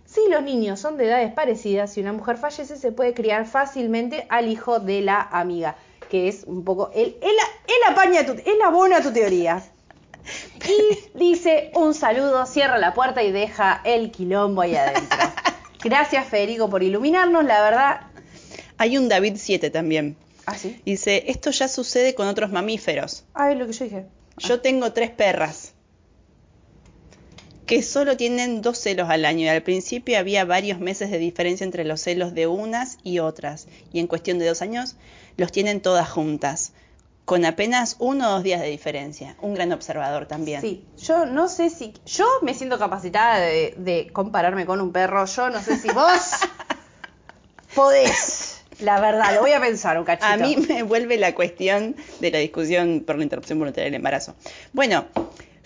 Si 0.05 0.21
los 0.29 0.43
niños 0.43 0.79
son 0.79 0.97
de 0.97 1.07
edades 1.07 1.33
parecidas, 1.33 1.93
si 1.93 2.01
una 2.01 2.13
mujer 2.13 2.37
fallece, 2.37 2.75
se 2.75 2.91
puede 2.91 3.15
criar 3.15 3.47
fácilmente 3.47 4.27
al 4.29 4.49
hijo 4.49 4.79
de 4.79 5.01
la 5.01 5.19
amiga, 5.19 5.77
que 6.11 6.27
es 6.27 6.43
un 6.43 6.63
poco, 6.63 6.91
él, 6.93 7.17
él, 7.23 7.35
él 7.65 7.91
apaña 7.91 8.23
tu, 8.23 8.33
él 8.33 8.61
abona 8.63 9.01
tu 9.01 9.11
teoría. 9.11 9.63
Y 10.67 11.17
dice 11.17 11.71
un 11.75 11.93
saludo, 11.93 12.45
cierra 12.45 12.77
la 12.77 12.93
puerta 12.93 13.23
y 13.23 13.31
deja 13.31 13.81
el 13.83 14.11
quilombo 14.11 14.61
ahí 14.61 14.75
adentro. 14.75 15.17
Gracias 15.83 16.27
Federico 16.27 16.69
por 16.69 16.83
iluminarnos, 16.83 17.45
la 17.45 17.61
verdad. 17.61 18.01
Hay 18.77 18.97
un 18.97 19.09
David 19.09 19.35
7 19.37 19.69
también. 19.69 20.17
Ah, 20.45 20.57
sí. 20.57 20.81
Dice, 20.85 21.25
esto 21.27 21.51
ya 21.51 21.67
sucede 21.67 22.15
con 22.15 22.27
otros 22.27 22.51
mamíferos. 22.51 23.25
Ah, 23.33 23.51
es 23.51 23.57
lo 23.57 23.67
que 23.67 23.73
yo 23.73 23.85
dije. 23.85 24.05
Yo 24.37 24.61
tengo 24.61 24.93
tres 24.93 25.11
perras 25.11 25.73
que 27.69 27.83
solo 27.83 28.17
tienen 28.17 28.63
dos 28.63 28.79
celos 28.79 29.11
al 29.11 29.25
año 29.25 29.41
y 29.41 29.47
al 29.47 29.61
principio 29.61 30.17
había 30.17 30.43
varios 30.43 30.79
meses 30.79 31.11
de 31.11 31.19
diferencia 31.19 31.63
entre 31.63 31.85
los 31.85 32.01
celos 32.01 32.33
de 32.33 32.47
unas 32.47 32.97
y 33.03 33.19
otras 33.19 33.67
y 33.93 33.99
en 33.99 34.07
cuestión 34.07 34.39
de 34.39 34.47
dos 34.47 34.63
años 34.63 34.95
los 35.37 35.51
tienen 35.51 35.79
todas 35.79 36.09
juntas 36.09 36.73
con 37.29 37.45
apenas 37.45 37.95
uno 37.99 38.27
o 38.27 38.31
dos 38.31 38.43
días 38.43 38.59
de 38.59 38.69
diferencia. 38.69 39.35
Un 39.43 39.53
gran 39.53 39.71
observador 39.71 40.25
también. 40.25 40.61
Sí, 40.61 40.83
yo 40.97 41.27
no 41.27 41.47
sé 41.47 41.69
si. 41.69 41.93
Yo 42.07 42.25
me 42.41 42.55
siento 42.55 42.79
capacitada 42.79 43.37
de, 43.37 43.75
de 43.77 44.09
compararme 44.11 44.65
con 44.65 44.81
un 44.81 44.91
perro. 44.91 45.23
Yo 45.27 45.51
no 45.51 45.61
sé 45.61 45.77
si 45.77 45.89
vos 45.89 46.09
podés. 47.75 48.63
La 48.79 48.99
verdad, 48.99 49.35
lo 49.35 49.41
voy 49.41 49.51
a 49.51 49.61
pensar 49.61 49.99
un 49.99 50.05
cachito. 50.05 50.25
A 50.25 50.37
mí 50.37 50.57
me 50.57 50.81
vuelve 50.81 51.17
la 51.17 51.35
cuestión 51.35 51.95
de 52.19 52.31
la 52.31 52.39
discusión 52.39 53.03
por 53.05 53.17
la 53.17 53.21
interrupción 53.21 53.59
voluntaria 53.59 53.85
del 53.85 53.93
embarazo. 53.93 54.33
Bueno, 54.73 55.05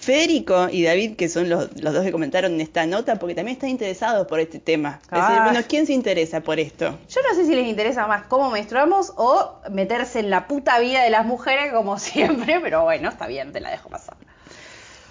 Federico 0.03 0.67
y 0.71 0.83
David, 0.83 1.15
que 1.15 1.29
son 1.29 1.49
los, 1.49 1.69
los 1.81 1.93
dos 1.93 2.03
que 2.03 2.11
comentaron 2.11 2.53
en 2.53 2.61
esta 2.61 2.85
nota, 2.85 3.15
porque 3.17 3.35
también 3.35 3.55
están 3.55 3.69
interesados 3.69 4.27
por 4.27 4.39
este 4.39 4.59
tema. 4.59 4.99
Es 5.03 5.09
decir, 5.11 5.23
Ah. 5.39 5.43
bueno, 5.49 5.59
¿quién 5.67 5.85
se 5.85 5.93
interesa 5.93 6.41
por 6.41 6.59
esto? 6.59 6.97
Yo 7.09 7.21
no 7.29 7.35
sé 7.35 7.45
si 7.45 7.55
les 7.55 7.67
interesa 7.67 8.05
más 8.07 8.25
cómo 8.27 8.49
menstruamos 8.51 9.13
o 9.15 9.55
meterse 9.71 10.19
en 10.19 10.29
la 10.29 10.47
puta 10.47 10.79
vida 10.79 11.03
de 11.03 11.09
las 11.09 11.25
mujeres 11.25 11.71
como 11.73 11.97
siempre, 11.99 12.59
pero 12.61 12.83
bueno, 12.83 13.09
está 13.09 13.27
bien, 13.27 13.51
te 13.53 13.59
la 13.61 13.71
dejo 13.71 13.89
pasar. 13.89 14.15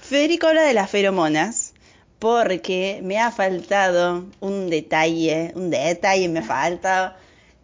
Federico 0.02 0.46
habla 0.48 0.62
de 0.62 0.74
las 0.74 0.90
feromonas 0.90 1.72
porque 2.18 3.00
me 3.02 3.18
ha 3.18 3.31
faltado 3.33 4.26
un 4.40 4.70
detalle, 4.70 5.52
un 5.57 5.70
detalle 5.70 6.28
me 6.28 6.42
falta, 6.42 7.16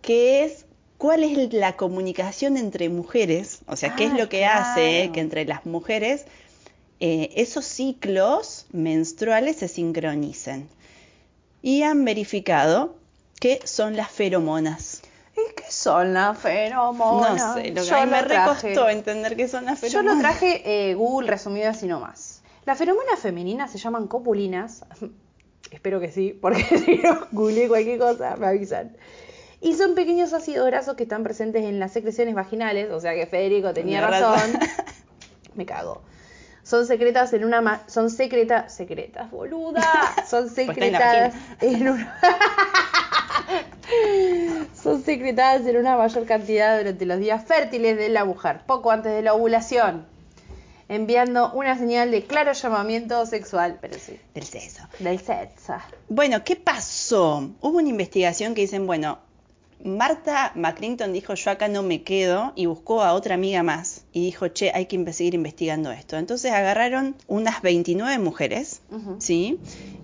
que 0.03 0.45
es 0.45 0.64
cuál 0.97 1.23
es 1.25 1.53
la 1.53 1.77
comunicación 1.77 2.57
entre 2.57 2.88
mujeres, 2.88 3.61
o 3.67 3.77
sea, 3.77 3.95
qué 3.95 4.05
es 4.07 4.12
Ah, 4.14 4.19
lo 4.19 4.29
que 4.29 4.38
claro. 4.38 4.64
hace 4.64 5.11
que 5.12 5.21
entre 5.21 5.45
las 5.45 5.64
mujeres 5.67 6.25
eh, 7.01 7.31
esos 7.37 7.65
ciclos 7.65 8.67
menstruales 8.73 9.57
se 9.57 9.69
sincronicen. 9.69 10.69
Y 11.63 11.83
han 11.83 12.05
verificado 12.05 12.95
que 13.41 13.61
son 13.65 13.97
las 13.97 14.11
feromonas. 14.11 15.03
¿Y 15.35 15.55
qué 15.55 15.71
son 15.71 16.15
las 16.15 16.39
feromonas? 16.39 17.37
No 17.41 17.55
sé, 17.55 17.69
lo 17.71 17.83
que 17.83 17.89
Yo 17.89 17.97
a 17.97 18.05
mí 18.07 18.11
me 18.13 18.23
traje. 18.25 18.69
recostó 18.69 18.89
entender 18.89 19.37
qué 19.37 19.49
son 19.49 19.65
las 19.65 19.81
Yo 19.81 19.89
feromonas. 19.89 20.17
lo 20.17 20.21
traje 20.21 20.63
eh, 20.91 20.95
Google 20.95 21.29
resumido 21.31 21.69
así 21.71 21.87
nomás. 21.87 22.43
Las 22.67 22.79
feromonas 22.79 23.19
femeninas 23.21 23.71
se 23.71 23.79
llaman 23.79 24.07
copulinas. 24.09 24.85
Espero 25.71 26.01
que 26.01 26.11
sí, 26.11 26.37
porque 26.41 26.65
si 26.85 26.97
no 26.97 27.27
googleé 27.33 27.69
cualquier 27.69 27.99
cosa, 27.99 28.37
me 28.37 28.47
avisan. 28.47 28.97
Y 29.61 29.75
son 29.75 29.95
pequeños 29.97 30.33
ácidos 30.33 30.67
grasos 30.67 30.95
que 30.95 31.03
están 31.03 31.25
presentes 31.25 31.65
en 31.65 31.79
las 31.81 31.93
secreciones 31.93 32.35
vaginales, 32.35 32.91
o 32.93 33.01
sea 33.01 33.15
que 33.15 33.27
Federico 33.27 33.73
tenía 33.75 34.01
Tenía 34.01 34.21
razón. 34.21 34.53
razón. 34.55 34.69
Me 35.55 35.67
cago. 35.67 36.03
Son 36.68 36.87
secretas 36.87 37.33
en 37.33 37.44
una 37.46 37.62
ma- 37.62 37.81
son 37.87 38.11
secretas, 38.11 38.74
secretas, 38.74 39.31
boluda. 39.31 39.81
Son 40.28 40.40
en 40.57 40.57
la 40.57 40.64
secretadas 40.64 41.35
en 41.62 41.88
una 41.88 42.18
Son 44.83 45.02
secretadas 45.02 45.66
en 45.66 45.77
una 45.79 45.96
mayor 45.96 46.27
cantidad 46.27 46.77
durante 46.79 47.06
los 47.06 47.19
días 47.19 47.42
fértiles 47.44 47.96
de 47.96 48.08
la 48.10 48.25
mujer, 48.27 48.60
poco 48.66 48.90
antes 48.90 49.12
de 49.12 49.23
la 49.23 49.33
ovulación, 49.35 50.06
enviando 50.88 51.52
una 51.52 51.77
señal 51.79 52.10
de 52.10 52.25
claro 52.25 52.52
llamamiento 52.52 53.25
sexual, 53.27 53.79
pero 53.81 53.98
sí, 53.98 54.21
Del 54.35 54.44
sexo. 54.44 54.83
del 54.98 55.19
sexo. 55.21 55.75
Bueno, 56.08 56.44
¿qué 56.44 56.56
pasó? 56.56 57.50
Hubo 57.60 57.79
una 57.79 57.88
investigación 57.88 58.54
que 58.54 58.60
dicen, 58.62 58.87
bueno, 58.87 59.19
Marta 59.85 60.52
McClinton 60.54 61.12
dijo, 61.12 61.35
yo 61.35 61.50
acá 61.50 61.68
no 61.68 61.83
me 61.83 62.02
quedo, 62.02 62.52
y 62.56 62.66
buscó 62.66 63.02
a 63.02 63.12
otra 63.12 63.35
amiga 63.35 63.62
más, 63.62 64.04
y 64.12 64.24
dijo, 64.24 64.48
che, 64.48 64.72
hay 64.74 64.87
que 64.87 65.12
seguir 65.12 65.35
investigando 65.35 65.90
esto. 65.92 66.16
Entonces 66.16 66.52
agarraron 66.52 67.16
unas 67.26 67.62
29 67.62 68.18
mujeres. 68.18 68.83
¿sí? 69.18 69.58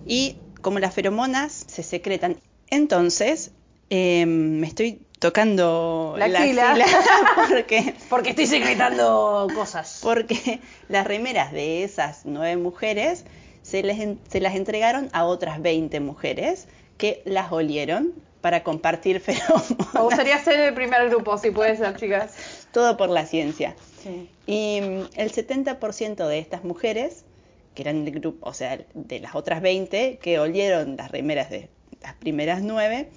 Y 0.05 0.37
como 0.61 0.79
las 0.79 0.93
feromonas 0.93 1.65
se 1.67 1.83
secretan, 1.83 2.37
entonces 2.69 3.51
eh, 3.89 4.25
me 4.25 4.65
estoy 4.67 5.01
tocando 5.19 6.15
La 6.17 6.25
axila. 6.25 6.75
porque 7.49 7.93
Porque 8.09 8.29
estoy 8.31 8.47
secretando 8.47 9.47
cosas. 9.53 9.99
porque 10.01 10.59
las 10.89 11.05
remeras 11.05 11.51
de 11.51 11.83
esas 11.83 12.21
nueve 12.25 12.57
mujeres 12.57 13.25
se, 13.61 13.83
les 13.83 14.17
se 14.29 14.39
las 14.39 14.55
entregaron 14.55 15.09
a 15.13 15.25
otras 15.25 15.61
20 15.61 15.99
mujeres 15.99 16.67
que 16.97 17.21
las 17.25 17.51
olieron 17.51 18.13
para 18.45 18.61
compartir 18.61 19.19
feromonas. 19.21 19.91
Me 19.95 20.01
gustaría 20.01 20.37
ser 20.37 20.59
el 20.59 20.75
primer 20.75 21.09
grupo, 21.09 21.35
si 21.39 21.49
puede 21.49 21.75
ser, 21.77 21.95
chicas. 21.95 22.35
Todo 22.71 22.95
por 22.95 23.09
la 23.09 23.25
ciencia. 23.25 23.75
Sí. 24.03 24.29
Y 24.45 24.81
mm, 24.81 25.01
el 25.15 25.31
70% 25.31 26.27
de 26.27 26.37
estas 26.37 26.63
mujeres, 26.63 27.25
que 27.73 27.81
eran 27.81 28.05
el 28.05 28.11
grupo, 28.11 28.47
o 28.47 28.53
sea, 28.53 28.77
de 28.93 29.19
las 29.19 29.33
otras 29.33 29.63
20 29.63 30.19
que 30.19 30.37
olieron 30.37 30.95
las 30.95 31.09
remeras 31.09 31.49
de 31.49 31.71
las 32.03 32.13
primeras 32.13 32.61
9, 32.61 33.09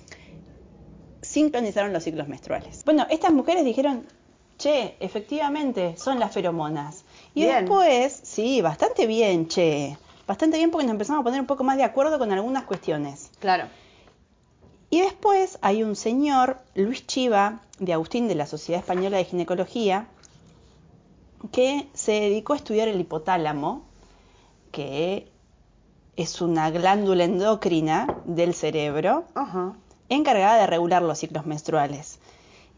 sincronizaron 1.21 1.93
los 1.93 2.05
ciclos 2.05 2.27
menstruales. 2.27 2.83
Bueno, 2.87 3.07
estas 3.11 3.35
mujeres 3.35 3.67
dijeron, 3.67 4.07
che, 4.57 4.97
efectivamente, 4.99 5.95
son 5.99 6.19
las 6.19 6.33
feromonas. 6.33 7.05
Y 7.35 7.43
Bien. 7.43 7.67
después, 7.67 8.19
sí, 8.23 8.63
bastante 8.63 9.07
bien, 9.07 9.47
che. 9.47 9.99
Bastante 10.27 10.57
bien 10.57 10.71
porque 10.71 10.87
nos 10.87 10.93
empezamos 10.93 11.21
a 11.21 11.25
poner 11.25 11.39
un 11.39 11.47
poco 11.47 11.65
más 11.65 11.77
de 11.77 11.85
acuerdo 11.85 12.19
con 12.19 12.33
algunas 12.33 12.65
cuestiones. 12.65 13.31
Claro. 13.41 13.67
Y 14.91 15.01
después 15.01 15.59
hay 15.61 15.83
un 15.83 15.97
señor, 15.97 16.59
Luis 16.75 17.07
Chiva, 17.07 17.61
de 17.79 17.93
Agustín 17.93 18.27
de 18.27 18.35
la 18.35 18.47
Sociedad 18.47 18.81
Española 18.81 19.19
de 19.19 19.25
Ginecología, 19.25 20.09
que 21.53 21.89
se 21.95 22.13
dedicó 22.13 22.55
a 22.55 22.57
estudiar 22.57 22.89
el 22.89 23.01
hipotálamo, 23.01 23.83
que 24.73 25.31
es 26.17 26.41
una 26.41 26.71
glándula 26.71 27.25
endocrina 27.25 28.23
del 28.25 28.55
cerebro 28.55 29.25
encargada 30.09 30.59
de 30.59 30.67
regular 30.67 31.03
los 31.03 31.19
ciclos 31.19 31.47
menstruales. 31.47 32.19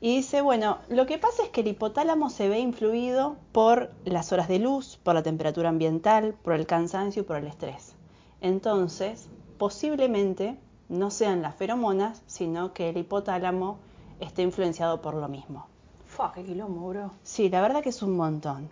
Y 0.02 0.16
dice, 0.16 0.40
bueno, 0.40 0.78
lo 0.88 1.06
que 1.06 1.18
pasa 1.18 1.42
es 1.42 1.50
que 1.50 1.61
el 1.61 1.68
hipotálamo 1.68 2.30
se 2.30 2.48
ve 2.48 2.58
influido 2.58 3.36
por 3.52 3.92
las 4.04 4.32
horas 4.32 4.48
de 4.48 4.58
luz, 4.58 4.98
por 5.02 5.14
la 5.14 5.22
temperatura 5.22 5.68
ambiental, 5.68 6.34
por 6.42 6.54
el 6.54 6.66
cansancio 6.66 7.22
y 7.22 7.24
por 7.24 7.36
el 7.36 7.46
estrés. 7.46 7.92
Entonces, 8.40 9.28
posiblemente 9.58 10.56
no 10.91 11.11
sean 11.11 11.41
las 11.41 11.55
feromonas, 11.55 12.20
sino 12.26 12.74
que 12.74 12.91
el 12.91 12.99
hipotálamo 12.99 13.78
esté 14.20 14.43
influenciado 14.43 15.01
por 15.01 15.14
lo 15.14 15.28
mismo. 15.28 15.66
Fua, 16.07 16.32
qué 16.34 16.43
quilombo, 16.45 16.88
bro. 16.88 17.11
Sí, 17.22 17.49
la 17.49 17.62
verdad 17.62 17.82
que 17.82 17.88
es 17.88 18.03
un 18.03 18.16
montón. 18.16 18.68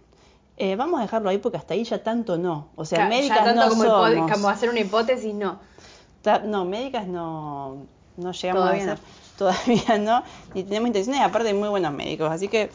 Eh, 0.59 0.75
vamos 0.77 0.99
a 0.99 1.05
dejarlo 1.05 1.31
ahí 1.31 1.39
porque 1.39 1.57
hasta 1.57 1.73
ahí 1.75 1.85
ya 1.85 2.03
tanto 2.03 2.37
no. 2.37 2.67
O 2.77 2.85
sea, 2.85 2.99
Ya- 2.99 3.05
ya 3.05 3.09
médicas 3.11 3.45
tanto 3.45 3.63
no 3.65 3.69
como, 3.71 3.85
somos. 3.85 4.33
como 4.33 4.49
hacer 4.49 4.69
una 4.69 4.81
hipótesis, 4.81 5.33
no. 5.33 5.59
Ta- 6.21 6.41
No, 6.41 6.65
médicas 6.65 7.07
no, 7.07 7.87
no 8.17 8.33
llegamos 8.33 8.63
Todavía 8.65 8.83
a 8.83 8.87
no. 8.87 8.97
ser. 8.97 9.05
Todavía 9.39 9.99
no. 9.99 10.23
Ni 10.55 10.65
tenemos 10.65 10.89
intenciones, 10.89 11.23
aparte 11.23 11.55
muy 11.55 11.69
buenos 11.69 11.93
médicos. 11.93 12.29
Así 12.31 12.49
que 12.49 12.71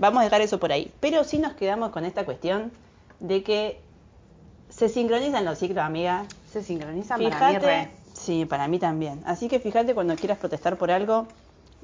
vamos 0.00 0.20
a 0.20 0.24
dejar 0.24 0.40
eso 0.40 0.58
por 0.58 0.72
ahí. 0.72 0.92
Pero 0.98 1.22
sí 1.22 1.38
nos 1.38 1.52
quedamos 1.52 1.90
con 1.90 2.04
esta 2.04 2.24
cuestión 2.24 2.72
de 3.20 3.44
que 3.44 3.80
se 4.68 4.88
sincronizan 4.88 5.44
los 5.44 5.56
ciclos, 5.58 5.84
amiga. 5.84 6.24
Se 6.50 6.64
sincronizan 6.64 7.22
para 7.22 7.36
mí, 7.48 7.54
Fíjate. 7.54 7.66
re. 7.66 7.90
Sí, 8.20 8.44
para 8.44 8.68
mí 8.68 8.78
también. 8.78 9.22
Así 9.26 9.48
que 9.48 9.58
fíjate 9.60 9.94
cuando 9.94 10.14
quieras 10.16 10.38
protestar 10.38 10.76
por 10.76 10.90
algo. 10.90 11.26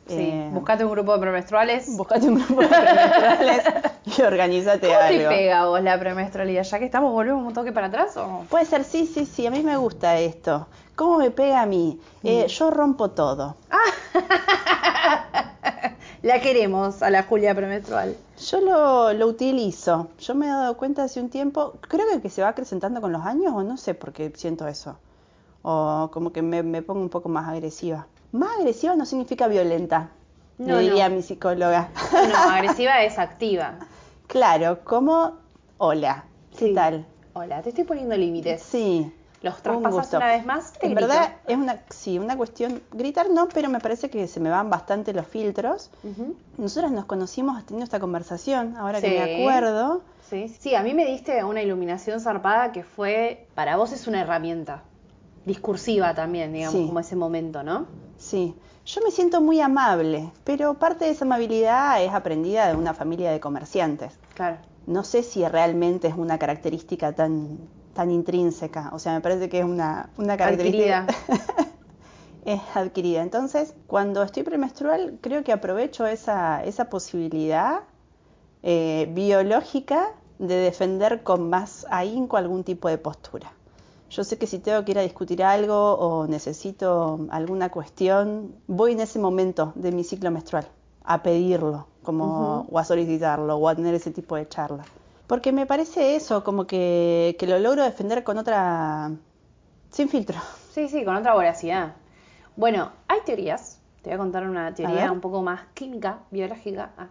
Sí. 0.07 0.15
eh, 0.19 0.51
Buscate 0.53 0.85
un 0.85 0.91
grupo 0.93 1.15
de 1.15 1.19
premenstruales. 1.21 1.97
buscate 1.97 2.29
un 2.29 2.37
grupo 2.37 2.61
de 2.61 2.69
premenstruales 2.69 3.63
y 4.05 4.23
organízate 4.23 4.87
¿Cómo 4.87 4.99
te 5.01 5.05
algo. 5.05 5.29
pega 5.31 5.61
a 5.63 5.67
vos 5.67 5.81
la 5.83 5.99
premenstrualidad? 5.99 6.63
Ya 6.63 6.79
que 6.79 6.85
estamos, 6.85 7.13
volvemos 7.13 7.45
un 7.45 7.55
toque 7.55 7.73
para 7.73 7.89
atrás 7.89 8.17
o. 8.17 8.45
Puede 8.49 8.67
ser, 8.67 8.85
sí, 8.85 9.07
sí, 9.07 9.27
sí, 9.27 9.47
a 9.47 9.51
mí 9.51 9.63
me 9.63 9.77
gusta 9.77 10.19
esto. 10.19 10.67
¿Cómo 10.95 11.19
me 11.19 11.31
pega 11.31 11.63
a 11.63 11.67
mí? 11.67 11.99
Eh, 12.23 12.45
Mm. 12.45 12.49
Yo 12.49 12.71
rompo 12.71 13.11
todo. 13.11 13.57
la 16.23 16.41
queremos 16.41 17.03
a 17.03 17.11
la 17.11 17.23
Julia 17.25 17.55
premenstrual. 17.55 18.17
Yo 18.51 18.61
lo, 18.61 19.13
lo 19.13 19.27
utilizo. 19.27 20.09
Yo 20.21 20.35
me 20.35 20.47
he 20.47 20.51
dado 20.51 20.77
cuenta 20.77 21.03
hace 21.05 21.21
un 21.21 21.31
tiempo, 21.31 21.75
creo 21.81 22.07
que, 22.13 22.21
que 22.21 22.31
se 22.31 22.43
va 22.43 22.49
acrecentando 22.49 23.01
con 23.01 23.13
los 23.13 23.25
años 23.25 23.53
o 23.55 23.63
no 23.63 23.77
sé 23.77 23.95
por 23.95 24.13
qué 24.13 24.33
siento 24.37 24.67
eso. 24.69 24.97
O 25.69 26.11
como 26.13 26.33
que 26.33 26.43
me, 26.43 26.63
me 26.63 26.81
pongo 26.81 27.01
un 27.01 27.09
poco 27.09 27.29
más 27.29 27.49
agresiva. 27.49 28.07
Más 28.31 28.51
agresiva 28.59 28.95
no 28.95 29.05
significa 29.05 29.49
violenta, 29.49 30.11
No, 30.59 30.77
me 30.77 30.83
diría 30.83 31.09
no. 31.09 31.17
mi 31.17 31.23
psicóloga. 31.23 31.89
No, 32.29 32.37
agresiva 32.53 33.03
es 33.03 33.19
activa. 33.19 33.75
claro, 34.29 34.85
como 34.85 35.33
hola, 35.79 36.25
¿qué 36.57 36.67
Sí. 36.69 36.75
tal? 36.75 37.05
Hola, 37.33 37.63
te 37.63 37.71
estoy 37.71 37.83
poniendo 37.83 38.17
límites. 38.17 38.63
Sí. 38.63 39.13
Los 39.43 39.61
traspasas 39.61 40.13
una 40.15 40.27
vez 40.29 40.47
más. 40.47 40.73
te 40.75 40.87
En 40.87 40.95
grito. 40.95 41.09
verdad 41.09 41.33
es 41.49 41.57
una, 41.57 41.81
sí, 41.91 42.19
una 42.21 42.37
cuestión, 42.37 42.81
gritar 42.93 43.29
no, 43.31 43.49
pero 43.49 43.69
me 43.69 43.81
parece 43.81 44.09
que 44.09 44.29
se 44.29 44.39
me 44.39 44.51
van 44.51 44.71
bastante 44.71 45.13
los 45.13 45.27
filtros. 45.27 45.91
Ujú. 46.05 46.37
Nosotras 46.59 46.93
nos 46.93 47.07
conocimos 47.07 47.67
teniendo 47.67 47.83
esta 47.85 47.99
conversación, 47.99 48.77
ahora 48.77 49.01
que 49.01 49.09
me 49.11 49.35
acuerdo. 49.41 50.03
Sí, 50.31 50.49
sí, 50.49 50.77
a 50.77 50.83
mí 50.85 50.95
me 50.95 51.05
diste 51.07 51.43
una 51.43 51.61
iluminación 51.61 52.21
zarpada 52.21 52.71
que 52.71 52.85
fue, 52.85 53.49
para 53.57 53.77
vos 53.77 53.91
es 53.93 54.07
una 54.07 54.21
herramienta 54.21 54.85
discursiva 55.47 56.15
también, 56.15 56.53
digamos, 56.53 56.79
Sí. 56.79 56.87
como 56.87 57.01
ese 57.01 57.17
momento, 57.17 57.63
¿no? 57.63 57.87
Sí, 58.19 58.55
yo 58.85 59.01
me 59.03 59.11
siento 59.11 59.41
muy 59.41 59.61
amable, 59.61 60.31
pero 60.45 60.75
parte 60.75 61.07
de 61.07 61.13
esa 61.13 61.25
amabilidad 61.25 62.03
es 62.03 62.13
aprendida 62.13 62.69
de 62.69 62.77
una 62.77 62.93
familia 62.93 63.31
de 63.31 63.41
comerciantes. 63.41 64.19
Claro. 64.35 64.59
No 64.87 65.03
sé 65.05 65.23
si 65.23 65.47
realmente 65.47 66.09
es 66.09 66.15
una 66.15 66.39
característica 66.39 67.13
tan, 67.13 67.59
tan 67.95 68.11
intrínseca, 68.11 68.91
o 68.93 68.99
sea, 68.99 69.15
me 69.15 69.21
parece 69.21 69.49
que 69.49 69.61
es 69.61 69.65
una, 69.65 70.11
una 70.19 70.37
característica 70.37 71.07
es 72.45 72.61
adquirida. 72.75 73.23
Entonces, 73.23 73.75
cuando 73.87 74.23
estoy 74.23 74.43
premenstrual, 74.43 75.19
creo 75.21 75.43
que 75.43 75.53
aprovecho 75.53 76.07
esa, 76.07 76.63
esa 76.65 76.87
posibilidad 76.91 77.81
eh, 78.63 79.09
biológica 79.13 80.09
de 80.39 80.55
defender 80.57 81.23
con 81.23 81.49
más 81.51 81.87
ahínco 81.91 82.37
algún 82.37 82.63
tipo 82.63 82.89
de 82.89 82.99
postura. 82.99 83.53
Yo 84.11 84.25
sé 84.25 84.39
que 84.39 84.47
si 84.47 84.61
tengo 84.61 84.85
que 84.85 84.93
ir 84.93 84.99
a 84.99 85.03
discutir 85.03 85.43
algo 85.43 85.95
o 85.95 86.27
necesito 86.27 87.27
alguna 87.31 87.71
cuestión, 87.71 88.55
voy 88.67 88.93
en 88.93 89.01
ese 89.01 89.19
momento 89.19 89.73
de 89.75 89.91
mi 89.93 90.05
ciclo 90.05 90.31
menstrual 90.31 90.69
a 91.05 91.23
pedirlo, 91.23 91.87
como, 92.03 92.67
o 92.71 92.79
a 92.79 92.85
solicitarlo, 92.85 93.57
o 93.57 93.69
a 93.69 93.75
tener 93.75 93.95
ese 93.95 94.11
tipo 94.11 94.37
de 94.37 94.49
charla. 94.49 94.85
Porque 95.27 95.53
me 95.53 95.67
parece 95.67 96.17
eso, 96.17 96.45
como 96.45 96.67
que, 96.67 97.37
que 97.39 97.47
lo 97.47 97.59
logro 97.59 97.83
defender 97.83 98.23
con 98.23 98.39
otra... 98.39 99.11
sin 99.91 100.09
filtro. 100.09 100.39
Sí, 100.73 100.89
sí, 100.89 101.05
con 101.05 101.17
otra 101.17 101.35
voracidad. 101.35 101.95
Bueno, 102.57 102.93
hay 103.09 103.21
teorías. 103.25 103.81
Te 104.03 104.11
voy 104.11 104.15
a 104.15 104.19
contar 104.19 104.49
una 104.49 104.73
teoría 104.73 105.11
un 105.11 105.21
poco 105.21 105.43
más 105.43 105.63
química, 105.75 106.21
biológica. 106.31 106.93
Ah. 106.97 107.09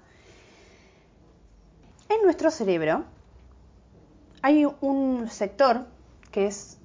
En 2.08 2.22
nuestro 2.24 2.52
cerebro 2.52 3.04
hay 4.42 4.66
un 4.82 5.28
sector 5.30 5.88
que 6.32 6.48
es 6.48 6.78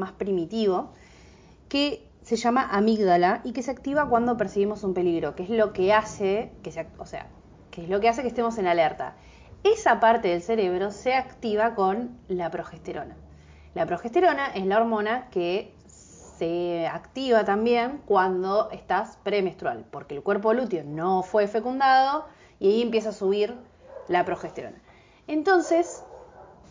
más 0.00 0.12
primitivo 0.12 0.90
que 1.68 2.10
se 2.22 2.36
llama 2.36 2.68
amígdala 2.70 3.40
y 3.44 3.52
que 3.52 3.62
se 3.62 3.70
activa 3.70 4.08
cuando 4.08 4.36
percibimos 4.36 4.82
un 4.82 4.94
peligro, 4.94 5.36
que 5.36 5.44
es 5.44 5.50
lo 5.50 5.72
que 5.72 5.92
hace 5.92 6.52
que 6.62 6.72
se, 6.72 6.86
o 6.98 7.06
sea, 7.06 7.28
que 7.70 7.84
es 7.84 7.88
lo 7.88 8.00
que 8.00 8.08
hace 8.08 8.22
que 8.22 8.28
estemos 8.28 8.58
en 8.58 8.66
alerta. 8.66 9.14
Esa 9.62 10.00
parte 10.00 10.28
del 10.28 10.42
cerebro 10.42 10.90
se 10.90 11.14
activa 11.14 11.74
con 11.74 12.18
la 12.28 12.50
progesterona. 12.50 13.16
La 13.74 13.86
progesterona 13.86 14.48
es 14.48 14.66
la 14.66 14.78
hormona 14.78 15.28
que 15.30 15.72
se 15.86 16.88
activa 16.88 17.44
también 17.44 18.00
cuando 18.06 18.70
estás 18.70 19.18
premenstrual, 19.22 19.84
porque 19.90 20.16
el 20.16 20.22
cuerpo 20.22 20.54
lúteo 20.54 20.82
no 20.84 21.22
fue 21.22 21.46
fecundado 21.46 22.24
y 22.58 22.68
ahí 22.68 22.82
empieza 22.82 23.10
a 23.10 23.12
subir 23.12 23.54
la 24.08 24.24
progesterona. 24.24 24.78
Entonces, 25.26 26.02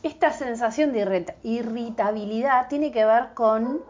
esta 0.04 0.32
sensación 0.32 0.94
de 0.94 1.00
irrita- 1.06 1.36
irritabilidad 1.44 2.68
tiene 2.68 2.92
que 2.92 3.04
ver 3.06 3.34
con 3.34 3.82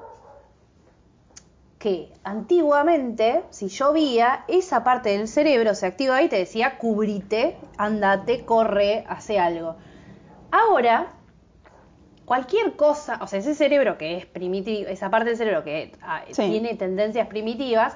que 1.78 2.12
antiguamente, 2.26 3.43
si 3.51 3.70
llovía, 3.70 4.43
esa 4.49 4.84
parte 4.84 5.10
del 5.18 5.28
cerebro 5.30 5.74
se 5.76 5.86
activaba 5.86 6.22
y 6.22 6.28
te 6.28 6.36
decía, 6.36 6.78
cubrite, 6.78 7.57
andate, 7.78 8.43
corre, 8.43 9.05
hace 9.07 9.39
algo. 9.39 9.78
Ahora, 10.51 11.07
cualquier 12.26 12.76
cosa, 12.76 13.18
o 13.22 13.28
sea, 13.28 13.39
ese 13.39 13.55
cerebro 13.55 13.97
que 13.97 14.18
es 14.18 14.26
primitivo, 14.26 14.89
esa 14.89 15.10
parte 15.10 15.30
del 15.30 15.38
cerebro 15.38 15.64
que 15.64 15.93
ah, 16.01 16.22
Sí. 16.32 16.49
tiene 16.49 16.76
tendencias 16.76 17.28
primitivas, 17.28 17.95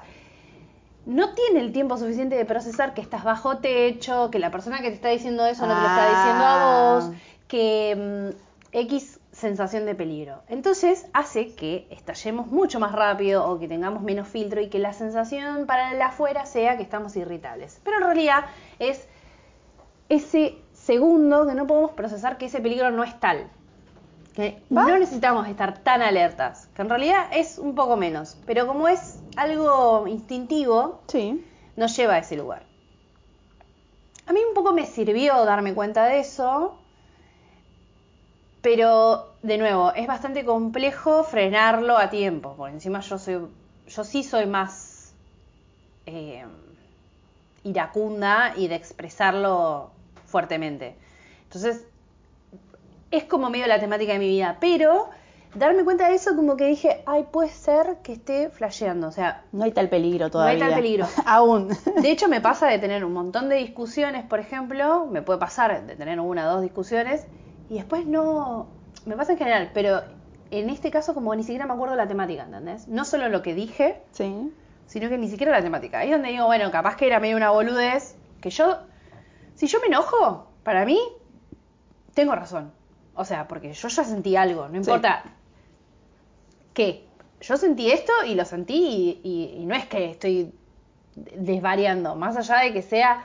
no 1.05 1.33
tiene 1.33 1.59
el 1.59 1.73
tiempo 1.73 1.97
suficiente 1.97 2.37
de 2.37 2.45
procesar 2.45 2.93
que 2.93 3.01
estás 3.01 3.25
bajo 3.25 3.57
techo, 3.57 4.31
que 4.31 4.39
la 4.39 4.49
persona 4.49 4.77
que 4.81 4.87
te 4.89 4.95
está 4.95 5.09
diciendo 5.09 5.45
eso 5.45 5.67
no 5.67 5.75
te 5.75 5.81
lo 5.81 5.87
está 5.87 6.07
diciendo 6.09 6.43
a 6.45 6.53
Ah. 6.53 6.93
vos, 6.95 7.11
que 7.53 8.31
mm, 8.33 8.75
X 8.79 9.19
sensación 9.31 9.85
de 9.85 9.93
peligro. 9.93 10.41
Entonces 10.47 11.05
hace 11.13 11.53
que 11.53 11.85
estallemos 11.91 12.47
mucho 12.47 12.79
más 12.79 12.91
rápido 12.93 13.45
o 13.47 13.59
que 13.59 13.67
tengamos 13.67 14.01
menos 14.01 14.27
filtro 14.27 14.59
y 14.59 14.69
que 14.69 14.79
la 14.79 14.91
sensación 14.93 15.67
para 15.67 15.91
el 15.91 16.01
afuera 16.01 16.47
sea 16.47 16.77
que 16.77 16.81
estamos 16.83 17.15
irritables. 17.15 17.79
Pero 17.83 17.97
en 17.97 18.03
realidad 18.05 18.45
es 18.79 19.07
ese 20.09 20.55
segundo 20.73 21.45
que 21.45 21.53
no 21.53 21.67
podemos 21.67 21.91
procesar 21.91 22.39
que 22.39 22.47
ese 22.47 22.59
peligro 22.59 22.89
no 22.89 23.03
es 23.03 23.19
tal. 23.19 23.47
Que 24.33 24.59
¿Va? 24.75 24.85
no 24.87 24.97
necesitamos 24.97 25.47
estar 25.47 25.77
tan 25.83 26.01
alertas, 26.01 26.67
que 26.75 26.81
en 26.81 26.89
realidad 26.89 27.27
es 27.33 27.59
un 27.59 27.75
poco 27.75 27.95
menos, 27.97 28.35
pero 28.47 28.65
como 28.65 28.87
es 28.87 29.19
algo 29.35 30.07
instintivo, 30.07 31.01
Sí. 31.07 31.45
nos 31.75 31.95
lleva 31.95 32.15
a 32.15 32.17
ese 32.17 32.35
lugar. 32.35 32.63
A 34.25 34.33
mí 34.33 34.39
un 34.47 34.55
poco 34.55 34.73
me 34.73 34.87
sirvió 34.87 35.45
darme 35.45 35.75
cuenta 35.75 36.05
de 36.05 36.19
eso 36.19 36.79
Pero, 38.63 39.33
de 39.41 39.57
nuevo, 39.57 39.91
es 39.93 40.07
bastante 40.07 40.45
complejo 40.45 41.25
frenarlo 41.25 41.97
a 41.97 42.09
tiempo, 42.09 42.55
porque 42.57 42.73
encima 42.75 43.01
yo 43.01 43.19
soy, 43.19 43.39
yo 43.87 44.03
sí 44.05 44.23
soy 44.23 44.45
más 44.45 45.13
eh, 46.05 46.45
iracunda 47.65 48.53
y 48.55 48.69
de 48.69 48.75
expresarlo 48.75 49.91
fuertemente. 50.25 50.95
Entonces, 51.43 51.85
es 53.11 53.25
como 53.25 53.49
medio 53.49 53.67
la 53.67 53.81
temática 53.81 54.13
de 54.13 54.19
mi 54.19 54.29
vida, 54.29 54.55
pero 54.61 55.09
darme 55.55 55.83
cuenta 55.83 56.07
de 56.07 56.15
eso 56.15 56.33
como 56.33 56.55
que 56.55 56.65
dije, 56.67 57.03
ay, 57.05 57.25
puede 57.29 57.49
ser 57.49 57.97
que 58.01 58.13
esté 58.13 58.49
flasheando, 58.49 59.09
o 59.09 59.11
sea, 59.11 59.43
No 59.51 59.65
hay 59.65 59.73
tal 59.73 59.89
peligro 59.89 60.27
no 60.27 60.31
todavía. 60.31 60.53
hay 60.53 60.71
tal 60.71 60.81
peligro. 60.81 61.05
Aún. 61.25 61.67
De 62.01 62.09
hecho, 62.09 62.29
me 62.29 62.39
pasa 62.39 62.67
de 62.67 62.79
tener 62.79 63.03
un 63.03 63.11
montón 63.11 63.49
de 63.49 63.57
discusiones, 63.57 64.23
por 64.23 64.39
ejemplo, 64.39 65.05
me 65.05 65.21
puede 65.21 65.37
pasar 65.37 65.85
de 65.85 65.97
tener 65.97 66.17
una 66.21 66.47
o 66.47 66.53
dos 66.53 66.61
discusiones 66.61 67.27
y 67.73 67.77
después 67.77 68.05
no, 68.05 68.67
me 69.05 69.15
pasa 69.17 69.31
en 69.31 69.37
general, 69.39 69.71
pero 69.73 70.01
en 70.51 70.69
este 70.69 70.91
caso 70.91 71.15
como 71.15 71.33
ni 71.35 71.41
siquiera 71.43 71.65
me 71.65 71.73
acuerdo 71.73 71.95
la 71.95 72.07
temática, 72.07 72.43
¿entendés? 72.43 72.87
No 72.87 73.03
solo 73.03 73.27
lo 73.29 73.41
que 73.41 73.55
dije, 73.55 74.03
Sí. 74.11 74.53
sino 74.85 75.09
que 75.09 75.17
ni 75.17 75.27
siquiera 75.27 75.51
la 75.51 75.63
temática. 75.63 75.97
Ahí 75.99 76.09
es 76.09 76.13
donde 76.13 76.29
digo, 76.29 76.45
bueno, 76.45 76.69
capaz 76.71 76.95
que 76.95 77.07
era 77.07 77.19
medio 77.19 77.35
una 77.35 77.49
boludez, 77.49 78.15
que 78.41 78.51
yo, 78.51 78.77
si 79.55 79.65
yo 79.65 79.79
me 79.79 79.87
enojo, 79.87 80.47
para 80.63 80.85
mí, 80.85 80.99
tengo 82.13 82.35
razón. 82.35 82.71
O 83.15 83.25
sea, 83.25 83.47
porque 83.47 83.73
yo 83.73 83.87
ya 83.87 84.03
sentí 84.03 84.35
algo, 84.35 84.67
no 84.67 84.77
importa 84.77 85.23
qué. 86.73 87.07
Yo 87.41 87.57
sentí 87.57 87.91
esto 87.91 88.13
y 88.27 88.35
lo 88.35 88.45
sentí 88.45 88.75
y, 88.75 89.21
y- 89.23 89.61
y 89.61 89.65
no 89.65 89.73
es 89.75 89.85
que 89.87 90.11
estoy 90.11 90.53
desvariando, 91.15 92.15
más 92.15 92.37
allá 92.37 92.57
de 92.63 92.73
que 92.73 92.81
sea, 92.81 93.23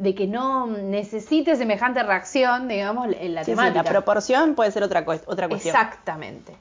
de 0.00 0.14
que 0.14 0.26
no 0.26 0.66
necesite 0.66 1.56
semejante 1.56 2.02
reacción, 2.02 2.68
digamos, 2.68 3.08
en 3.18 3.34
la 3.34 3.44
Sí, 3.44 3.50
sí, 3.52 3.56
temática. 3.56 3.82
la 3.82 3.90
proporción 3.90 4.54
puede 4.54 4.70
ser 4.72 4.82
otra, 4.82 5.04
otra 5.26 5.46
cuestión. 5.48 5.76
Exactamente. 5.76 6.56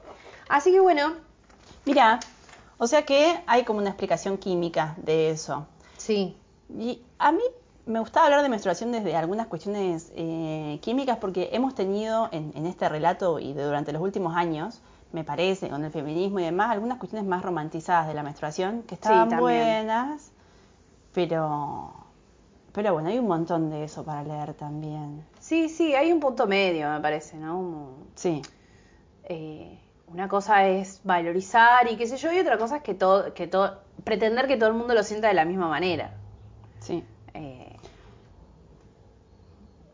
Así 0.50 0.72
que 0.72 0.80
bueno, 0.80 1.14
Mira, 1.86 2.20
o 2.78 2.86
sea 2.86 3.04
que 3.04 3.40
hay 3.48 3.64
como 3.64 3.80
una 3.80 3.90
explicación 3.90 4.38
química 4.38 4.94
de 4.98 5.32
eso. 5.32 5.66
sí, 5.98 6.36
Y 6.78 7.02
a 7.18 7.32
mí 7.32 7.42
me 7.86 8.00
gustaba 8.02 8.26
hablar 8.26 8.44
de 8.44 8.50
menstruación 8.50 8.92
desde 8.92 9.16
algunas 9.16 9.48
cuestiones 9.48 10.12
eh, 10.16 10.78
químicas 10.82 11.18
porque 11.18 11.50
hemos 11.54 11.74
tenido 11.74 12.28
en, 12.32 12.52
en 12.56 12.66
este 12.66 12.88
relato 12.90 13.40
y 13.40 13.54
de- 13.54 13.64
durante 13.64 13.92
los 13.94 14.02
últimos 14.02 14.36
años, 14.36 14.82
me 15.14 15.24
parece, 15.24 15.70
con 15.70 15.84
el 15.86 15.92
feminismo 15.92 16.40
y 16.40 16.44
demás, 16.44 16.70
algunas 16.72 16.98
cuestiones 17.00 17.28
más 17.28 17.42
romantizadas 17.42 18.08
de 18.08 18.14
la 18.14 18.22
menstruación 18.22 18.84
que 18.84 18.96
estaban 18.96 19.30
también. 19.30 19.40
buenas, 19.42 20.32
pero, 21.14 21.94
pero 22.74 22.94
bueno, 22.94 23.10
hay 23.10 23.20
un 23.20 23.28
montón 23.28 23.70
de 23.70 23.84
eso 23.84 24.04
para 24.04 24.24
leer 24.24 24.54
también. 24.54 25.24
sí, 25.40 25.70
sí, 25.70 25.96
hay 25.96 26.12
un 26.12 26.20
punto 26.20 26.48
medio, 26.48 26.90
me 26.92 27.00
parece, 27.00 27.38
¿no? 27.38 27.90
Sí, 28.16 28.42
eh, 29.24 29.80
una 30.08 30.28
cosa 30.28 30.68
es 30.68 31.02
valorizar 31.04 31.92
y 31.92 31.96
qué 31.98 32.08
sé 32.08 32.18
yo, 32.18 32.32
y 32.32 32.40
otra 32.40 32.58
cosa 32.58 32.78
es 32.78 32.84
que 32.84 32.94
todo, 32.96 33.34
que 33.34 33.48
todo, 33.48 33.80
pretender 34.04 34.48
que 34.48 34.58
todo 34.58 34.70
el 34.70 34.76
mundo 34.76 34.94
lo 34.94 35.04
sienta 35.04 35.28
de 35.28 35.34
la 35.36 35.46
misma 35.46 35.68
manera. 35.68 36.14
sí. 36.80 37.04
Eh, 37.34 37.76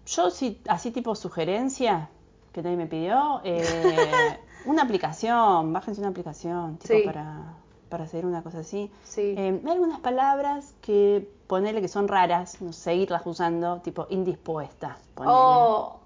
Yo 0.06 0.30
sí, 0.30 0.62
así 0.68 0.92
tipo 0.92 1.16
sugerencia 1.16 2.10
que 2.54 2.62
nadie 2.62 2.78
me 2.78 2.86
pidió, 2.88 3.42
eh, 3.44 3.60
una 4.66 4.84
aplicación, 4.84 5.74
bájense 5.74 6.00
una 6.00 6.12
aplicación 6.12 6.78
tipo 6.78 6.94
Sí. 6.94 7.02
para, 7.06 7.56
para 7.90 8.04
hacer 8.06 8.26
una 8.26 8.42
cosa 8.44 8.60
así. 8.60 8.90
Sí. 9.04 9.36
Hay 9.38 9.62
algunas 9.70 10.00
palabras 10.00 10.74
que 10.82 11.30
ponerle 11.48 11.82
que 11.82 11.88
son 11.88 12.08
raras, 12.08 12.62
no 12.62 12.74
seguirlas 12.74 13.22
usando, 13.26 13.80
tipo 13.82 14.08
indispuesta. 14.10 14.98
ponele. 15.14 15.36
oh, 15.38 16.00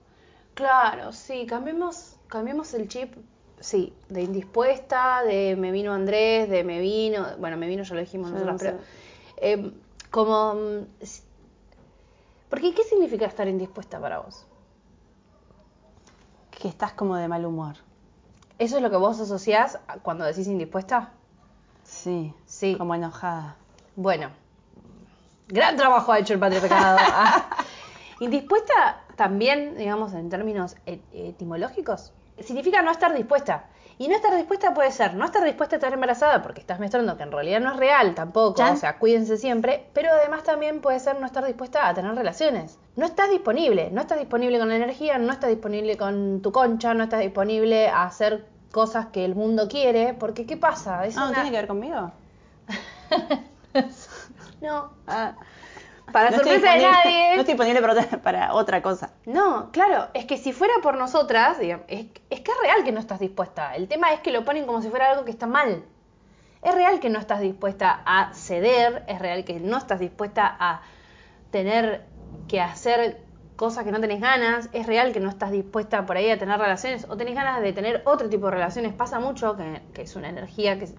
claro, 0.54 1.12
sí, 1.14 1.46
cambiemos, 1.46 2.16
cambiemos 2.28 2.74
el 2.74 2.88
chip, 2.88 3.14
sí, 3.60 3.94
de 4.10 4.22
indispuesta, 4.24 5.24
de 5.24 5.56
me 5.58 5.72
vino 5.72 5.94
Andrés, 5.94 6.50
de 6.50 6.64
me 6.64 6.80
vino, 6.80 7.26
bueno, 7.40 7.58
me 7.58 7.68
vino 7.68 7.84
ya 7.84 7.96
lo 7.96 8.02
dijimos 8.02 8.32
nosotros, 8.32 8.54
no 8.54 8.58
pero 8.60 8.78
eh, 9.38 9.72
como, 10.12 10.56
porque 12.50 12.74
¿qué 12.74 12.84
significa 12.84 13.26
estar 13.26 13.48
indispuesta 13.48 14.00
para 14.00 14.20
vos? 14.20 14.46
Que 16.52 16.68
estás 16.68 16.94
como 16.94 17.16
de 17.16 17.28
mal 17.28 17.46
humor. 17.46 17.76
¿Eso 18.58 18.76
es 18.78 18.84
lo 18.84 18.90
que 18.90 18.98
vos 18.98 19.20
asociás 19.20 19.80
cuando 20.02 20.26
decís 20.26 20.48
indispuesta? 20.48 21.12
Sí, 21.86 22.34
Sí. 22.46 22.76
como 22.78 22.94
enojada. 22.96 23.56
Bueno, 23.96 24.30
gran 25.50 25.76
trabajo 25.76 26.12
ha 26.12 26.20
hecho 26.20 26.34
el 26.34 26.40
patriarcado. 26.40 26.98
Ah. 27.02 27.50
Indispuesta 28.22 29.02
también, 29.16 29.78
digamos, 29.78 30.14
en 30.14 30.30
términos 30.30 30.76
et- 30.86 31.02
etimológicos, 31.14 32.12
significa 32.40 32.82
no 32.82 32.92
estar 32.92 33.14
dispuesta. 33.14 33.66
Y 33.98 34.08
no 34.08 34.16
estar 34.16 34.34
dispuesta 34.34 34.74
puede 34.74 34.92
ser 34.92 35.14
no 35.16 35.26
estar 35.26 35.44
dispuesta 35.44 35.76
a 35.76 35.78
estar 35.80 35.92
embarazada 35.92 36.42
porque 36.42 36.62
estás 36.62 36.80
menstruando, 36.80 37.18
que 37.18 37.24
en 37.24 37.34
realidad 37.34 37.60
no 37.60 37.72
es 37.74 37.78
real 37.78 38.16
tampoco, 38.16 38.64
o 38.64 38.76
sea, 38.78 38.98
cuídense 38.98 39.36
siempre, 39.36 39.88
pero 39.94 40.10
además 40.14 40.44
también 40.44 40.80
puede 40.80 41.02
ser 41.02 41.20
no 41.20 41.26
estar 41.26 41.46
dispuesta 41.46 41.86
a 41.86 41.94
tener 41.94 42.16
relaciones. 42.16 42.78
No 42.96 43.06
estás 43.06 43.30
disponible, 43.30 43.90
no 43.92 44.00
estás 44.00 44.18
disponible 44.20 44.58
con 44.58 44.70
la 44.70 44.78
energía, 44.78 45.18
no 45.18 45.34
estás 45.34 45.50
disponible 45.50 45.98
con 45.98 46.42
tu 46.42 46.54
concha, 46.54 46.94
no 46.94 47.04
estás 47.04 47.20
disponible 47.20 47.90
a 47.90 48.04
hacer 48.06 48.46
cosas 48.72 49.08
que 49.08 49.26
el 49.26 49.36
mundo 49.36 49.68
quiere, 49.68 50.14
porque 50.14 50.46
¿qué 50.46 50.56
pasa? 50.56 51.06
Es 51.06 51.18
Ah, 51.18 51.22
¿no 51.22 51.26
una- 51.28 51.36
tiene 51.36 51.52
que 51.52 51.58
ver 51.58 51.68
conmigo? 51.68 52.12
No. 54.62 54.92
Para 56.12 56.32
No 56.32 56.38
estoy 56.38 56.54
sorpresa 56.54 56.76
de 56.76 56.84
nadie. 56.84 57.30
No 57.36 57.42
estoy 57.42 57.54
disponible 57.54 57.82
para 57.82 57.94
otra, 57.94 58.22
para 58.22 58.54
otra 58.54 58.82
cosa. 58.82 59.12
No, 59.26 59.72
claro, 59.72 60.08
es 60.14 60.26
que 60.26 60.38
si 60.38 60.54
fuera 60.54 60.74
por 60.82 60.98
nosotras, 60.98 61.60
digamos, 61.60 61.86
es, 61.88 62.08
es 62.30 62.42
que 62.42 62.52
es 62.52 62.58
real 62.62 62.84
que 62.84 62.92
no 62.92 63.00
estás 63.00 63.20
dispuesta. 63.20 63.76
El 63.76 63.88
tema 63.88 64.12
es 64.14 64.20
que 64.22 64.32
lo 64.32 64.46
ponen 64.46 64.66
como 64.66 64.82
si 64.82 64.90
fuera 64.90 65.12
algo 65.12 65.26
que 65.26 65.32
está 65.32 65.48
mal. 65.48 65.84
Es 66.62 66.76
real 66.76 67.00
que 67.00 67.10
no 67.10 67.20
estás 67.20 67.40
dispuesta 67.40 68.02
a 68.06 68.34
ceder, 68.34 69.04
es 69.08 69.20
real 69.20 69.46
que 69.46 69.60
no 69.60 69.78
estás 69.78 70.00
dispuesta 70.00 70.58
a 70.60 70.82
tener 71.52 72.06
que 72.48 72.60
hacer 72.60 73.22
cosas 73.56 73.84
que 73.84 73.92
no 73.92 74.00
tenés 74.00 74.22
ganas, 74.22 74.70
es 74.74 74.86
real 74.86 75.12
que 75.12 75.20
no 75.20 75.30
estás 75.30 75.52
dispuesta 75.52 76.06
por 76.06 76.18
ahí 76.18 76.30
a 76.30 76.38
tener 76.38 76.58
relaciones 76.60 77.06
o 77.10 77.18
tenés 77.18 77.36
ganas 77.36 77.62
de 77.62 77.74
tener 77.74 78.02
otro 78.06 78.30
tipo 78.30 78.46
de 78.46 78.52
relaciones. 78.54 78.94
Pasa 78.94 79.20
mucho 79.20 79.56
que, 79.56 79.82
que 79.94 80.02
es 80.02 80.16
una 80.16 80.30
energía 80.30 80.78
que 80.78 80.86
es 80.86 80.96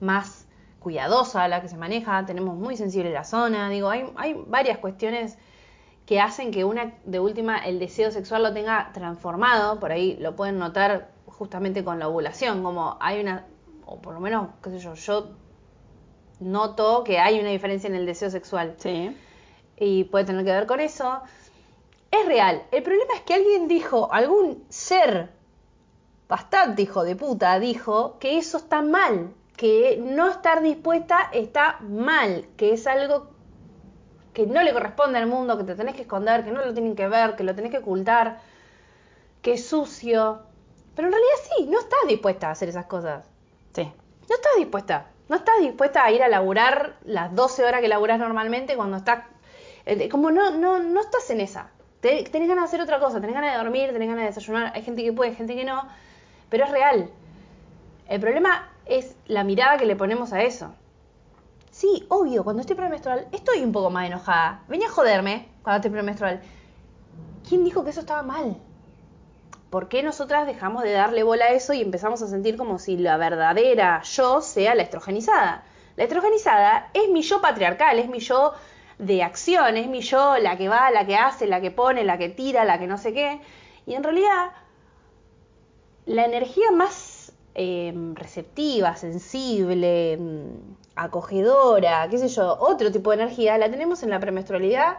más 0.00 0.43
cuidadosa 0.84 1.48
la 1.48 1.60
que 1.62 1.68
se 1.68 1.76
maneja, 1.76 2.24
tenemos 2.26 2.56
muy 2.56 2.76
sensible 2.76 3.10
la 3.10 3.24
zona, 3.24 3.68
digo, 3.70 3.88
hay, 3.88 4.04
hay 4.16 4.40
varias 4.46 4.78
cuestiones 4.78 5.36
que 6.06 6.20
hacen 6.20 6.50
que 6.50 6.64
una 6.64 6.92
de 7.04 7.18
última 7.18 7.56
el 7.56 7.78
deseo 7.78 8.10
sexual 8.10 8.42
lo 8.42 8.52
tenga 8.52 8.90
transformado, 8.92 9.80
por 9.80 9.90
ahí 9.90 10.16
lo 10.20 10.36
pueden 10.36 10.58
notar 10.58 11.10
justamente 11.26 11.82
con 11.82 11.98
la 11.98 12.08
ovulación, 12.08 12.62
como 12.62 12.98
hay 13.00 13.20
una, 13.20 13.46
o 13.86 14.00
por 14.00 14.12
lo 14.12 14.20
menos, 14.20 14.50
qué 14.62 14.70
sé 14.70 14.78
yo, 14.78 14.94
yo 14.94 15.30
noto 16.38 17.02
que 17.02 17.18
hay 17.18 17.40
una 17.40 17.48
diferencia 17.48 17.88
en 17.88 17.94
el 17.94 18.04
deseo 18.04 18.28
sexual 18.28 18.74
Sí. 18.76 19.16
y 19.78 20.04
puede 20.04 20.26
tener 20.26 20.44
que 20.44 20.52
ver 20.52 20.66
con 20.66 20.80
eso. 20.80 21.20
Es 22.10 22.26
real. 22.26 22.62
El 22.70 22.82
problema 22.82 23.14
es 23.14 23.22
que 23.22 23.34
alguien 23.34 23.66
dijo, 23.66 24.12
algún 24.12 24.64
ser 24.68 25.30
bastante 26.28 26.82
hijo 26.82 27.02
de 27.04 27.16
puta 27.16 27.58
dijo 27.58 28.18
que 28.18 28.36
eso 28.38 28.58
está 28.58 28.82
mal, 28.82 29.32
que 29.56 29.98
no 30.00 30.28
estar 30.30 30.62
dispuesta 30.62 31.30
está 31.32 31.78
mal, 31.80 32.46
que 32.56 32.72
es 32.72 32.86
algo 32.86 33.28
que 34.32 34.46
no 34.46 34.62
le 34.62 34.72
corresponde 34.72 35.18
al 35.18 35.26
mundo, 35.26 35.56
que 35.58 35.64
te 35.64 35.74
tenés 35.76 35.94
que 35.94 36.02
esconder, 36.02 36.44
que 36.44 36.50
no 36.50 36.64
lo 36.64 36.72
tienen 36.74 36.96
que 36.96 37.06
ver, 37.08 37.36
que 37.36 37.44
lo 37.44 37.54
tenés 37.54 37.70
que 37.70 37.78
ocultar, 37.78 38.40
que 39.42 39.54
es 39.54 39.66
sucio. 39.66 40.40
Pero 40.96 41.08
en 41.08 41.12
realidad 41.12 41.34
sí, 41.56 41.66
no 41.66 41.78
estás 41.78 42.00
dispuesta 42.08 42.48
a 42.48 42.52
hacer 42.52 42.68
esas 42.68 42.86
cosas. 42.86 43.26
Sí. 43.74 43.82
No 44.28 44.34
estás 44.34 44.52
dispuesta. 44.58 45.06
No 45.28 45.36
estás 45.36 45.54
dispuesta 45.60 46.04
a 46.04 46.10
ir 46.12 46.22
a 46.22 46.28
laburar 46.28 46.96
las 47.04 47.34
12 47.34 47.64
horas 47.64 47.80
que 47.80 47.88
laburás 47.88 48.18
normalmente 48.18 48.76
cuando 48.76 48.96
estás... 48.98 49.24
eh, 49.86 50.08
Como 50.08 50.30
no, 50.30 50.50
no, 50.50 50.80
no 50.80 51.00
estás 51.00 51.28
en 51.30 51.40
esa. 51.40 51.70
Te- 52.00 52.24
tenés 52.24 52.48
ganas 52.48 52.64
de 52.64 52.68
hacer 52.68 52.80
otra 52.80 52.98
cosa, 53.00 53.20
tenés 53.20 53.34
ganas 53.34 53.52
de 53.52 53.58
dormir, 53.58 53.92
tenés 53.92 54.08
ganas 54.08 54.22
de 54.22 54.28
desayunar. 54.28 54.72
Hay 54.74 54.82
gente 54.82 55.02
que 55.02 55.12
puede, 55.12 55.34
gente 55.34 55.54
que 55.54 55.64
no. 55.64 55.88
Pero 56.50 56.64
es 56.64 56.70
real. 56.70 57.10
El 58.08 58.20
problema 58.20 58.68
es 58.86 59.16
la 59.26 59.44
mirada 59.44 59.76
que 59.78 59.86
le 59.86 59.96
ponemos 59.96 60.32
a 60.32 60.42
eso. 60.42 60.74
Sí, 61.70 62.06
obvio, 62.08 62.44
cuando 62.44 62.60
estoy 62.60 62.76
premenstrual 62.76 63.26
estoy 63.32 63.62
un 63.62 63.72
poco 63.72 63.90
más 63.90 64.06
enojada. 64.06 64.62
Venía 64.68 64.86
a 64.86 64.92
joderme 64.92 65.48
cuando 65.62 65.78
estoy 65.78 65.90
premenstrual. 65.90 66.40
¿Quién 67.48 67.64
dijo 67.64 67.84
que 67.84 67.90
eso 67.90 68.00
estaba 68.00 68.22
mal? 68.22 68.56
¿Por 69.70 69.88
qué 69.88 70.04
nosotras 70.04 70.46
dejamos 70.46 70.84
de 70.84 70.92
darle 70.92 71.24
bola 71.24 71.46
a 71.46 71.52
eso 71.52 71.72
y 71.72 71.80
empezamos 71.80 72.22
a 72.22 72.28
sentir 72.28 72.56
como 72.56 72.78
si 72.78 72.96
la 72.96 73.16
verdadera 73.16 74.02
yo 74.02 74.40
sea 74.40 74.76
la 74.76 74.84
estrogenizada? 74.84 75.64
La 75.96 76.04
estrogenizada 76.04 76.90
es 76.94 77.08
mi 77.08 77.22
yo 77.22 77.40
patriarcal, 77.40 77.98
es 77.98 78.08
mi 78.08 78.20
yo 78.20 78.52
de 78.98 79.24
acción, 79.24 79.76
es 79.76 79.88
mi 79.88 80.00
yo 80.00 80.38
la 80.38 80.56
que 80.56 80.68
va, 80.68 80.90
la 80.92 81.06
que 81.06 81.16
hace, 81.16 81.48
la 81.48 81.60
que 81.60 81.72
pone, 81.72 82.04
la 82.04 82.18
que 82.18 82.28
tira, 82.28 82.64
la 82.64 82.78
que 82.78 82.86
no 82.86 82.98
sé 82.98 83.12
qué. 83.12 83.40
Y 83.84 83.94
en 83.94 84.04
realidad, 84.04 84.52
la 86.06 86.24
energía 86.24 86.70
más 86.70 87.13
eh, 87.54 87.92
receptiva, 88.14 88.96
sensible, 88.96 90.16
mm, 90.18 90.74
acogedora, 90.96 92.08
qué 92.08 92.18
sé 92.18 92.28
yo, 92.28 92.56
otro 92.58 92.90
tipo 92.90 93.10
de 93.10 93.22
energía, 93.22 93.58
la 93.58 93.70
tenemos 93.70 94.02
en 94.02 94.10
la 94.10 94.20
premenstrualidad 94.20 94.98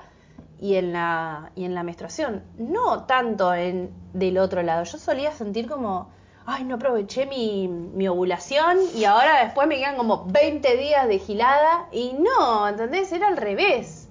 y 0.60 0.76
en 0.76 0.93
la, 0.93 1.51
y 1.56 1.66
en 1.66 1.76
la 1.76 1.84
menstruación. 1.84 2.43
No 2.58 3.03
tanto 3.06 3.53
en 3.53 3.91
del 4.14 4.38
otro 4.38 4.64
lado. 4.64 4.84
Yo 4.86 4.97
solía 4.97 5.32
sentir 5.32 5.68
como, 5.68 6.10
ay, 6.45 6.64
no 6.64 6.76
aproveché 6.76 7.26
mi, 7.26 7.68
mi 7.68 8.08
ovulación 8.08 8.78
y 8.95 9.03
ahora 9.06 9.43
después 9.43 9.68
me 9.68 9.78
quedan 9.78 9.97
como 9.97 10.26
20 10.26 10.78
días 10.78 11.08
de 11.08 11.20
gilada. 11.20 11.88
Y 11.91 12.14
no, 12.14 12.68
¿entendés? 12.68 13.12
Era 13.12 13.28
al 13.28 13.38
revés. 13.38 14.08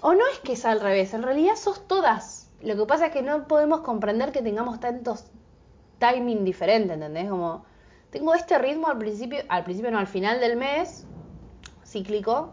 O 0.00 0.14
no 0.14 0.26
es 0.32 0.38
que 0.40 0.52
es 0.52 0.64
al 0.64 0.80
revés, 0.80 1.14
en 1.14 1.22
realidad 1.22 1.56
sos 1.56 1.86
todas. 1.88 2.50
Lo 2.60 2.76
que 2.76 2.86
pasa 2.86 3.06
es 3.06 3.12
que 3.12 3.22
no 3.22 3.46
podemos 3.46 3.80
comprender 3.80 4.32
que 4.32 4.42
tengamos 4.42 4.80
tantos 4.80 5.24
timing 5.98 6.44
diferentes, 6.44 6.92
¿entendés? 6.92 7.28
Como, 7.28 7.64
tengo 8.10 8.34
este 8.34 8.58
ritmo 8.58 8.88
al 8.88 8.98
principio, 8.98 9.42
al 9.48 9.64
principio 9.64 9.90
no, 9.90 9.98
al 9.98 10.06
final 10.06 10.38
del 10.40 10.56
mes, 10.56 11.06
cíclico. 11.84 12.52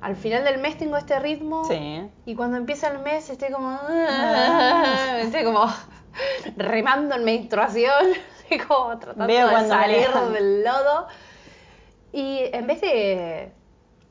Al 0.00 0.16
final 0.16 0.44
del 0.44 0.58
mes 0.58 0.78
tengo 0.78 0.96
este 0.96 1.18
ritmo. 1.18 1.64
Sí. 1.64 2.08
Y 2.24 2.34
cuando 2.34 2.56
empieza 2.56 2.88
el 2.88 3.00
mes 3.00 3.28
estoy 3.28 3.50
como. 3.50 3.78
estoy 5.20 5.44
como 5.44 5.66
remando 6.56 7.16
en 7.16 7.24
menstruación. 7.24 8.06
Estoy 8.40 8.58
como 8.58 8.98
tratando 8.98 9.26
Veo 9.26 9.48
de 9.48 9.68
salir 9.68 10.08
del 10.32 10.64
lodo. 10.64 11.06
Y 12.12 12.40
en 12.52 12.66
vez 12.66 12.80
de 12.80 13.52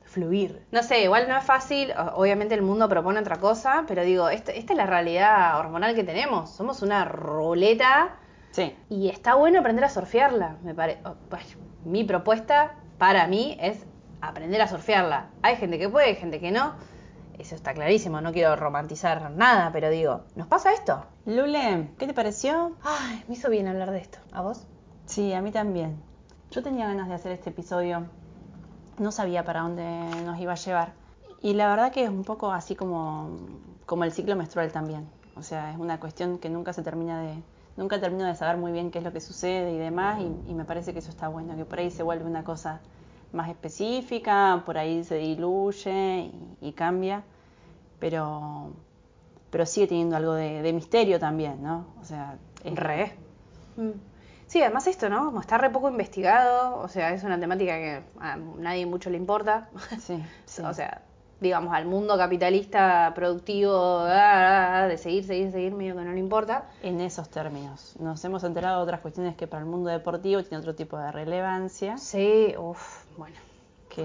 fluir. 0.05 0.65
No 0.72 0.84
sé, 0.84 1.03
igual 1.03 1.28
no 1.28 1.38
es 1.38 1.43
fácil. 1.43 1.93
Obviamente 2.13 2.55
el 2.55 2.61
mundo 2.61 2.88
propone 2.88 3.20
otra 3.20 3.38
cosa. 3.38 3.84
Pero 3.88 4.03
digo, 4.03 4.30
esta, 4.30 4.51
esta 4.51 4.74
es 4.74 4.78
la 4.78 4.86
realidad 4.86 5.59
hormonal 5.59 5.95
que 5.95 6.03
tenemos. 6.03 6.51
Somos 6.51 6.82
una 6.82 7.05
ruleta. 7.05 8.15
Sí. 8.52 8.76
Y 8.89 9.10
está 9.10 9.36
bueno 9.36 9.60
aprender 9.60 9.86
a 9.86 9.89
surfearla, 9.89 10.58
me 10.64 10.74
parece. 10.74 11.02
mi 11.86 12.04
propuesta 12.04 12.76
para 12.97 13.28
mí 13.28 13.58
es 13.62 13.86
aprender 14.22 14.62
a 14.62 14.68
surfearla. 14.68 15.30
Hay 15.41 15.56
gente 15.56 15.80
que 15.80 15.89
puede, 15.89 16.08
hay 16.08 16.16
gente 16.16 16.39
que 16.39 16.52
no. 16.52 16.74
Eso 17.38 17.56
está 17.56 17.74
clarísimo, 17.74 18.20
no 18.20 18.34
quiero 18.34 18.58
romantizar 18.58 19.32
nada, 19.32 19.72
pero 19.72 19.89
digo, 19.89 20.24
¿nos 20.36 20.47
pasa 20.47 20.74
esto? 20.74 21.06
Lule, 21.26 21.89
¿qué 21.97 22.06
te 22.06 22.14
pareció? 22.14 22.76
Ay, 22.84 23.24
me 23.30 23.36
hizo 23.36 23.50
bien 23.50 23.68
hablar 23.68 23.91
de 23.91 24.00
esto. 24.00 24.20
¿A 24.34 24.41
vos? 24.41 24.68
Sí, 25.06 25.32
a 25.32 25.41
mí 25.41 25.52
también. 25.52 26.02
Yo 26.52 26.62
tenía 26.62 26.88
ganas 26.88 27.08
de 27.08 27.14
hacer 27.14 27.32
este 27.32 27.52
episodio. 27.52 28.08
No 28.97 29.14
sabía 29.14 29.45
para 29.45 29.62
dónde 29.62 29.84
nos 30.26 30.38
iba 30.39 30.52
a 30.52 30.56
llevar. 30.56 30.91
Y 31.41 31.54
la 31.54 31.70
verdad 31.70 31.93
que 31.93 32.04
es 32.04 32.10
un 32.10 32.26
poco 32.26 32.52
así 32.52 32.76
como, 32.76 33.38
como 33.86 34.04
el 34.04 34.12
ciclo 34.12 34.36
menstrual 34.36 34.74
también. 34.74 35.08
O 35.36 35.41
sea, 35.41 35.72
es 35.72 35.78
una 35.78 36.00
cuestión 36.00 36.39
que 36.39 36.50
nunca 36.50 36.74
se 36.74 36.84
termina 36.84 37.22
de... 37.22 37.41
Nunca 37.80 38.00
termino 38.00 38.26
de 38.26 38.36
saber 38.36 38.58
muy 38.58 38.72
bien 38.72 38.92
qué 38.92 39.00
es 39.00 39.04
lo 39.06 39.14
que 39.14 39.22
sucede 39.22 39.72
y 39.74 39.78
demás. 39.78 40.22
Y, 40.22 40.52
y 40.52 40.56
me 40.56 40.66
parece 40.66 40.94
que 40.94 41.00
eso 41.00 41.10
está 41.12 41.28
bueno, 41.30 41.56
que 41.58 41.66
por 41.66 41.80
ahí 41.80 41.92
se 41.92 42.04
vuelve 42.04 42.26
una 42.26 42.44
cosa 42.44 42.82
más 43.34 43.50
específica, 43.50 44.64
por 44.66 44.78
ahí 44.78 45.04
se 45.04 45.16
diluye 45.16 46.32
y, 46.62 46.70
y 46.70 46.74
cambia. 46.74 47.24
Pero, 48.00 48.72
pero 49.52 49.66
sigue 49.66 49.88
teniendo 49.88 50.16
algo 50.18 50.34
de, 50.34 50.62
de 50.62 50.74
misterio 50.74 51.20
también, 51.20 51.64
¿no? 51.64 51.88
O 52.02 52.06
sea, 52.06 52.38
es- 52.64 52.76
Re. 52.76 53.14
Mm. 53.78 53.92
Sí, 54.48 54.62
además 54.64 54.88
esto, 54.88 55.10
¿no? 55.10 55.26
Como 55.26 55.42
está 55.42 55.58
re 55.60 55.70
poco 55.70 55.90
investigado, 55.90 56.78
o 56.80 56.88
sea, 56.88 57.14
es 57.14 57.24
una 57.24 57.40
temática 57.40 57.74
que 57.78 58.04
a 58.20 58.36
nadie 58.38 58.86
mucho 58.88 59.10
le 59.12 59.18
importa. 59.18 59.70
Sí, 60.00 60.24
sí. 60.46 60.64
O 60.66 60.74
sea, 60.74 61.04
digamos, 61.42 61.74
al 61.74 61.86
mundo 61.86 62.18
capitalista 62.18 63.12
productivo 63.16 64.00
ah, 64.02 64.84
ah, 64.84 64.88
de 64.88 64.98
seguir, 64.98 65.24
seguir, 65.24 65.52
seguir, 65.52 65.74
medio 65.74 65.96
que 65.96 66.04
no 66.04 66.12
le 66.12 66.20
importa. 66.20 66.66
en 66.84 67.00
esos 67.02 67.30
términos. 67.30 67.96
Nos 68.00 68.24
hemos 68.26 68.44
enterado 68.44 68.78
de 68.78 68.84
otras 68.84 69.00
cuestiones 69.02 69.36
que 69.36 69.48
para 69.48 69.62
el 69.64 69.70
mundo 69.70 69.90
deportivo 69.90 70.42
tiene 70.44 70.58
otro 70.58 70.76
tipo 70.76 70.98
de 70.98 71.12
relevancia, 71.12 71.98
Sí, 71.98 72.54
uff, 72.58 73.06
bueno. 73.18 73.36
que, 73.90 74.04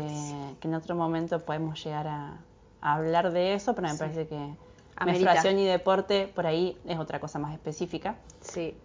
que 0.61 0.69
en 0.69 0.75
otro 0.75 0.95
momento 0.95 1.41
podemos 1.41 1.83
llegar 1.85 2.07
a, 2.07 2.39
a 2.81 2.95
hablar 2.95 3.33
de 3.33 3.55
eso, 3.55 3.75
pero 3.75 3.89
me 3.89 3.95
Sí. 3.95 3.99
parece 3.99 4.27
que 4.29 4.37
Amerita. 4.37 5.25
menstruación 5.25 5.59
y 5.59 5.67
deporte 5.67 6.29
por 6.33 6.47
ahí 6.47 6.79
es 6.87 6.99
otra 7.01 7.19
cosa 7.19 7.39
más 7.41 7.53
específica. 7.53 8.15
Sí. 8.41 8.77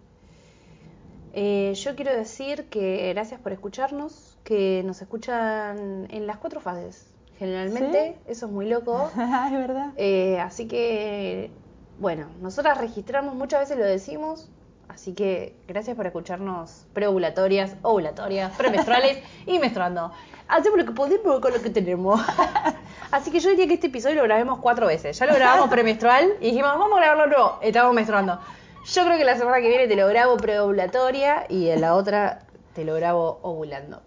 Eh, 1.32 1.72
yo 1.76 1.94
quiero 1.94 2.12
decir 2.12 2.68
que 2.68 3.12
gracias 3.14 3.40
por 3.40 3.52
escucharnos, 3.52 4.36
que 4.42 4.82
nos 4.84 5.00
escuchan 5.00 6.08
en 6.10 6.26
las 6.26 6.38
cuatro 6.38 6.60
fases. 6.60 7.06
Generalmente, 7.40 8.18
eso 8.28 8.46
es 8.46 8.52
muy 8.52 8.68
loco. 8.68 9.10
es 9.16 9.52
verdad. 9.52 9.92
Eh, 9.96 10.38
así 10.40 10.68
que, 10.68 11.50
bueno, 11.98 12.26
nosotras 12.42 12.76
registramos, 12.76 13.34
muchas 13.34 13.60
veces 13.60 13.78
lo 13.78 13.84
decimos, 13.84 14.50
así 14.88 15.14
que 15.14 15.56
gracias 15.66 15.96
por 15.96 16.04
escucharnos 16.06 16.84
preovulatorias, 16.92 17.76
ovulatorias, 17.80 18.54
premenstruales 18.58 19.24
y 19.46 19.58
menstruando. 19.58 20.12
Hacemos 20.48 20.80
lo 20.80 20.84
que 20.84 20.92
podemos 20.92 21.40
con 21.40 21.54
lo 21.54 21.62
que 21.62 21.70
tenemos. 21.70 22.20
así 23.10 23.30
que 23.30 23.40
yo 23.40 23.48
diría 23.48 23.66
que 23.66 23.74
este 23.74 23.86
episodio 23.86 24.16
lo 24.16 24.24
grabemos 24.24 24.58
cuatro 24.58 24.86
veces. 24.86 25.18
Ya 25.18 25.24
lo 25.24 25.34
grabamos 25.34 25.70
premenstrual 25.70 26.34
y 26.42 26.50
dijimos, 26.50 26.76
vamos 26.76 26.98
a 26.98 27.00
grabarlo 27.00 27.26
nuevo. 27.26 27.58
Estamos 27.62 27.94
menstruando. 27.94 28.38
Yo 28.84 29.04
creo 29.06 29.16
que 29.16 29.24
la 29.24 29.38
semana 29.38 29.62
que 29.62 29.68
viene 29.68 29.88
te 29.88 29.96
lo 29.96 30.06
grabo 30.08 30.36
preovulatoria 30.36 31.46
y 31.48 31.70
en 31.70 31.80
la 31.80 31.94
otra 31.94 32.40
te 32.74 32.84
lo 32.84 32.94
grabo 32.96 33.38
ovulando. 33.40 34.02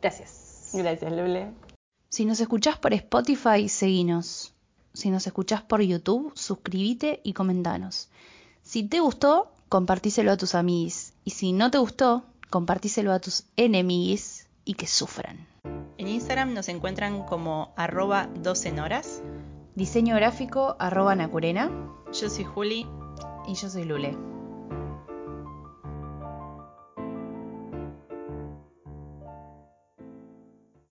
Gracias. 0.00 0.70
Gracias, 0.72 1.10
Lule. 1.10 1.63
Si 2.14 2.26
nos 2.26 2.38
escuchás 2.38 2.78
por 2.78 2.94
Spotify, 2.94 3.68
seguinos. 3.68 4.52
Si 4.92 5.10
nos 5.10 5.26
escuchás 5.26 5.62
por 5.62 5.82
YouTube, 5.82 6.30
suscríbete 6.36 7.20
y 7.24 7.32
comentanos. 7.32 8.08
Si 8.62 8.84
te 8.84 9.00
gustó, 9.00 9.50
compartíselo 9.68 10.30
a 10.30 10.36
tus 10.36 10.54
amigos. 10.54 11.12
Y 11.24 11.32
si 11.32 11.50
no 11.50 11.72
te 11.72 11.78
gustó, 11.78 12.22
compartíselo 12.50 13.12
a 13.12 13.18
tus 13.18 13.46
enemigos 13.56 14.46
y 14.64 14.74
que 14.74 14.86
sufran. 14.86 15.48
En 15.98 16.06
Instagram 16.06 16.54
nos 16.54 16.68
encuentran 16.68 17.24
como 17.26 17.72
arroba 17.74 18.28
12 18.44 18.80
horas. 18.80 19.20
Diseño 19.74 20.14
gráfico, 20.14 20.76
arroba 20.78 21.16
Nacurena. 21.16 21.68
Yo 22.12 22.30
soy 22.30 22.44
Juli. 22.44 22.86
Y 23.48 23.54
yo 23.56 23.68
soy 23.68 23.82
Lule. 23.86 24.16